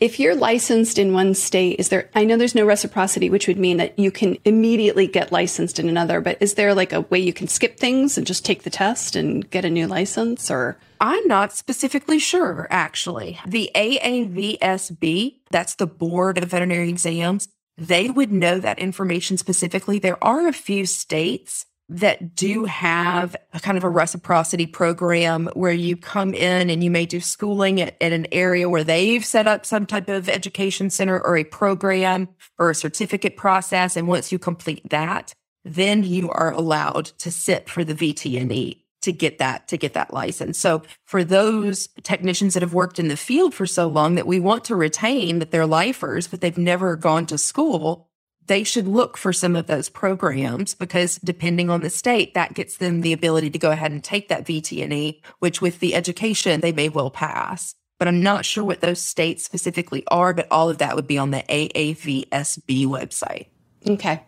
if 0.00 0.20
you're 0.20 0.36
licensed 0.36 0.98
in 0.98 1.12
one 1.12 1.34
state, 1.34 1.80
is 1.80 1.88
there, 1.88 2.08
I 2.14 2.24
know 2.24 2.36
there's 2.36 2.54
no 2.54 2.64
reciprocity, 2.64 3.30
which 3.30 3.48
would 3.48 3.58
mean 3.58 3.78
that 3.78 3.98
you 3.98 4.10
can 4.10 4.36
immediately 4.44 5.08
get 5.08 5.32
licensed 5.32 5.78
in 5.80 5.88
another, 5.88 6.20
but 6.20 6.38
is 6.40 6.54
there 6.54 6.72
like 6.74 6.92
a 6.92 7.00
way 7.02 7.18
you 7.18 7.32
can 7.32 7.48
skip 7.48 7.78
things 7.78 8.16
and 8.16 8.26
just 8.26 8.44
take 8.44 8.62
the 8.62 8.70
test 8.70 9.16
and 9.16 9.48
get 9.50 9.64
a 9.64 9.70
new 9.70 9.88
license 9.88 10.50
or? 10.50 10.78
I'm 11.00 11.26
not 11.26 11.52
specifically 11.52 12.18
sure, 12.18 12.68
actually. 12.70 13.40
The 13.46 13.70
AAVSB, 13.74 15.40
that's 15.50 15.74
the 15.74 15.86
Board 15.86 16.38
of 16.38 16.50
Veterinary 16.50 16.90
Exams, 16.90 17.48
they 17.76 18.10
would 18.10 18.32
know 18.32 18.58
that 18.58 18.78
information 18.78 19.36
specifically. 19.36 19.98
There 19.98 20.22
are 20.22 20.46
a 20.46 20.52
few 20.52 20.86
states 20.86 21.66
that 21.88 22.34
do 22.34 22.64
have 22.64 23.34
a 23.54 23.60
kind 23.60 23.78
of 23.78 23.84
a 23.84 23.88
reciprocity 23.88 24.66
program 24.66 25.48
where 25.54 25.72
you 25.72 25.96
come 25.96 26.34
in 26.34 26.68
and 26.68 26.84
you 26.84 26.90
may 26.90 27.06
do 27.06 27.18
schooling 27.20 27.80
at, 27.80 27.96
at, 28.00 28.12
an 28.12 28.26
area 28.30 28.68
where 28.68 28.84
they've 28.84 29.24
set 29.24 29.46
up 29.46 29.64
some 29.64 29.86
type 29.86 30.08
of 30.08 30.28
education 30.28 30.90
center 30.90 31.18
or 31.18 31.36
a 31.36 31.44
program 31.44 32.28
or 32.58 32.70
a 32.70 32.74
certificate 32.74 33.36
process. 33.36 33.96
And 33.96 34.06
once 34.06 34.30
you 34.30 34.38
complete 34.38 34.90
that, 34.90 35.32
then 35.64 36.04
you 36.04 36.30
are 36.30 36.52
allowed 36.52 37.06
to 37.18 37.30
sit 37.30 37.70
for 37.70 37.84
the 37.84 37.94
VTNE 37.94 38.82
to 39.00 39.12
get 39.12 39.38
that 39.38 39.68
to 39.68 39.76
get 39.76 39.94
that 39.94 40.12
license. 40.12 40.58
So 40.58 40.82
for 41.04 41.22
those 41.22 41.88
technicians 42.02 42.54
that 42.54 42.62
have 42.62 42.74
worked 42.74 42.98
in 42.98 43.08
the 43.08 43.16
field 43.16 43.54
for 43.54 43.66
so 43.66 43.86
long 43.86 44.16
that 44.16 44.26
we 44.26 44.40
want 44.40 44.64
to 44.64 44.76
retain 44.76 45.38
that 45.38 45.50
they're 45.50 45.66
lifers 45.66 46.26
but 46.26 46.40
they've 46.40 46.58
never 46.58 46.96
gone 46.96 47.26
to 47.26 47.38
school, 47.38 48.07
they 48.48 48.64
should 48.64 48.88
look 48.88 49.16
for 49.16 49.32
some 49.32 49.54
of 49.54 49.66
those 49.66 49.88
programs 49.88 50.74
because 50.74 51.16
depending 51.18 51.70
on 51.70 51.80
the 51.80 51.90
state 51.90 52.34
that 52.34 52.54
gets 52.54 52.78
them 52.78 53.02
the 53.02 53.12
ability 53.12 53.50
to 53.50 53.58
go 53.58 53.70
ahead 53.70 53.92
and 53.92 54.02
take 54.02 54.28
that 54.28 54.44
VTNE, 54.44 55.20
which 55.38 55.62
with 55.62 55.78
the 55.78 55.94
education 55.94 56.60
they 56.60 56.72
may 56.72 56.88
well 56.88 57.10
pass. 57.10 57.74
But 57.98 58.08
I'm 58.08 58.22
not 58.22 58.44
sure 58.44 58.64
what 58.64 58.80
those 58.80 59.00
states 59.00 59.44
specifically 59.44 60.04
are, 60.08 60.32
but 60.32 60.48
all 60.50 60.70
of 60.70 60.78
that 60.78 60.96
would 60.96 61.06
be 61.06 61.18
on 61.18 61.30
the 61.30 61.42
AAVSB 61.48 62.86
website. 62.86 63.46
Okay. 63.86 64.22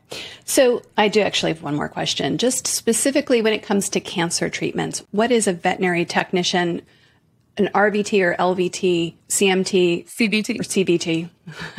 So 0.45 0.83
I 0.97 1.09
do 1.09 1.21
actually 1.21 1.53
have 1.53 1.63
one 1.63 1.77
more 1.77 1.89
question. 1.89 2.39
Just 2.39 2.67
specifically 2.67 3.43
when 3.43 3.53
it 3.53 3.63
comes 3.63 3.89
to 3.91 4.01
cancer 4.01 4.49
treatments, 4.49 5.05
what 5.11 5.33
is 5.33 5.47
a 5.47 5.53
veterinary 5.53 6.05
technician, 6.05 6.83
an 7.57 7.69
RVT 7.75 8.23
or 8.23 8.35
LVT, 8.37 9.15
CMT, 9.29 10.07
CBT, 10.07 10.61
or 10.61 10.63
CVT? 10.63 11.29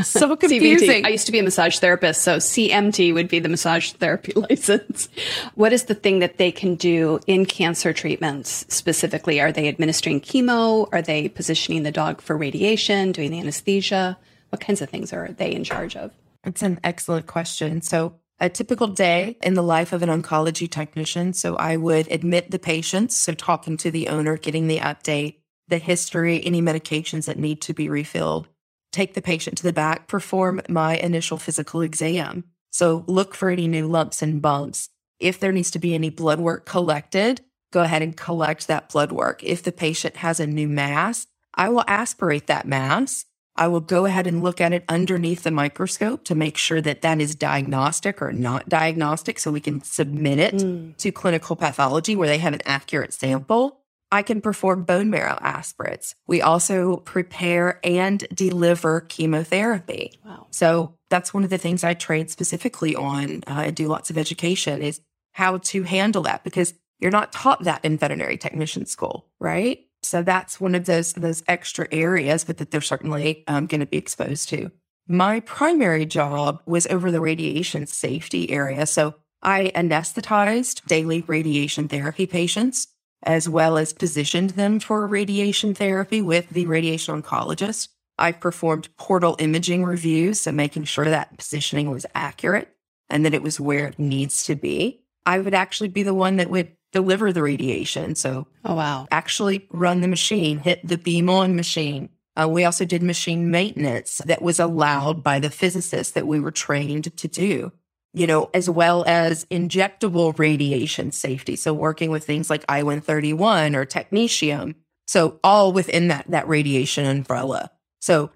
So 0.03 0.35
confusing. 0.37 0.89
CVT. 0.89 1.05
I 1.05 1.09
used 1.09 1.25
to 1.25 1.31
be 1.31 1.39
a 1.39 1.43
massage 1.43 1.79
therapist, 1.79 2.21
so 2.21 2.37
CMT 2.37 3.13
would 3.13 3.27
be 3.27 3.39
the 3.39 3.49
massage 3.49 3.91
therapy 3.93 4.33
license. 4.49 5.09
What 5.55 5.73
is 5.73 5.85
the 5.85 5.95
thing 5.95 6.19
that 6.19 6.37
they 6.37 6.51
can 6.51 6.75
do 6.75 7.19
in 7.27 7.45
cancer 7.45 7.93
treatments 7.93 8.65
specifically? 8.69 9.39
Are 9.39 9.51
they 9.51 9.67
administering 9.67 10.21
chemo? 10.21 10.87
Are 10.91 11.01
they 11.01 11.29
positioning 11.29 11.83
the 11.83 11.91
dog 11.91 12.21
for 12.21 12.37
radiation, 12.37 13.11
doing 13.11 13.31
the 13.31 13.39
anesthesia? 13.39 14.17
What 14.49 14.61
kinds 14.61 14.81
of 14.81 14.89
things 14.89 15.13
are 15.13 15.29
they 15.29 15.53
in 15.53 15.63
charge 15.63 15.95
of? 15.95 16.11
It's 16.43 16.61
an 16.61 16.79
excellent 16.83 17.27
question. 17.27 17.81
So, 17.81 18.15
a 18.39 18.49
typical 18.49 18.87
day 18.87 19.37
in 19.43 19.53
the 19.53 19.61
life 19.61 19.93
of 19.93 20.01
an 20.01 20.09
oncology 20.09 20.69
technician. 20.69 21.33
So, 21.33 21.55
I 21.55 21.77
would 21.77 22.11
admit 22.11 22.51
the 22.51 22.59
patients, 22.59 23.15
so 23.15 23.33
talking 23.33 23.77
to 23.77 23.91
the 23.91 24.07
owner, 24.09 24.35
getting 24.37 24.67
the 24.67 24.79
update, 24.79 25.35
the 25.71 25.79
history, 25.79 26.39
any 26.45 26.61
medications 26.61 27.25
that 27.25 27.39
need 27.39 27.61
to 27.61 27.73
be 27.73 27.89
refilled, 27.89 28.47
take 28.91 29.15
the 29.15 29.21
patient 29.21 29.57
to 29.57 29.63
the 29.63 29.73
back, 29.73 30.07
perform 30.07 30.61
my 30.69 30.97
initial 30.97 31.37
physical 31.37 31.81
exam. 31.81 32.43
So, 32.69 33.03
look 33.07 33.33
for 33.33 33.49
any 33.49 33.67
new 33.67 33.87
lumps 33.87 34.21
and 34.21 34.41
bumps. 34.41 34.89
If 35.19 35.39
there 35.39 35.51
needs 35.51 35.71
to 35.71 35.79
be 35.79 35.95
any 35.95 36.11
blood 36.11 36.39
work 36.39 36.67
collected, 36.67 37.41
go 37.71 37.81
ahead 37.81 38.03
and 38.03 38.15
collect 38.15 38.67
that 38.67 38.89
blood 38.89 39.11
work. 39.11 39.43
If 39.43 39.63
the 39.63 39.71
patient 39.71 40.17
has 40.17 40.39
a 40.39 40.45
new 40.45 40.67
mass, 40.67 41.25
I 41.55 41.69
will 41.69 41.83
aspirate 41.87 42.45
that 42.47 42.67
mass 42.67 43.25
I 43.55 43.67
will 43.67 43.81
go 43.81 44.05
ahead 44.05 44.27
and 44.27 44.41
look 44.41 44.61
at 44.61 44.73
it 44.73 44.83
underneath 44.87 45.43
the 45.43 45.51
microscope 45.51 46.23
to 46.25 46.35
make 46.35 46.57
sure 46.57 46.81
that 46.81 47.01
that 47.01 47.19
is 47.19 47.35
diagnostic 47.35 48.21
or 48.21 48.31
not 48.31 48.69
diagnostic 48.69 49.39
so 49.39 49.51
we 49.51 49.59
can 49.59 49.83
submit 49.83 50.39
it 50.39 50.55
mm. 50.55 50.95
to 50.97 51.11
clinical 51.11 51.55
pathology 51.55 52.15
where 52.15 52.27
they 52.27 52.37
have 52.37 52.53
an 52.53 52.61
accurate 52.65 53.13
sample. 53.13 53.80
I 54.11 54.23
can 54.23 54.41
perform 54.41 54.83
bone 54.83 55.09
marrow 55.09 55.37
aspirates. 55.41 56.15
We 56.27 56.41
also 56.41 56.97
prepare 56.97 57.79
and 57.83 58.27
deliver 58.33 59.01
chemotherapy. 59.01 60.19
Wow. 60.25 60.47
So 60.51 60.95
that's 61.09 61.33
one 61.33 61.43
of 61.43 61.49
the 61.49 61.57
things 61.57 61.83
I 61.83 61.93
train 61.93 62.27
specifically 62.27 62.95
on 62.95 63.43
uh, 63.47 63.63
and 63.65 63.75
do 63.75 63.87
lots 63.87 64.09
of 64.09 64.17
education 64.17 64.81
is 64.81 65.01
how 65.33 65.57
to 65.59 65.83
handle 65.83 66.23
that 66.23 66.43
because 66.43 66.73
you're 66.99 67.11
not 67.11 67.31
taught 67.31 67.63
that 67.63 67.83
in 67.85 67.97
veterinary 67.97 68.37
technician 68.37 68.85
school, 68.85 69.27
right? 69.39 69.79
So 70.03 70.23
that's 70.23 70.59
one 70.59 70.75
of 70.75 70.85
those 70.85 71.13
those 71.13 71.43
extra 71.47 71.87
areas, 71.91 72.43
but 72.43 72.57
that 72.57 72.71
they're 72.71 72.81
certainly 72.81 73.43
um, 73.47 73.67
going 73.67 73.81
to 73.81 73.87
be 73.87 73.97
exposed 73.97 74.49
to. 74.49 74.71
My 75.07 75.41
primary 75.41 76.05
job 76.05 76.61
was 76.65 76.87
over 76.87 77.11
the 77.11 77.21
radiation 77.21 77.85
safety 77.87 78.49
area. 78.51 78.85
So 78.85 79.15
I 79.41 79.71
anesthetized 79.75 80.85
daily 80.85 81.21
radiation 81.21 81.87
therapy 81.87 82.27
patients, 82.27 82.87
as 83.23 83.47
well 83.47 83.77
as 83.77 83.93
positioned 83.93 84.51
them 84.51 84.79
for 84.79 85.05
radiation 85.07 85.73
therapy 85.73 86.21
with 86.21 86.49
the 86.49 86.65
radiation 86.65 87.21
oncologist. 87.21 87.89
I 88.17 88.31
performed 88.31 88.95
portal 88.97 89.35
imaging 89.39 89.83
reviews, 89.83 90.41
so 90.41 90.51
making 90.51 90.83
sure 90.83 91.05
that 91.05 91.37
positioning 91.37 91.89
was 91.89 92.05
accurate 92.13 92.69
and 93.09 93.25
that 93.25 93.33
it 93.33 93.43
was 93.43 93.59
where 93.59 93.87
it 93.87 93.99
needs 93.99 94.45
to 94.45 94.55
be. 94.55 95.03
I 95.25 95.39
would 95.39 95.53
actually 95.53 95.89
be 95.89 96.03
the 96.03 96.13
one 96.13 96.37
that 96.37 96.49
would 96.49 96.71
deliver 96.91 97.31
the 97.31 97.41
radiation. 97.41 98.15
So, 98.15 98.47
oh, 98.65 98.75
wow. 98.75 99.07
Actually 99.11 99.67
run 99.71 100.01
the 100.01 100.07
machine, 100.07 100.59
hit 100.59 100.85
the 100.87 100.97
beam 100.97 101.29
on 101.29 101.55
machine. 101.55 102.09
Uh, 102.39 102.47
we 102.47 102.63
also 102.63 102.85
did 102.85 103.03
machine 103.03 103.51
maintenance 103.51 104.21
that 104.25 104.41
was 104.41 104.59
allowed 104.59 105.23
by 105.23 105.39
the 105.39 105.49
physicists 105.49 106.13
that 106.13 106.27
we 106.27 106.39
were 106.39 106.51
trained 106.51 107.15
to 107.17 107.27
do, 107.27 107.71
you 108.13 108.27
know, 108.27 108.49
as 108.53 108.69
well 108.69 109.03
as 109.07 109.45
injectable 109.45 110.37
radiation 110.37 111.11
safety. 111.11 111.55
So, 111.55 111.73
working 111.73 112.11
with 112.11 112.25
things 112.25 112.49
like 112.49 112.65
I 112.67 112.83
131 112.83 113.75
or 113.75 113.85
technetium. 113.85 114.75
So, 115.07 115.39
all 115.43 115.71
within 115.71 116.07
that, 116.09 116.25
that 116.29 116.47
radiation 116.47 117.05
umbrella. 117.05 117.71
So, 117.99 118.31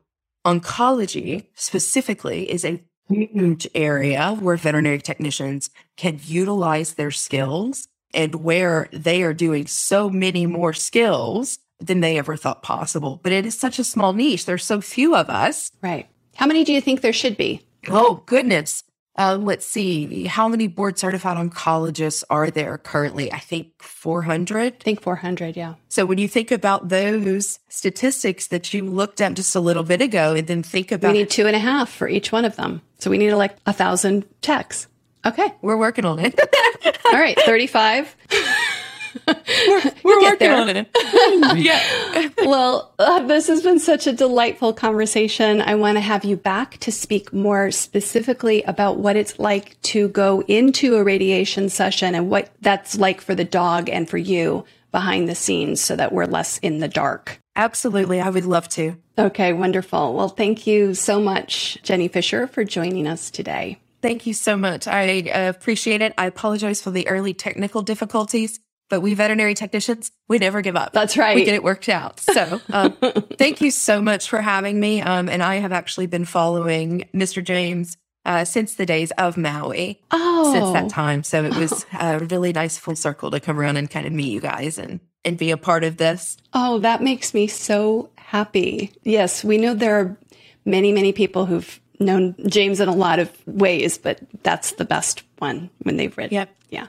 oncology 0.46 1.48
specifically 1.56 2.50
is 2.50 2.64
a 2.64 2.82
huge 3.10 3.68
area 3.76 4.36
where 4.40 4.58
veterinary 4.58 5.00
technicians 5.00 5.70
can 5.98 6.20
utilize 6.24 6.94
their 6.94 7.12
skills 7.12 7.88
and 8.14 8.36
where 8.36 8.88
they 8.92 9.24
are 9.24 9.34
doing 9.34 9.68
so 9.68 10.10
many 10.10 10.46
more 10.46 10.74
skills 10.74 11.60
than 11.80 12.00
they 12.00 12.18
ever 12.18 12.38
thought 12.38 12.64
possible. 12.64 13.20
But 13.22 13.34
it 13.34 13.46
is 13.46 13.60
such 13.60 13.80
a 13.80 13.84
small 13.84 14.14
niche. 14.14 14.46
There's 14.46 14.64
so 14.64 14.80
few 14.82 15.16
of 15.16 15.30
us. 15.30 15.72
Right. 15.82 16.08
How 16.36 16.46
many 16.46 16.64
do 16.64 16.72
you 16.72 16.82
think 16.82 17.02
there 17.02 17.14
should 17.14 17.38
be? 17.38 17.62
Oh, 17.90 18.24
goodness. 18.26 18.84
Uh, 19.18 19.38
let's 19.40 19.66
see. 19.66 20.26
How 20.26 20.48
many 20.48 20.68
board 20.68 21.00
certified 21.00 21.38
oncologists 21.38 22.24
are 22.30 22.52
there 22.52 22.78
currently? 22.78 23.32
I 23.32 23.40
think 23.40 23.82
400. 23.82 24.74
I 24.74 24.84
think 24.84 25.02
400, 25.02 25.56
yeah. 25.56 25.76
So 25.88 26.06
when 26.06 26.18
you 26.18 26.28
think 26.28 26.52
about 26.52 26.90
those 26.90 27.60
statistics 27.70 28.48
that 28.48 28.74
you 28.74 28.84
looked 28.84 29.22
at 29.22 29.34
just 29.36 29.56
a 29.56 29.60
little 29.60 29.84
bit 29.84 30.02
ago, 30.02 30.36
and 30.36 30.48
then 30.48 30.64
think 30.64 30.92
about. 30.92 31.14
We 31.14 31.20
need 31.20 31.30
two 31.30 31.48
and 31.48 31.56
a 31.56 31.60
half 31.60 31.90
for 31.90 32.08
each 32.10 32.32
one 32.32 32.46
of 32.46 32.56
them. 32.56 32.82
So 33.00 33.10
we 33.10 33.18
need 33.18 33.34
like 33.34 33.56
a 33.66 33.74
thousand 33.74 34.26
techs. 34.42 34.88
Okay. 35.26 35.54
We're 35.62 35.78
working 35.78 36.06
on 36.06 36.20
it. 36.20 36.40
All 37.06 37.14
right. 37.14 37.40
35. 37.40 38.16
we're, 39.28 39.92
we're 40.04 40.22
working 40.22 40.50
there. 40.50 40.56
on 40.56 40.70
it. 40.70 40.88
yeah. 41.58 42.30
well, 42.46 42.94
uh, 43.00 43.26
this 43.26 43.48
has 43.48 43.62
been 43.62 43.80
such 43.80 44.08
a 44.08 44.14
delightful 44.14 44.74
conversation. 44.74 45.62
I 45.62 45.76
want 45.76 45.98
to 45.98 46.02
have 46.02 46.26
you 46.26 46.36
back 46.36 46.78
to 46.80 46.92
speak 46.92 47.34
more 47.34 47.72
specifically 47.72 48.64
about 48.64 48.98
what 48.98 49.16
it's 49.16 49.40
like 49.40 49.82
to 49.84 50.10
go 50.10 50.42
into 50.48 50.96
a 50.96 51.04
radiation 51.04 51.70
session 51.70 52.16
and 52.16 52.30
what 52.30 52.52
that's 52.62 52.98
like 52.98 53.22
for 53.22 53.36
the 53.36 53.46
dog 53.46 53.90
and 53.90 54.10
for 54.10 54.18
you 54.18 54.66
behind 54.92 55.28
the 55.28 55.36
scenes 55.36 55.82
so 55.82 55.96
that 55.96 56.14
we're 56.14 56.26
less 56.26 56.58
in 56.60 56.80
the 56.80 56.88
dark. 56.88 57.40
Absolutely. 57.56 58.20
I 58.20 58.30
would 58.30 58.46
love 58.46 58.68
to. 58.70 58.98
Okay, 59.18 59.54
wonderful. 59.54 60.14
Well, 60.14 60.30
thank 60.30 60.68
you 60.68 60.94
so 60.94 61.22
much, 61.22 61.78
Jenny 61.84 62.08
Fisher, 62.08 62.48
for 62.48 62.64
joining 62.64 63.08
us 63.08 63.32
today. 63.32 63.80
Thank 64.02 64.28
you 64.28 64.34
so 64.34 64.56
much. 64.56 64.88
I 64.88 65.22
uh, 65.22 65.50
appreciate 65.50 66.02
it. 66.02 66.14
I 66.18 66.28
apologize 66.28 66.82
for 66.82 66.92
the 66.92 67.08
early 67.08 67.34
technical 67.34 67.82
difficulties, 67.82 68.60
but 68.90 69.02
we 69.02 69.14
veterinary 69.14 69.54
technicians, 69.54 70.12
we 70.28 70.38
never 70.38 70.62
give 70.62 70.76
up. 70.76 70.94
That's 70.94 71.18
right. 71.18 71.36
We 71.36 71.44
get 71.44 71.56
it 71.56 71.64
worked 71.64 71.90
out. 71.90 72.20
So 72.20 72.62
um, 72.72 72.92
thank 73.38 73.62
you 73.62 73.72
so 73.72 74.02
much 74.02 74.30
for 74.30 74.42
having 74.42 74.80
me. 74.80 75.02
Um, 75.02 75.30
and 75.30 75.42
I 75.42 75.56
have 75.56 75.72
actually 75.72 76.08
been 76.08 76.26
following 76.26 77.08
Mr. 77.14 77.44
James 77.44 77.98
uh, 78.26 78.46
since 78.46 78.76
the 78.76 78.86
days 78.86 79.12
of 79.18 79.38
Maui. 79.38 80.02
Oh. 80.12 80.54
Since 80.54 80.74
that 80.74 80.90
time. 80.90 81.24
So 81.24 81.44
it 81.44 81.56
was 81.56 81.86
a 82.00 82.20
really 82.20 82.54
nice 82.54 82.78
full 82.78 82.96
circle 82.96 83.32
to 83.32 83.40
come 83.40 83.60
around 83.60 83.78
and 83.78 83.90
kind 83.90 84.06
of 84.06 84.14
meet 84.14 84.32
you 84.32 84.42
guys 84.42 84.78
and, 84.78 85.00
and 85.24 85.38
be 85.38 85.52
a 85.52 85.58
part 85.58 85.84
of 85.84 85.98
this. 85.98 86.38
Oh, 86.54 86.80
that 86.80 87.02
makes 87.02 87.34
me 87.34 87.48
so 87.48 88.10
happy. 88.16 88.94
Yes, 89.04 89.44
we 89.44 89.58
know 89.58 89.74
there 89.74 90.00
are 90.00 90.18
many, 90.66 90.92
many 90.92 91.14
people 91.14 91.46
who've 91.46 91.80
known 92.00 92.36
James 92.48 92.80
in 92.80 92.90
a 92.90 92.96
lot 92.96 93.20
of 93.20 93.32
ways, 93.48 93.98
but 93.98 94.20
that's 94.44 94.74
the 94.74 94.86
best 94.86 95.24
one 95.38 95.70
when 95.84 95.98
they've 95.98 96.16
read. 96.18 96.32
Yep. 96.32 96.50
Yeah. 96.70 96.88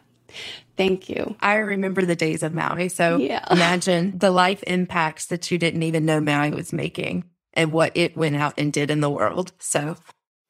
Thank 0.77 1.09
you. 1.09 1.37
I 1.41 1.57
remember 1.57 2.05
the 2.05 2.17
days 2.17 2.43
of 2.43 2.55
Maui. 2.55 2.89
So 2.89 3.17
yeah. 3.17 3.45
imagine 3.51 4.19
the 4.19 4.31
life 4.31 4.63
impacts 4.67 5.27
that 5.27 5.51
you 5.51 5.59
didn't 5.59 5.83
even 5.83 6.05
know 6.05 6.21
Maui 6.21 6.51
was 6.51 6.73
making 6.73 7.25
and 7.55 7.73
what 7.73 7.93
it 7.95 8.17
went 8.17 8.37
out 8.37 8.55
and 8.59 8.73
did 8.73 8.91
in 8.91 9.01
the 9.01 9.11
world. 9.11 9.53
So 9.59 9.97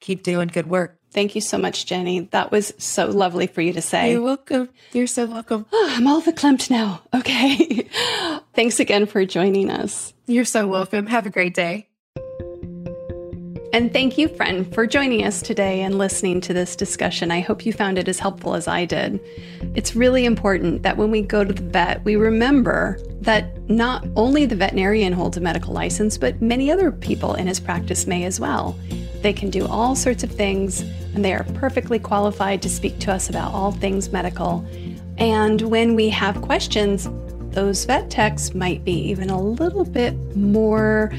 keep 0.01 0.23
doing 0.23 0.49
good 0.49 0.69
work. 0.69 0.99
Thank 1.13 1.35
you 1.35 1.41
so 1.41 1.57
much, 1.57 1.87
Jenny. 1.87 2.21
That 2.33 2.51
was 2.51 2.75
so 2.77 3.07
lovely 3.07 3.47
for 3.47 3.63
you 3.63 3.73
to 3.73 3.81
say. 3.81 4.13
You're 4.13 4.23
welcome. 4.23 4.69
You're 4.93 5.07
so 5.07 5.25
welcome. 5.27 5.65
Oh, 5.73 5.93
I'm 5.97 6.07
all 6.07 6.21
verklempt 6.21 6.71
now. 6.71 7.03
Okay. 7.15 7.89
Thanks 8.55 8.81
again 8.81 9.07
for 9.07 9.25
joining 9.25 9.71
us. 9.71 10.13
You're 10.27 10.45
so 10.45 10.67
welcome. 10.67 11.07
Have 11.07 11.27
a 11.27 11.31
great 11.31 11.55
day. 11.55 11.89
And 13.77 13.93
thank 13.93 14.17
you, 14.17 14.29
friend, 14.29 14.73
for 14.73 14.87
joining 14.87 15.27
us 15.27 15.43
today 15.43 15.83
and 15.83 15.99
listening 15.99 16.41
to 16.41 16.55
this 16.55 16.77
discussion. 16.77 17.31
I 17.31 17.41
hope 17.41 17.67
you 17.67 17.75
found 17.75 17.99
it 17.99 18.09
as 18.09 18.19
helpful 18.19 18.55
as 18.55 18.67
I 18.67 18.87
did. 18.87 19.21
It's 19.75 19.95
really 19.95 20.25
important 20.25 20.83
that 20.83 20.97
when 20.97 21.11
we 21.11 21.21
go 21.21 21.45
to 21.45 21.53
the 21.53 21.63
vet, 21.63 22.03
we 22.03 22.17
remember 22.17 22.99
that 23.21 23.69
not 23.69 24.07
only 24.17 24.47
the 24.47 24.57
veterinarian 24.57 25.13
holds 25.13 25.37
a 25.37 25.43
medical 25.43 25.75
license, 25.75 26.17
but 26.17 26.41
many 26.41 26.71
other 26.71 26.91
people 26.91 27.35
in 27.35 27.49
his 27.49 27.61
practice 27.61 28.07
may 28.07 28.25
as 28.25 28.41
well. 28.41 28.75
They 29.21 29.35
can 29.35 29.51
do 29.51 29.67
all 29.67 29.95
sorts 29.95 30.25
of 30.25 30.31
things, 30.33 30.81
and 31.15 31.23
they 31.23 31.35
are 31.35 31.45
perfectly 31.53 31.99
qualified 31.99 32.63
to 32.63 32.71
speak 32.71 32.99
to 33.01 33.13
us 33.13 33.29
about 33.29 33.53
all 33.53 33.73
things 33.73 34.11
medical. 34.11 34.67
And 35.19 35.61
when 35.61 35.95
we 35.95 36.09
have 36.09 36.41
questions, 36.41 37.11
those 37.51 37.85
vet 37.85 38.09
techs 38.09 38.55
might 38.55 38.85
be 38.85 38.95
even 39.11 39.29
a 39.29 39.39
little 39.39 39.85
bit 39.85 40.15
more 40.35 41.13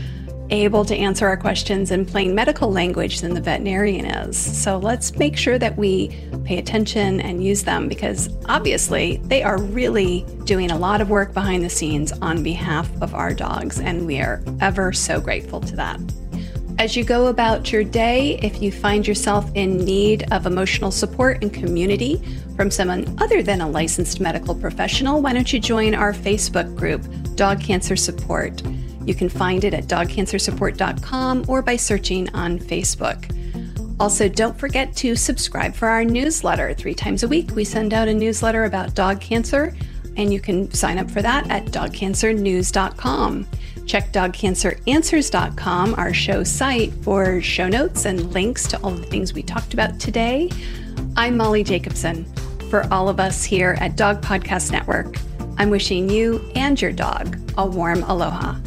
able 0.49 0.85
to 0.85 0.95
answer 0.95 1.27
our 1.27 1.37
questions 1.37 1.91
in 1.91 2.05
plain 2.05 2.33
medical 2.33 2.71
language 2.71 3.21
than 3.21 3.33
the 3.33 3.41
veterinarian 3.41 4.05
is. 4.05 4.37
So 4.37 4.77
let's 4.77 5.15
make 5.17 5.37
sure 5.37 5.57
that 5.59 5.77
we 5.77 6.17
pay 6.45 6.57
attention 6.57 7.19
and 7.21 7.43
use 7.43 7.63
them 7.63 7.87
because 7.87 8.29
obviously 8.45 9.17
they 9.25 9.43
are 9.43 9.61
really 9.61 10.25
doing 10.45 10.71
a 10.71 10.77
lot 10.77 11.01
of 11.01 11.09
work 11.09 11.33
behind 11.33 11.63
the 11.63 11.69
scenes 11.69 12.11
on 12.13 12.43
behalf 12.43 12.89
of 13.01 13.13
our 13.13 13.33
dogs, 13.33 13.79
and 13.79 14.05
we 14.05 14.19
are 14.19 14.41
ever 14.61 14.93
so 14.93 15.19
grateful 15.19 15.59
to 15.61 15.75
that. 15.75 15.99
As 16.79 16.95
you 16.95 17.03
go 17.03 17.27
about 17.27 17.71
your 17.71 17.83
day, 17.83 18.37
if 18.43 18.61
you 18.61 18.71
find 18.71 19.07
yourself 19.07 19.49
in 19.55 19.77
need 19.77 20.31
of 20.31 20.45
emotional 20.45 20.91
support 20.91 21.41
and 21.41 21.51
community 21.51 22.21
from 22.55 22.69
someone 22.69 23.15
other 23.19 23.41
than 23.41 23.61
a 23.61 23.67
licensed 23.67 24.19
medical 24.19 24.53
professional, 24.53 25.21
why 25.21 25.33
don't 25.33 25.51
you 25.51 25.59
join 25.59 25.95
our 25.95 26.13
Facebook 26.13 26.75
group, 26.75 27.03
Dog 27.35 27.61
Cancer 27.61 27.95
Support? 27.95 28.61
You 29.07 29.15
can 29.15 29.29
find 29.29 29.63
it 29.63 29.73
at 29.73 29.85
dogcancersupport.com 29.85 31.45
or 31.47 31.61
by 31.61 31.77
searching 31.77 32.29
on 32.35 32.59
Facebook. 32.59 33.33
Also, 34.01 34.27
don't 34.27 34.59
forget 34.59 34.93
to 34.97 35.15
subscribe 35.15 35.73
for 35.73 35.87
our 35.87 36.03
newsletter. 36.03 36.73
Three 36.73 36.93
times 36.93 37.23
a 37.23 37.27
week, 37.27 37.51
we 37.55 37.63
send 37.63 37.93
out 37.93 38.09
a 38.09 38.13
newsletter 38.13 38.65
about 38.65 38.93
dog 38.95 39.21
cancer, 39.21 39.75
and 40.17 40.31
you 40.31 40.41
can 40.41 40.69
sign 40.71 40.99
up 40.99 41.09
for 41.09 41.21
that 41.21 41.49
at 41.49 41.67
dogcancernews.com. 41.67 43.47
Check 43.87 44.11
dogcanceranswers.com, 44.11 45.95
our 45.95 46.13
show 46.13 46.43
site, 46.43 46.91
for 47.01 47.41
show 47.41 47.69
notes 47.69 48.05
and 48.05 48.33
links 48.33 48.67
to 48.67 48.77
all 48.81 48.91
the 48.91 49.05
things 49.05 49.33
we 49.33 49.41
talked 49.41 49.73
about 49.73 50.01
today. 50.01 50.51
I'm 51.15 51.37
Molly 51.37 51.63
Jacobson. 51.63 52.25
For 52.69 52.85
all 52.93 53.07
of 53.07 53.21
us 53.21 53.45
here 53.45 53.77
at 53.79 53.95
Dog 53.95 54.21
Podcast 54.21 54.73
Network, 54.73 55.15
I'm 55.57 55.69
wishing 55.69 56.09
you 56.09 56.51
and 56.55 56.79
your 56.79 56.91
dog 56.91 57.39
a 57.57 57.65
warm 57.65 58.03
aloha. 58.03 58.57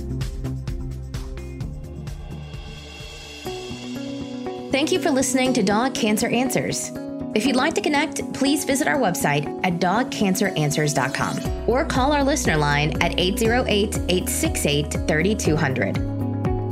Thank 4.70 4.92
you 4.92 5.00
for 5.00 5.10
listening 5.10 5.52
to 5.54 5.64
Dog 5.64 5.94
Cancer 5.94 6.28
Answers. 6.28 6.92
If 7.34 7.44
you'd 7.44 7.56
like 7.56 7.74
to 7.74 7.80
connect, 7.80 8.32
please 8.32 8.64
visit 8.64 8.86
our 8.86 8.98
website 8.98 9.44
at 9.64 9.80
dogcanceranswers.com 9.80 11.68
or 11.68 11.84
call 11.84 12.12
our 12.12 12.22
listener 12.22 12.56
line 12.56 12.90
at 13.02 13.18
808 13.18 13.96
868 14.08 14.92
3200. 15.08 15.96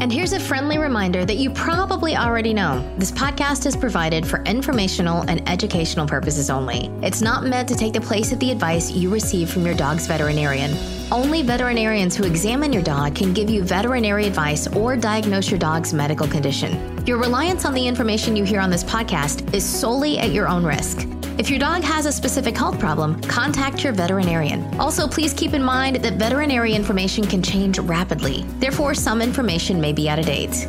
And 0.01 0.12
here's 0.12 0.32
a 0.32 0.38
friendly 0.38 0.78
reminder 0.78 1.24
that 1.24 1.38
you 1.38 1.51
probably 1.51 2.14
already 2.14 2.55
know 2.55 2.88
this 2.99 3.11
podcast 3.11 3.66
is 3.66 3.74
provided 3.74 4.24
for 4.24 4.44
informational 4.44 5.22
and 5.22 5.46
educational 5.49 6.07
purposes 6.07 6.51
only. 6.51 6.86
It's 7.03 7.20
not 7.20 7.42
meant 7.42 7.68
to 7.70 7.74
take 7.74 7.94
the 7.94 8.01
place 8.01 8.30
of 8.30 8.38
the 8.38 8.53
advice 8.53 8.92
you 8.92 9.11
receive 9.11 9.51
from 9.51 9.66
your 9.66 9.74
dog's 9.74 10.07
veterinarian. 10.07 10.70
Only 11.11 11.43
veterinarians 11.43 12.15
who 12.15 12.25
examine 12.25 12.71
your 12.71 12.83
dog 12.83 13.15
can 13.15 13.33
give 13.33 13.49
you 13.49 13.63
veterinary 13.63 14.27
advice 14.27 14.67
or 14.69 14.95
diagnose 14.95 15.51
your 15.51 15.59
dog's 15.59 15.95
medical 15.95 16.29
condition. 16.29 17.03
Your 17.07 17.17
reliance 17.17 17.65
on 17.65 17.73
the 17.73 17.87
information 17.87 18.37
you 18.37 18.45
hear 18.45 18.61
on 18.61 18.69
this 18.69 18.85
podcast 18.85 19.55
is 19.55 19.65
solely 19.65 20.19
at 20.19 20.33
your 20.33 20.49
own 20.49 20.65
risk. 20.65 21.09
If 21.39 21.49
your 21.49 21.59
dog 21.59 21.83
has 21.83 22.05
a 22.05 22.13
specific 22.13 22.55
health 22.55 22.79
problem, 22.79 23.19
contact 23.23 23.83
your 23.83 23.95
veterinarian. 23.95 24.63
Also, 24.79 25.09
please 25.09 25.33
keep 25.33 25.55
in 25.55 25.63
mind 25.63 25.97
that 25.97 26.15
veterinary 26.15 26.75
information 26.75 27.25
can 27.25 27.43
change 27.43 27.79
rapidly. 27.79 28.43
Therefore, 28.59 28.93
some 28.93 29.23
information 29.23 29.81
may 29.81 29.95
be 29.95 30.11
out 30.11 30.19
of 30.19 30.27
date. 30.27 30.69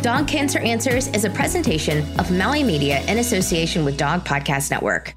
Dog 0.00 0.26
Cancer 0.26 0.60
Answers 0.60 1.08
is 1.08 1.26
a 1.26 1.30
presentation 1.30 1.98
of 2.18 2.30
Maui 2.30 2.62
Media 2.62 3.02
in 3.08 3.18
association 3.18 3.84
with 3.84 3.98
Dog 3.98 4.24
Podcast 4.24 4.70
Network. 4.70 5.14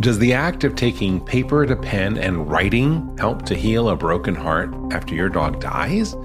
Does 0.00 0.18
the 0.18 0.32
act 0.32 0.64
of 0.64 0.74
taking 0.74 1.24
paper 1.24 1.64
to 1.64 1.76
pen 1.76 2.18
and 2.18 2.50
writing 2.50 3.16
help 3.16 3.44
to 3.46 3.54
heal 3.54 3.88
a 3.88 3.96
broken 3.96 4.34
heart 4.34 4.74
after 4.90 5.14
your 5.14 5.28
dog 5.28 5.60
dies? 5.60 6.16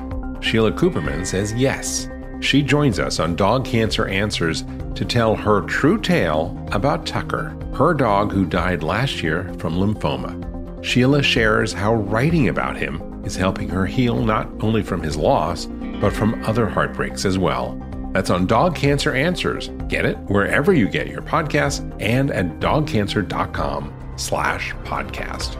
Sheila 0.42 0.72
Cooperman 0.72 1.24
says 1.24 1.54
yes. 1.54 2.10
She 2.40 2.64
joins 2.64 2.98
us 2.98 3.20
on 3.20 3.36
Dog 3.36 3.66
Cancer 3.66 4.08
Answers 4.08 4.64
to 4.96 5.06
tell 5.06 5.36
her 5.36 5.62
true 5.62 6.02
tale 6.02 6.58
about 6.72 7.06
Tucker, 7.06 7.56
her 7.76 7.94
dog 7.94 8.32
who 8.32 8.44
died 8.44 8.82
last 8.82 9.22
year 9.22 9.54
from 9.60 9.76
lymphoma. 9.76 10.84
Sheila 10.84 11.22
shares 11.22 11.72
how 11.72 11.94
writing 11.94 12.48
about 12.48 12.76
him 12.76 13.24
is 13.24 13.36
helping 13.36 13.70
her 13.70 13.86
heal 13.86 14.24
not 14.24 14.50
only 14.62 14.82
from 14.82 15.04
his 15.04 15.16
loss, 15.16 15.68
but 16.02 16.12
from 16.12 16.44
other 16.46 16.68
heartbreaks 16.68 17.24
as 17.24 17.38
well. 17.38 17.80
That's 18.12 18.30
on 18.30 18.48
Dog 18.48 18.76
Cancer 18.76 19.14
Answers. 19.14 19.70
Get 19.88 20.06
it 20.06 20.18
wherever 20.30 20.74
you 20.74 20.88
get 20.88 21.08
your 21.08 21.22
podcasts 21.22 21.80
and 22.02 22.32
at 22.32 22.60
dogcancer.com 22.60 24.14
slash 24.18 24.74
podcast. 24.84 25.58